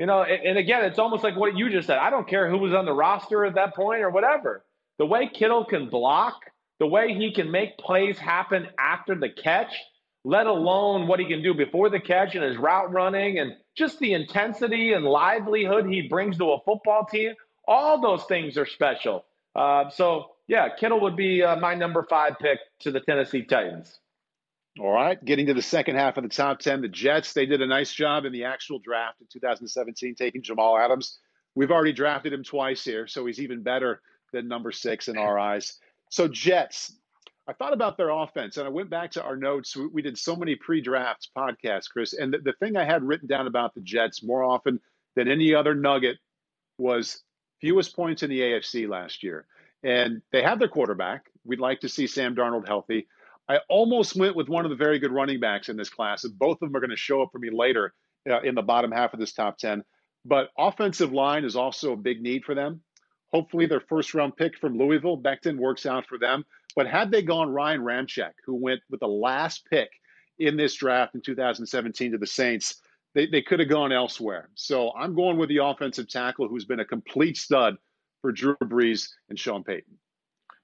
[0.00, 1.98] You know, and, and again, it's almost like what you just said.
[1.98, 4.64] I don't care who was on the roster at that point or whatever.
[4.98, 6.40] The way Kittle can block,
[6.80, 9.74] the way he can make plays happen after the catch,
[10.24, 13.98] let alone what he can do before the catch and his route running and just
[14.00, 17.34] the intensity and livelihood he brings to a football team.
[17.68, 19.24] All those things are special.
[19.54, 23.98] Uh, so, yeah, Kittle would be uh, my number five pick to the Tennessee Titans.
[24.78, 27.62] All right, getting to the second half of the top 10, the Jets, they did
[27.62, 31.18] a nice job in the actual draft in 2017, taking Jamal Adams.
[31.54, 34.02] We've already drafted him twice here, so he's even better
[34.34, 35.78] than number six in our eyes.
[36.10, 36.92] So, Jets,
[37.48, 39.74] I thought about their offense and I went back to our notes.
[39.76, 42.12] We, did so many pre drafts podcasts, Chris.
[42.12, 44.80] And the, the thing I had written down about the Jets more often
[45.14, 46.18] than any other nugget
[46.76, 47.22] was
[47.60, 49.46] fewest points in the AFC last year.
[49.82, 51.30] And they have their quarterback.
[51.44, 53.06] We'd like to see Sam Darnold healthy.
[53.48, 56.38] I almost went with one of the very good running backs in this class, and
[56.38, 57.94] both of them are going to show up for me later
[58.28, 59.84] uh, in the bottom half of this top 10.
[60.24, 62.80] But offensive line is also a big need for them.
[63.32, 66.44] Hopefully, their first round pick from Louisville, Becton, works out for them.
[66.74, 69.90] But had they gone Ryan Ramczyk, who went with the last pick
[70.38, 72.80] in this draft in 2017 to the Saints,
[73.14, 74.50] they, they could have gone elsewhere.
[74.54, 77.76] So I'm going with the offensive tackle who's been a complete stud
[78.20, 79.98] for Drew Brees and Sean Payton.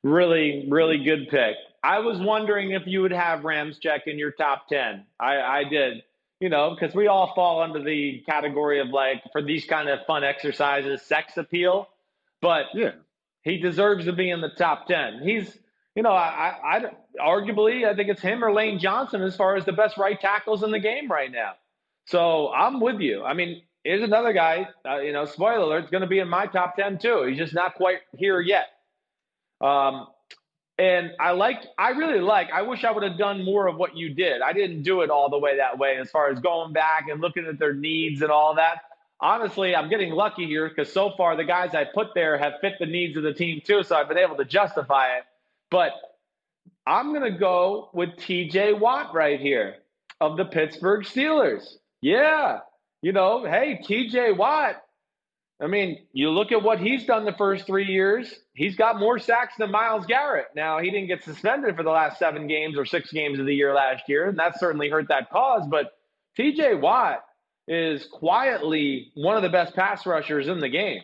[0.02, 1.56] Really, really good pick.
[1.84, 5.04] I was wondering if you would have Ramczyk in your top 10.
[5.18, 6.02] I, I did,
[6.40, 10.00] you know, because we all fall under the category of like, for these kind of
[10.06, 11.88] fun exercises, sex appeal.
[12.40, 12.92] But Yeah.
[13.42, 15.20] he deserves to be in the top 10.
[15.22, 15.56] He's,
[15.94, 16.80] you know, I, I, I
[17.20, 20.62] arguably, I think it's him or Lane Johnson as far as the best right tackles
[20.64, 21.52] in the game right now.
[22.06, 23.22] So I'm with you.
[23.22, 26.46] I mean, here's another guy, uh, you know, spoiler alert, going to be in my
[26.46, 27.24] top 10 too.
[27.28, 28.66] He's just not quite here yet.
[29.62, 30.08] Um,
[30.78, 33.96] and I like, I really like, I wish I would have done more of what
[33.96, 34.42] you did.
[34.42, 37.20] I didn't do it all the way that way as far as going back and
[37.20, 38.78] looking at their needs and all that.
[39.20, 42.74] Honestly, I'm getting lucky here because so far the guys I put there have fit
[42.80, 45.24] the needs of the team too, so I've been able to justify it.
[45.70, 45.92] But
[46.86, 49.76] I'm going to go with TJ Watt right here
[50.20, 51.76] of the Pittsburgh Steelers.
[52.00, 52.60] Yeah.
[53.02, 54.82] You know, hey, TJ Watt,
[55.62, 58.34] I mean, you look at what he's done the first three years.
[58.52, 60.48] He's got more sacks than Myles Garrett.
[60.56, 63.54] Now, he didn't get suspended for the last seven games or six games of the
[63.54, 65.62] year last year, and that certainly hurt that cause.
[65.70, 65.92] But
[66.36, 67.24] TJ Watt
[67.68, 71.02] is quietly one of the best pass rushers in the game.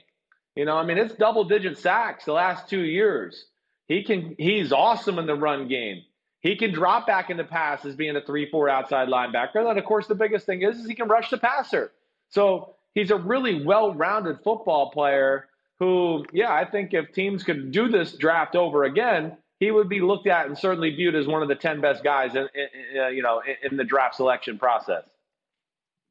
[0.56, 3.44] You know, I mean, it's double digit sacks the last two years.
[3.86, 6.02] He can he's awesome in the run game.
[6.40, 9.56] He can drop back in the pass as being a three, four outside linebacker.
[9.56, 11.93] And of course, the biggest thing is, is he can rush the passer.
[12.30, 15.46] So he's a really well-rounded football player
[15.78, 20.00] who, yeah, I think if teams could do this draft over again, he would be
[20.00, 23.00] looked at and certainly viewed as one of the 10 best guys in, in, in,
[23.00, 25.04] uh, you know, in, in the draft selection process.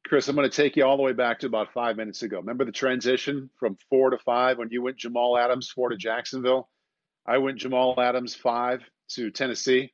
[0.06, 2.38] Chris, I'm going to take you all the way back to about five minutes ago.
[2.38, 6.70] Remember the transition from four to five when you went Jamal Adams, four to Jacksonville?
[7.26, 9.92] I went Jamal Adams, five to Tennessee.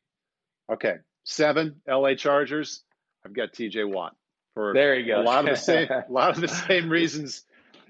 [0.70, 0.94] Okay,
[1.24, 2.84] seven, LA Chargers.
[3.26, 4.14] I've got TJ Watt
[4.55, 5.20] for There you go.
[5.20, 7.44] a lot of the same, a lot of the same reasons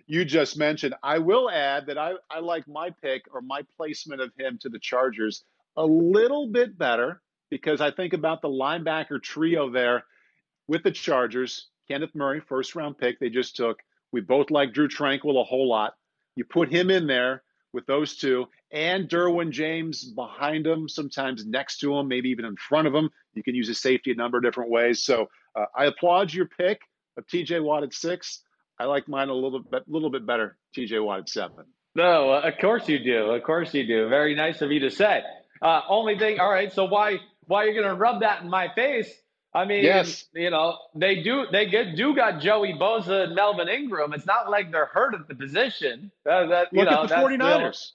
[0.07, 0.95] you just mentioned.
[1.03, 4.69] I will add that I, I like my pick or my placement of him to
[4.69, 5.45] the Chargers
[5.77, 7.21] a little bit better
[7.51, 10.05] because I think about the linebacker trio there
[10.69, 11.69] with the Chargers.
[11.89, 13.79] Kenneth Murray, first round pick they just took.
[14.13, 15.95] We both like Drew Tranquill a whole lot.
[16.37, 17.43] You put him in there
[17.73, 22.57] with those two and Derwin James behind him, sometimes next to him, maybe even in
[22.57, 23.09] front of him.
[23.35, 25.03] You can use a safety a number of different ways.
[25.03, 26.81] So uh, I applaud your pick
[27.17, 28.41] of TJ Watt at six.
[28.79, 30.57] I like mine a little bit, little bit better.
[30.77, 31.65] TJ Watt at seven.
[31.95, 33.31] No, uh, of course you do.
[33.31, 34.09] Of course you do.
[34.09, 35.23] Very nice of you to say.
[35.63, 36.73] Uh, only thing, all right.
[36.73, 39.11] So why why you're gonna rub that in my face?
[39.55, 40.25] I mean, yes.
[40.35, 44.13] you know, they do they get do got Joey Bosa and Melvin Ingram.
[44.13, 46.11] It's not like they're hurt at the position.
[46.29, 47.93] Uh, that, Look know, at the 49ers.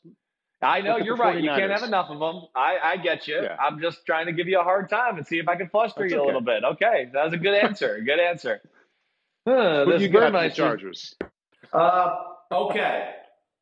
[0.62, 1.42] I know you're right.
[1.42, 2.44] You can't have enough of them.
[2.56, 3.42] I, I get you.
[3.42, 3.56] Yeah.
[3.56, 6.02] I'm just trying to give you a hard time and see if I can fluster
[6.02, 6.24] That's you okay.
[6.24, 6.64] a little bit.
[6.64, 8.00] Okay, that was a good answer.
[8.06, 8.62] good answer.
[9.48, 11.16] Huh, Who you got the Chargers?
[11.72, 12.16] Uh,
[12.52, 13.12] okay.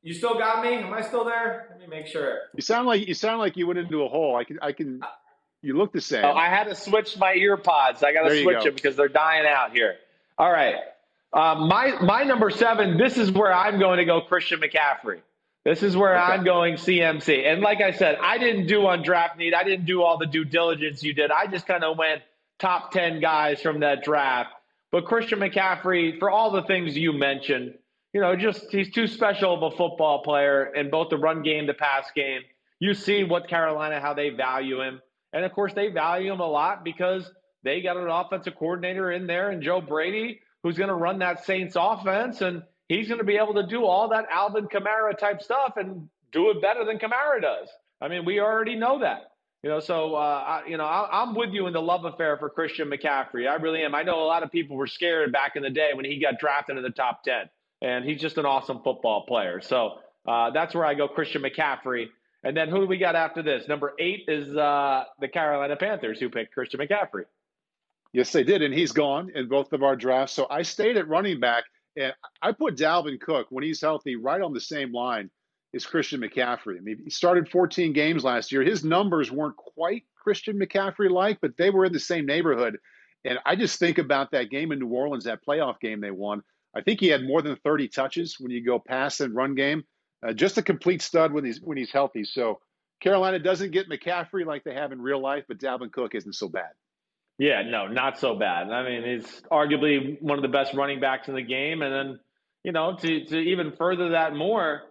[0.02, 0.76] You still got me?
[0.76, 1.68] Am I still there?
[1.69, 2.40] Let me make sure.
[2.56, 4.36] You sound like you sound like you went into a hole.
[4.36, 5.02] I can I can.
[5.61, 6.24] You look the same.
[6.24, 8.03] Oh, I had to switch my ear pods.
[8.03, 8.64] I got to switch go.
[8.65, 9.95] them because they're dying out here.
[10.38, 10.76] All right.
[11.34, 12.98] Uh, my my number seven.
[12.98, 14.22] This is where I'm going to go.
[14.22, 15.19] Christian McCaffrey.
[15.68, 16.23] This is where okay.
[16.23, 17.45] I'm going CMC.
[17.45, 19.53] And like I said, I didn't do on draft need.
[19.53, 21.30] I didn't do all the due diligence you did.
[21.30, 22.22] I just kind of went
[22.57, 24.52] top 10 guys from that draft.
[24.94, 27.73] But Christian McCaffrey, for all the things you mentioned,
[28.14, 31.68] you know, just he's too special of a football player in both the run game,
[31.68, 32.44] the pass game.
[32.80, 35.02] You see what Carolina, how they value him.
[35.34, 37.30] And of course, they value him a lot because
[37.64, 41.44] they got an offensive coordinator in there and Joe Brady, who's going to run that
[41.44, 42.39] Saints offense.
[42.39, 46.10] And he's going to be able to do all that Alvin Kamara type stuff and
[46.32, 47.70] do it better than Kamara does.
[48.02, 49.32] I mean, we already know that.
[49.64, 52.38] You know, so uh, I, you know, I, am with you in the love affair
[52.38, 53.50] for Christian McCaffrey.
[53.50, 53.96] I really am.
[53.96, 56.40] I know a lot of people were scared back in the day when he got
[56.40, 57.50] drafted in the top ten,
[57.82, 59.60] and he's just an awesome football player.
[59.60, 62.08] So uh, that's where I go, Christian McCaffrey.
[62.44, 63.68] And then who do we got after this?
[63.68, 67.24] Number eight is uh, the Carolina Panthers, who picked Christian McCaffrey.
[68.14, 70.34] Yes, they did, and he's gone in both of our drafts.
[70.34, 71.66] So I stayed at running back,
[71.98, 75.30] and I put Dalvin Cook when he's healthy right on the same line
[75.76, 76.78] as Christian McCaffrey.
[76.78, 78.64] I mean, he started 14 games last year.
[78.64, 82.78] His numbers weren't quite Christian McCaffrey like, but they were in the same neighborhood.
[83.26, 86.44] And I just think about that game in New Orleans, that playoff game they won.
[86.76, 89.84] I think he had more than 30 touches when you go pass and run game.
[90.26, 92.24] Uh, just a complete stud when he's when he's healthy.
[92.24, 92.60] So
[93.02, 96.48] Carolina doesn't get McCaffrey like they have in real life, but Dalvin Cook isn't so
[96.48, 96.72] bad.
[97.38, 98.72] Yeah, no, not so bad.
[98.72, 102.20] I mean, he's arguably one of the best running backs in the game, and then
[102.64, 104.84] you know to to even further that more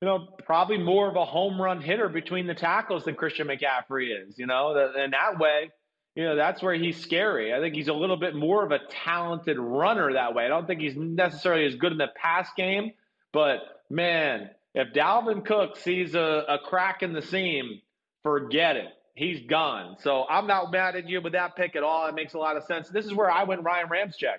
[0.00, 4.08] you know, probably more of a home run hitter between the tackles than Christian McCaffrey
[4.26, 5.70] is, you know, and that way,
[6.14, 7.52] you know, that's where he's scary.
[7.52, 10.44] I think he's a little bit more of a talented runner that way.
[10.44, 12.92] I don't think he's necessarily as good in the pass game,
[13.32, 13.58] but
[13.90, 17.82] man, if Dalvin Cook sees a, a crack in the seam,
[18.22, 18.88] forget it.
[19.14, 19.96] He's gone.
[20.00, 22.06] So I'm not mad at you with that pick at all.
[22.06, 22.88] It makes a lot of sense.
[22.88, 24.38] This is where I went Ryan Ramczyk.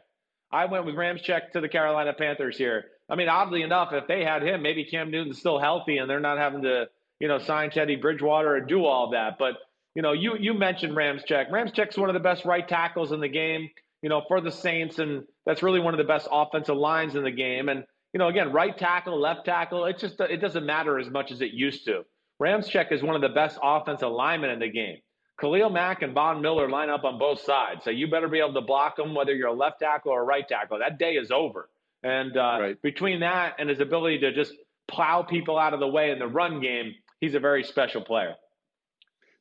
[0.52, 2.85] I went with Ramczyk to the Carolina Panthers here.
[3.10, 6.19] I mean, oddly enough, if they had him, maybe Cam Newton's still healthy and they're
[6.19, 6.88] not having to,
[7.19, 9.38] you know, sign Teddy Bridgewater and do all that.
[9.38, 9.56] But
[9.95, 11.49] you know, you you mentioned Ramczyk.
[11.49, 13.69] Ramczyk's one of the best right tackles in the game,
[14.02, 17.23] you know, for the Saints, and that's really one of the best offensive lines in
[17.23, 17.68] the game.
[17.68, 17.84] And
[18.14, 21.41] you know, again, right tackle, left tackle, it just it doesn't matter as much as
[21.41, 22.06] it used to.
[22.41, 24.97] Ramczyk is one of the best offensive linemen in the game.
[25.39, 28.53] Khalil Mack and Von Miller line up on both sides, so you better be able
[28.53, 30.80] to block them whether you're a left tackle or a right tackle.
[30.80, 31.69] That day is over.
[32.03, 32.81] And uh, right.
[32.81, 34.53] between that and his ability to just
[34.88, 38.35] plow people out of the way in the run game, he's a very special player.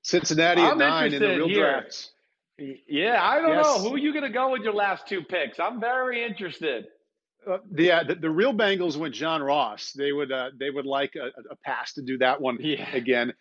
[0.02, 1.72] Cincinnati at I'm nine in the real here.
[1.72, 2.10] drafts.
[2.58, 3.64] Yeah, I don't yes.
[3.64, 3.78] know.
[3.80, 5.58] Who are you going to go with your last two picks?
[5.58, 6.86] I'm very interested.
[7.48, 9.92] Uh, the, uh, the, the real Bengals went John Ross.
[9.92, 12.94] They would uh, they would like a, a, pass to do that one yeah.
[12.94, 13.32] again.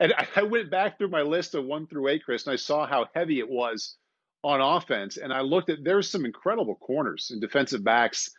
[0.00, 2.56] And I, I went back through my list of one through eight, Chris, and I
[2.56, 3.96] saw how heavy it was
[4.42, 5.16] on offense.
[5.16, 8.30] And I looked at there's some incredible corners and defensive backs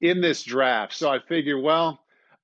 [0.00, 0.94] in this draft.
[0.94, 2.00] So I figure, well,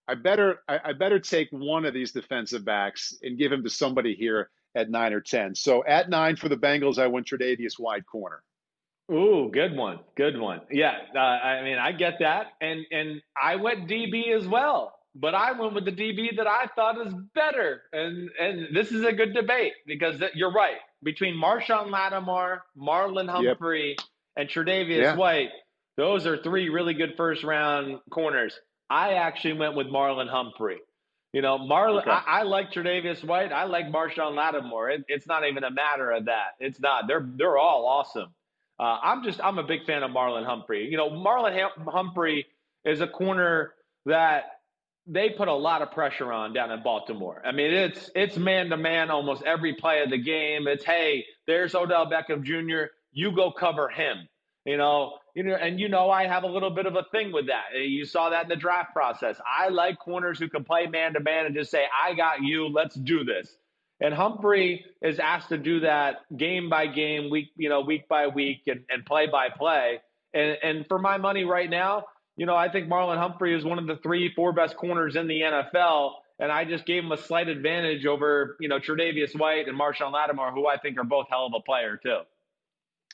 [0.08, 3.70] I better I, I, better take one of these defensive backs and give him to
[3.70, 5.54] somebody here at nine or ten.
[5.54, 8.42] So at nine for the Bengals, I went Tre'Davious White corner.
[9.12, 10.60] Ooh, good one, good one.
[10.70, 15.34] Yeah, uh, I mean, I get that, and and I went DB as well, but
[15.34, 19.12] I went with the DB that I thought is better, and and this is a
[19.12, 24.06] good debate because you're right between Marshon Lattimore, Marlon Humphrey, yep.
[24.36, 25.16] and Tre'Davious yeah.
[25.16, 25.50] White
[25.96, 28.58] those are three really good first round corners.
[28.88, 30.78] I actually went with Marlon Humphrey.
[31.32, 32.10] You know, Marlon, okay.
[32.10, 33.52] I, I, like Tre'Davious White.
[33.52, 34.90] I like Marshon Lattimore.
[34.90, 36.56] It, it's not even a matter of that.
[36.60, 37.06] It's not.
[37.08, 38.34] They're they're all awesome.
[38.82, 40.88] Uh, I'm just I'm a big fan of Marlon Humphrey.
[40.90, 42.46] You know, Marlon Humphrey
[42.84, 43.74] is a corner
[44.06, 44.42] that
[45.06, 47.40] they put a lot of pressure on down in Baltimore.
[47.44, 50.66] I mean, it's it's man to man almost every play of the game.
[50.66, 52.90] It's hey, there's Odell Beckham Jr.
[53.12, 54.28] You go cover him.
[54.64, 57.32] You know, you know, and you know, I have a little bit of a thing
[57.32, 57.80] with that.
[57.80, 59.40] You saw that in the draft process.
[59.46, 62.68] I like corners who can play man to man and just say, "I got you.
[62.68, 63.56] Let's do this."
[64.02, 68.26] And Humphrey is asked to do that game by game, week you know, week by
[68.26, 70.00] week, and, and play by play.
[70.34, 72.06] And and for my money right now,
[72.36, 75.28] you know, I think Marlon Humphrey is one of the three, four best corners in
[75.28, 76.14] the NFL.
[76.40, 80.12] And I just gave him a slight advantage over, you know, Tre'Davious White and Marshon
[80.12, 82.18] Lattimore, who I think are both hell of a player too.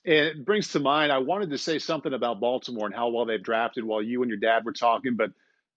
[0.05, 3.43] It brings to mind, I wanted to say something about Baltimore and how well they've
[3.43, 5.33] drafted while you and your dad were talking, but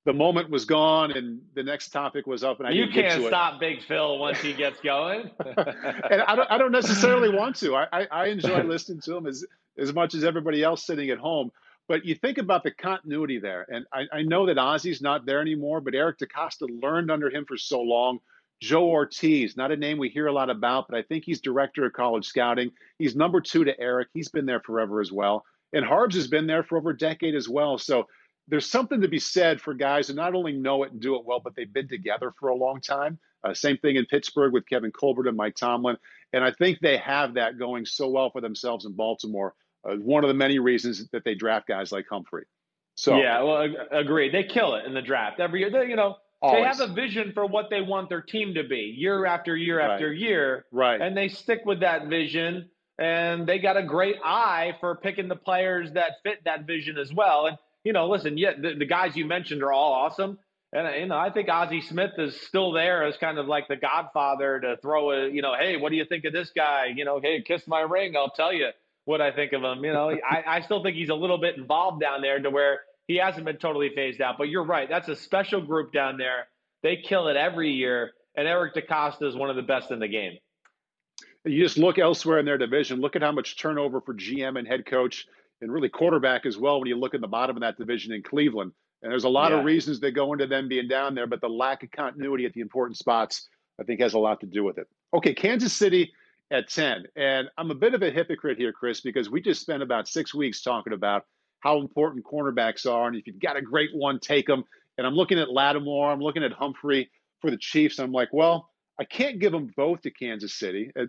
[0.06, 3.60] the moment was gone and the next topic was up and I you can't stop.
[3.60, 5.30] Big Phil once he gets going.
[5.46, 7.76] and I don't, I don't necessarily want to.
[7.76, 9.46] I, I, I enjoy listening to him as,
[9.78, 11.52] as much as everybody else sitting at home.
[11.88, 15.42] But you think about the continuity there, and I, I know that Ozzie's not there
[15.42, 18.20] anymore, but Eric DeCosta learned under him for so long.
[18.62, 21.84] Joe Hortiz, not a name we hear a lot about, but I think he's director
[21.86, 22.72] of college scouting.
[23.00, 24.10] He's number two to Eric.
[24.14, 25.44] He's been there forever as well.
[25.74, 27.78] And Harbs has been there for over a decade as well.
[27.78, 28.08] So
[28.48, 31.26] there's something to be said for guys who not only know it and do it
[31.26, 33.20] well, but they've been together for a long time.
[33.44, 35.98] Uh, same thing in Pittsburgh with Kevin Colbert and Mike Tomlin.
[36.34, 40.24] And I think they have that going so well for themselves in Baltimore uh, one
[40.24, 42.46] of the many reasons that they draft guys like Humphrey.
[42.96, 44.34] So yeah, well, agreed.
[44.34, 45.72] They kill it in the draft every year.
[45.72, 46.62] They, you know, always.
[46.62, 49.80] they have a vision for what they want their team to be year after year
[49.80, 49.92] right.
[49.92, 51.02] after year, right?
[51.02, 52.70] And they stick with that vision,
[53.00, 57.12] and they got a great eye for picking the players that fit that vision as
[57.14, 57.48] well.
[57.48, 60.38] And you know, listen, yeah, the, the guys you mentioned are all awesome.
[60.74, 63.76] And you know, I think Ozzie Smith is still there as kind of like the
[63.76, 66.94] Godfather to throw a, you know, hey, what do you think of this guy?
[66.96, 68.70] You know, hey, kiss my ring, I'll tell you
[69.06, 69.84] what I think of him.
[69.84, 72.82] You know, I, I still think he's a little bit involved down there to where
[73.08, 74.38] he hasn't been totally phased out.
[74.38, 74.88] But you're right.
[74.88, 76.48] That's a special group down there.
[76.84, 78.12] They kill it every year.
[78.36, 80.38] And Eric DeCosta is one of the best in the game.
[81.44, 83.02] You just look elsewhere in their division.
[83.02, 85.28] Look at how much turnover for GM and head coach
[85.62, 88.24] and really quarterback as well when you look at the bottom of that division in
[88.24, 88.72] Cleveland.
[89.02, 89.60] And there's a lot yeah.
[89.60, 92.54] of reasons that go into them being down there, but the lack of continuity at
[92.54, 93.48] the important spots,
[93.80, 94.88] I think, has a lot to do with it.
[95.14, 96.12] Okay, Kansas City
[96.52, 97.06] at 10.
[97.16, 100.36] And I'm a bit of a hypocrite here, Chris, because we just spent about six
[100.36, 101.26] weeks talking about
[101.62, 103.08] how important cornerbacks are.
[103.08, 104.64] And if you've got a great one, take them.
[104.98, 107.10] And I'm looking at Lattimore, I'm looking at Humphrey
[107.40, 108.00] for the Chiefs.
[108.00, 108.70] I'm like, well,
[109.00, 110.92] I can't give them both to Kansas City.
[111.00, 111.06] Uh,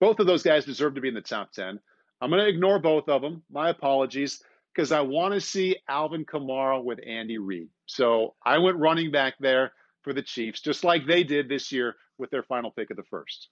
[0.00, 1.78] both of those guys deserve to be in the top 10.
[2.20, 3.42] I'm going to ignore both of them.
[3.50, 4.42] My apologies,
[4.74, 7.68] because I want to see Alvin Kamara with Andy Reid.
[7.86, 9.72] So I went running back there
[10.02, 13.02] for the Chiefs, just like they did this year with their final pick of the
[13.04, 13.48] first.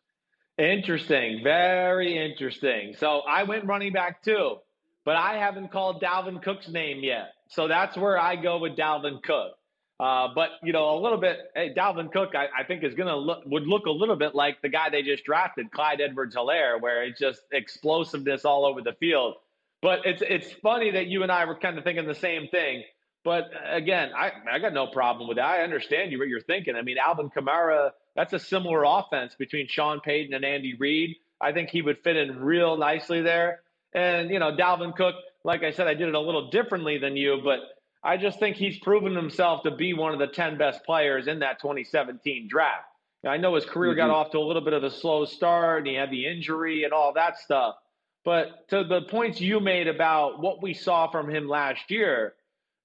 [0.56, 1.40] Interesting.
[1.42, 2.94] Very interesting.
[2.98, 4.56] So I went running back too,
[5.04, 7.32] but I haven't called Dalvin Cook's name yet.
[7.48, 9.52] So that's where I go with Dalvin Cook.
[10.00, 11.38] Uh, but you know, a little bit.
[11.54, 14.34] Hey, Dalvin Cook, I, I think is going to look would look a little bit
[14.34, 18.94] like the guy they just drafted, Clyde Edwards-Helaire, where it's just explosiveness all over the
[18.94, 19.34] field.
[19.82, 22.82] But it's it's funny that you and I were kind of thinking the same thing.
[23.24, 25.46] But again, I I got no problem with that.
[25.46, 26.74] I understand you what you're thinking.
[26.74, 31.16] I mean, Alvin Kamara that's a similar offense between Sean Payton and Andy Reid.
[31.40, 33.60] I think he would fit in real nicely there.
[33.92, 37.16] And, you know, Dalvin Cook, like I said, I did it a little differently than
[37.16, 37.58] you, but
[38.04, 41.38] I just think he's proven himself to be one of the 10 best players in
[41.38, 42.84] that 2017 draft.
[43.26, 43.98] I know his career mm-hmm.
[43.98, 46.84] got off to a little bit of a slow start and he had the injury
[46.84, 47.76] and all that stuff.
[48.24, 52.34] But to the points you made about what we saw from him last year,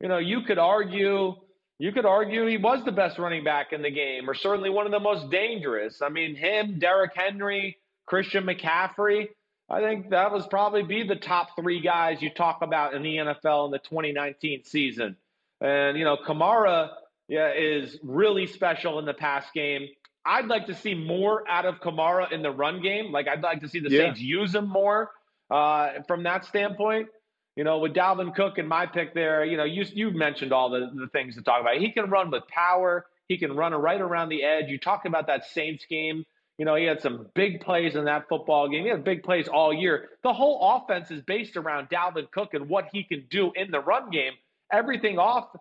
[0.01, 1.35] you know, you could argue
[1.81, 4.85] you could argue he was the best running back in the game, or certainly one
[4.85, 6.01] of the most dangerous.
[6.01, 9.29] I mean, him, Derrick Henry, Christian McCaffrey.
[9.69, 13.17] I think that was probably be the top three guys you talk about in the
[13.17, 15.15] NFL in the 2019 season.
[15.61, 16.89] And you know, Kamara
[17.27, 19.87] yeah, is really special in the pass game.
[20.25, 23.11] I'd like to see more out of Kamara in the run game.
[23.11, 24.05] Like I'd like to see the yeah.
[24.05, 25.11] Saints use him more
[25.51, 27.07] uh, from that standpoint.
[27.55, 30.69] You know, with Dalvin Cook and my pick there, you know, you you mentioned all
[30.69, 31.77] the, the things to talk about.
[31.77, 33.05] He can run with power.
[33.27, 34.69] He can run right around the edge.
[34.69, 36.25] You talk about that Saints game.
[36.59, 38.83] You know, he had some big plays in that football game.
[38.83, 40.09] He had big plays all year.
[40.23, 43.79] The whole offense is based around Dalvin Cook and what he can do in the
[43.79, 44.33] run game.
[44.69, 45.55] Everything off,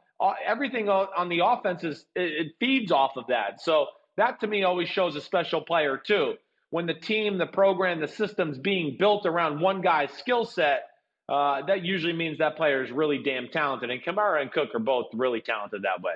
[0.45, 3.63] everything on the offense is it feeds off of that.
[3.63, 6.35] So that to me always shows a special player too.
[6.71, 10.89] When the team, the program, the system's being built around one guy's skill set,
[11.29, 13.91] uh, that usually means that player is really damn talented.
[13.91, 16.15] And Kamara and Cook are both really talented that way.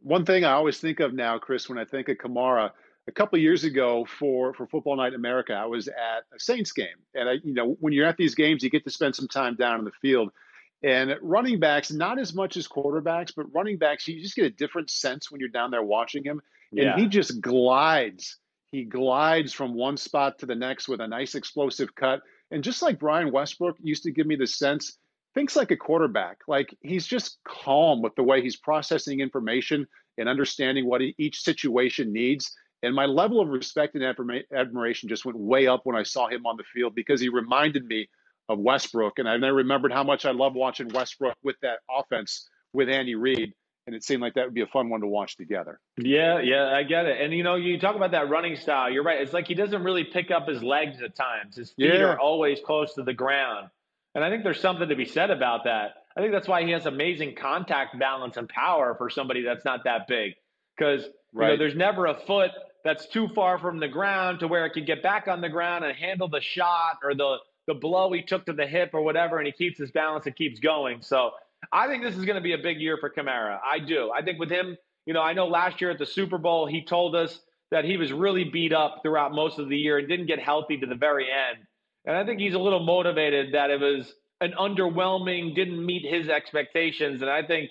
[0.00, 2.70] One thing I always think of now, Chris, when I think of Kamara,
[3.08, 6.72] a couple years ago for for Football Night in America, I was at a Saints
[6.72, 9.28] game, and I, you know, when you're at these games, you get to spend some
[9.28, 10.30] time down in the field.
[10.82, 14.50] And running backs, not as much as quarterbacks, but running backs, you just get a
[14.50, 16.40] different sense when you're down there watching him.
[16.72, 16.92] Yeah.
[16.92, 18.38] And he just glides.
[18.72, 22.22] He glides from one spot to the next with a nice explosive cut.
[22.50, 24.96] And just like Brian Westbrook used to give me the sense,
[25.34, 26.38] thinks like a quarterback.
[26.48, 29.86] Like he's just calm with the way he's processing information
[30.16, 32.56] and understanding what each situation needs.
[32.82, 34.04] And my level of respect and
[34.52, 37.84] admiration just went way up when I saw him on the field because he reminded
[37.84, 38.08] me
[38.48, 39.18] of Westbrook.
[39.18, 43.14] And I then remembered how much I love watching Westbrook with that offense with Andy
[43.14, 43.52] Reid.
[43.86, 45.80] And it seemed like that would be a fun one to watch together.
[45.98, 47.20] Yeah, yeah, I get it.
[47.20, 48.90] And you know, you talk about that running style.
[48.90, 49.20] You're right.
[49.20, 51.56] It's like he doesn't really pick up his legs at times.
[51.56, 52.02] His feet yeah.
[52.02, 53.68] are always close to the ground.
[54.14, 55.94] And I think there's something to be said about that.
[56.16, 59.84] I think that's why he has amazing contact balance and power for somebody that's not
[59.84, 60.34] that big.
[60.76, 61.46] Because right.
[61.46, 62.50] you know, there's never a foot
[62.84, 65.84] that's too far from the ground to where it can get back on the ground
[65.84, 69.38] and handle the shot or the the blow he took to the hip or whatever,
[69.38, 71.02] and he keeps his balance and keeps going.
[71.02, 71.30] So
[71.72, 73.58] I think this is going to be a big year for Kamara.
[73.64, 74.10] I do.
[74.10, 74.76] I think with him,
[75.06, 77.40] you know, I know last year at the Super Bowl he told us
[77.70, 80.78] that he was really beat up throughout most of the year and didn't get healthy
[80.78, 81.64] to the very end.
[82.06, 86.28] And I think he's a little motivated that it was an underwhelming, didn't meet his
[86.28, 87.22] expectations.
[87.22, 87.70] And I think,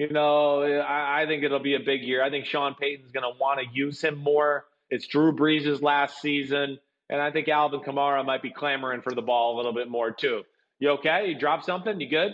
[0.00, 2.24] you know, I, I think it'll be a big year.
[2.24, 4.64] I think Sean Payton's going to want to use him more.
[4.88, 6.78] It's Drew Brees' last season.
[7.10, 10.10] And I think Alvin Kamara might be clamoring for the ball a little bit more
[10.10, 10.44] too.
[10.78, 11.28] You okay?
[11.28, 12.00] You dropped something?
[12.00, 12.32] You good?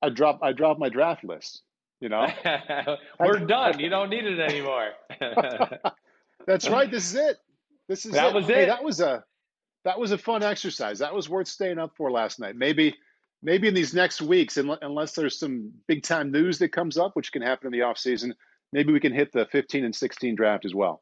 [0.00, 1.62] I dropped I dropped my draft list.
[2.00, 2.28] You know,
[3.18, 3.80] we're done.
[3.80, 4.90] You don't need it anymore.
[6.46, 6.88] That's right.
[6.88, 7.38] This is it.
[7.88, 8.34] This is that it.
[8.34, 8.54] was it.
[8.54, 9.24] Hey, that was a
[9.84, 11.00] that was a fun exercise.
[11.00, 12.54] That was worth staying up for last night.
[12.54, 12.94] Maybe
[13.42, 17.32] maybe in these next weeks, unless there's some big time news that comes up, which
[17.32, 18.34] can happen in the off season,
[18.72, 21.00] maybe we can hit the 15 and 16 draft as well.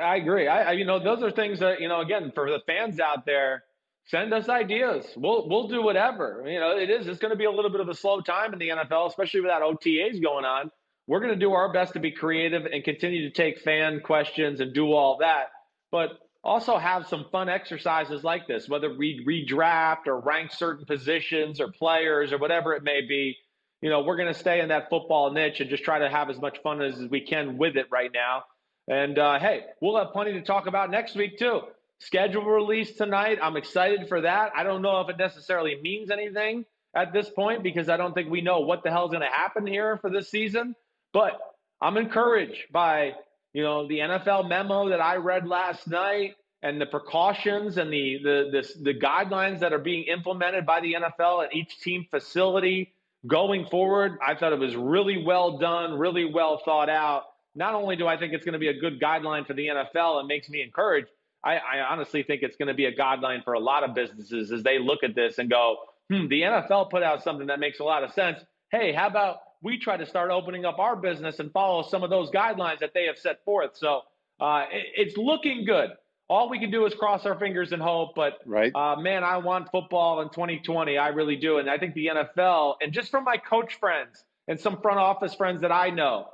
[0.00, 0.48] I agree.
[0.48, 3.26] I, I, you know those are things that you know again for the fans out
[3.26, 3.64] there.
[4.06, 5.04] Send us ideas.
[5.16, 6.44] We'll we'll do whatever.
[6.46, 7.06] You know it is.
[7.06, 9.40] It's going to be a little bit of a slow time in the NFL, especially
[9.40, 10.70] without OTAs going on.
[11.06, 14.60] We're going to do our best to be creative and continue to take fan questions
[14.60, 15.46] and do all that.
[15.90, 21.60] But also have some fun exercises like this, whether we redraft or rank certain positions
[21.60, 23.36] or players or whatever it may be.
[23.80, 26.30] You know, we're going to stay in that football niche and just try to have
[26.30, 28.44] as much fun as we can with it right now.
[28.88, 31.60] And uh, hey, we'll have plenty to talk about next week too.
[32.00, 33.38] Schedule release tonight.
[33.42, 34.52] I'm excited for that.
[34.56, 38.30] I don't know if it necessarily means anything at this point because I don't think
[38.30, 40.74] we know what the hell is going to happen here for this season.
[41.12, 41.32] But
[41.80, 43.12] I'm encouraged by
[43.52, 48.18] you know, the NFL memo that I read last night and the precautions and the
[48.22, 52.94] the the, the guidelines that are being implemented by the NFL at each team facility
[53.26, 57.24] going forward, I thought it was really well done, really well thought out.
[57.54, 60.20] Not only do I think it's going to be a good guideline for the NFL
[60.20, 61.08] and makes me encouraged,
[61.44, 64.52] I, I honestly think it's going to be a guideline for a lot of businesses
[64.52, 65.76] as they look at this and go,
[66.10, 68.38] hmm, the NFL put out something that makes a lot of sense.
[68.70, 72.10] Hey, how about we try to start opening up our business and follow some of
[72.10, 73.76] those guidelines that they have set forth.
[73.76, 74.02] So
[74.40, 75.90] uh, it, it's looking good.
[76.28, 78.14] All we can do is cross our fingers and hope.
[78.14, 78.72] But right.
[78.74, 80.98] uh, man, I want football in 2020.
[80.98, 81.58] I really do.
[81.58, 85.34] And I think the NFL, and just from my coach friends and some front office
[85.34, 86.28] friends that I know,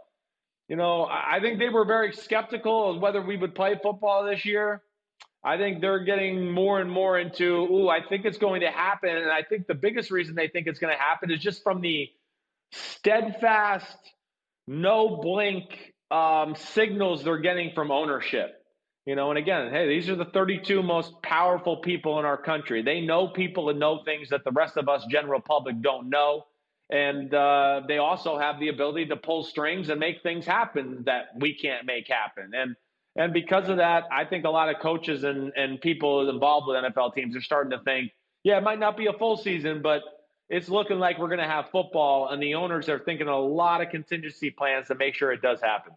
[0.68, 4.44] you know, I think they were very skeptical of whether we would play football this
[4.44, 4.82] year.
[5.44, 9.10] I think they're getting more and more into, ooh, I think it's going to happen.
[9.10, 11.82] And I think the biggest reason they think it's going to happen is just from
[11.82, 12.08] the
[12.74, 13.96] steadfast,
[14.66, 15.64] no blink
[16.10, 18.60] um, signals they're getting from ownership.
[19.06, 22.82] You know, and again, hey, these are the 32 most powerful people in our country.
[22.82, 26.46] They know people and know things that the rest of us, general public, don't know.
[26.90, 31.26] And uh, they also have the ability to pull strings and make things happen that
[31.38, 32.52] we can't make happen.
[32.54, 32.76] And
[33.16, 36.76] and because of that, I think a lot of coaches and, and people involved with
[36.76, 38.10] NFL teams are starting to think,
[38.42, 40.02] yeah, it might not be a full season, but
[40.48, 43.80] it's looking like we're going to have football, and the owners are thinking a lot
[43.80, 45.92] of contingency plans to make sure it does happen.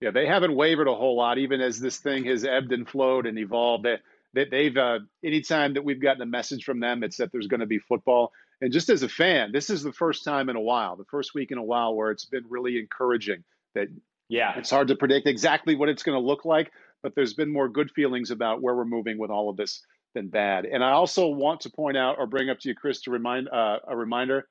[0.00, 3.26] Yeah, they haven't wavered a whole lot, even as this thing has ebbed and flowed
[3.26, 3.84] and evolved.
[3.84, 4.00] That
[4.34, 7.60] they, they've uh, anytime that we've gotten a message from them, it's that there's going
[7.60, 8.32] to be football.
[8.60, 11.34] And just as a fan, this is the first time in a while, the first
[11.34, 13.44] week in a while, where it's been really encouraging.
[13.74, 13.88] That
[14.28, 17.52] yeah, it's hard to predict exactly what it's going to look like, but there's been
[17.52, 19.82] more good feelings about where we're moving with all of this
[20.16, 20.64] than bad.
[20.64, 23.48] And I also want to point out or bring up to you, Chris, to remind
[23.48, 24.48] uh, a reminder.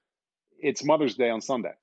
[0.59, 1.73] It's Mother's Day on Sunday.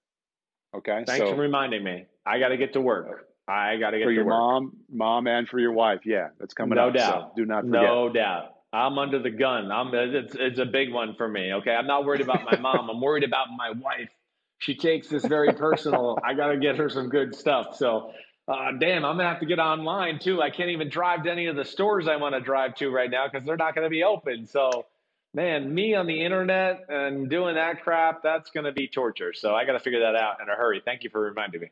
[0.75, 1.03] Okay.
[1.07, 2.07] Thanks so, for reminding me.
[2.25, 3.29] I got to get to work.
[3.47, 4.07] I got to get to work.
[4.07, 4.33] for your work.
[4.33, 6.07] mom, mom, and for your wife.
[6.07, 6.95] Yeah, that's coming no up.
[6.95, 7.33] doubt.
[7.35, 7.83] So do not forget.
[7.83, 8.55] No doubt.
[8.73, 9.71] I'm under the gun.
[9.71, 9.93] I'm.
[9.93, 11.53] It's it's a big one for me.
[11.55, 11.73] Okay.
[11.73, 12.89] I'm not worried about my mom.
[12.89, 14.11] I'm worried about my wife.
[14.59, 16.17] She takes this very personal.
[16.25, 17.77] I got to get her some good stuff.
[17.77, 18.13] So
[18.49, 20.43] uh, damn, I'm gonna have to get online too.
[20.43, 23.11] I can't even drive to any of the stores I want to drive to right
[23.11, 24.47] now because they're not going to be open.
[24.47, 24.87] So
[25.35, 29.33] man, me on the internet and doing that crap, that's going to be torture.
[29.33, 30.83] So I got to figure that out in a hurry.
[30.85, 31.71] Thank you for reminding me.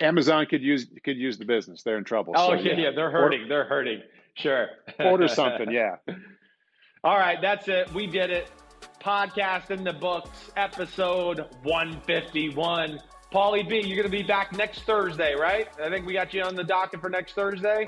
[0.00, 1.82] Amazon could use could use the business.
[1.82, 2.34] They're in trouble.
[2.36, 3.42] Oh so, yeah, yeah, they're hurting.
[3.42, 4.02] Or, they're hurting.
[4.34, 4.68] Sure.
[4.98, 5.70] order something.
[5.70, 5.96] Yeah.
[7.04, 7.92] All right, that's it.
[7.94, 8.50] We did it.
[9.00, 13.00] Podcast in the books, episode 151.
[13.36, 15.68] Paulie B, you're going to be back next Thursday, right?
[15.78, 17.86] I think we got you on the docket for next Thursday.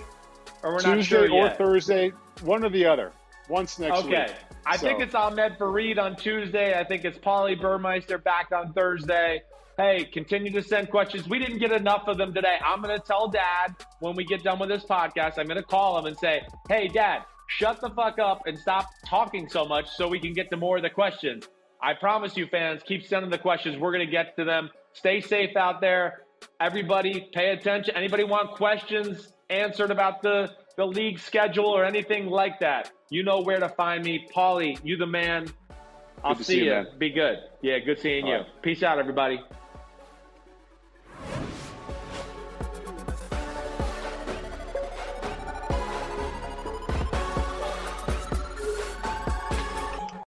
[0.62, 1.56] Or we're Tuesday not sure or yet.
[1.56, 2.12] Thursday,
[2.42, 3.12] one or the other.
[3.48, 4.08] Once next okay.
[4.08, 4.18] week.
[4.18, 4.34] Okay.
[4.66, 4.86] I so.
[4.86, 6.78] think it's Ahmed Fareed on Tuesday.
[6.78, 9.40] I think it's Paulie Burmeister back on Thursday.
[9.78, 11.26] Hey, continue to send questions.
[11.26, 12.58] We didn't get enough of them today.
[12.62, 15.38] I'm going to tell Dad when we get done with this podcast.
[15.38, 18.90] I'm going to call him and say, "Hey, Dad, shut the fuck up and stop
[19.06, 21.48] talking so much so we can get to more of the questions."
[21.80, 23.78] I promise you, fans, keep sending the questions.
[23.78, 24.68] We're going to get to them.
[24.98, 26.24] Stay safe out there.
[26.60, 27.94] Everybody, pay attention.
[27.94, 32.90] Anybody want questions answered about the the league schedule or anything like that?
[33.08, 34.26] You know where to find me.
[34.34, 35.46] Paulie, you the man.
[36.24, 36.70] I'll see, see, you.
[36.70, 36.86] Man.
[36.98, 37.38] Be good.
[37.62, 38.36] Yeah, good seeing All you.
[38.38, 38.62] Right.
[38.62, 39.40] Peace out, everybody.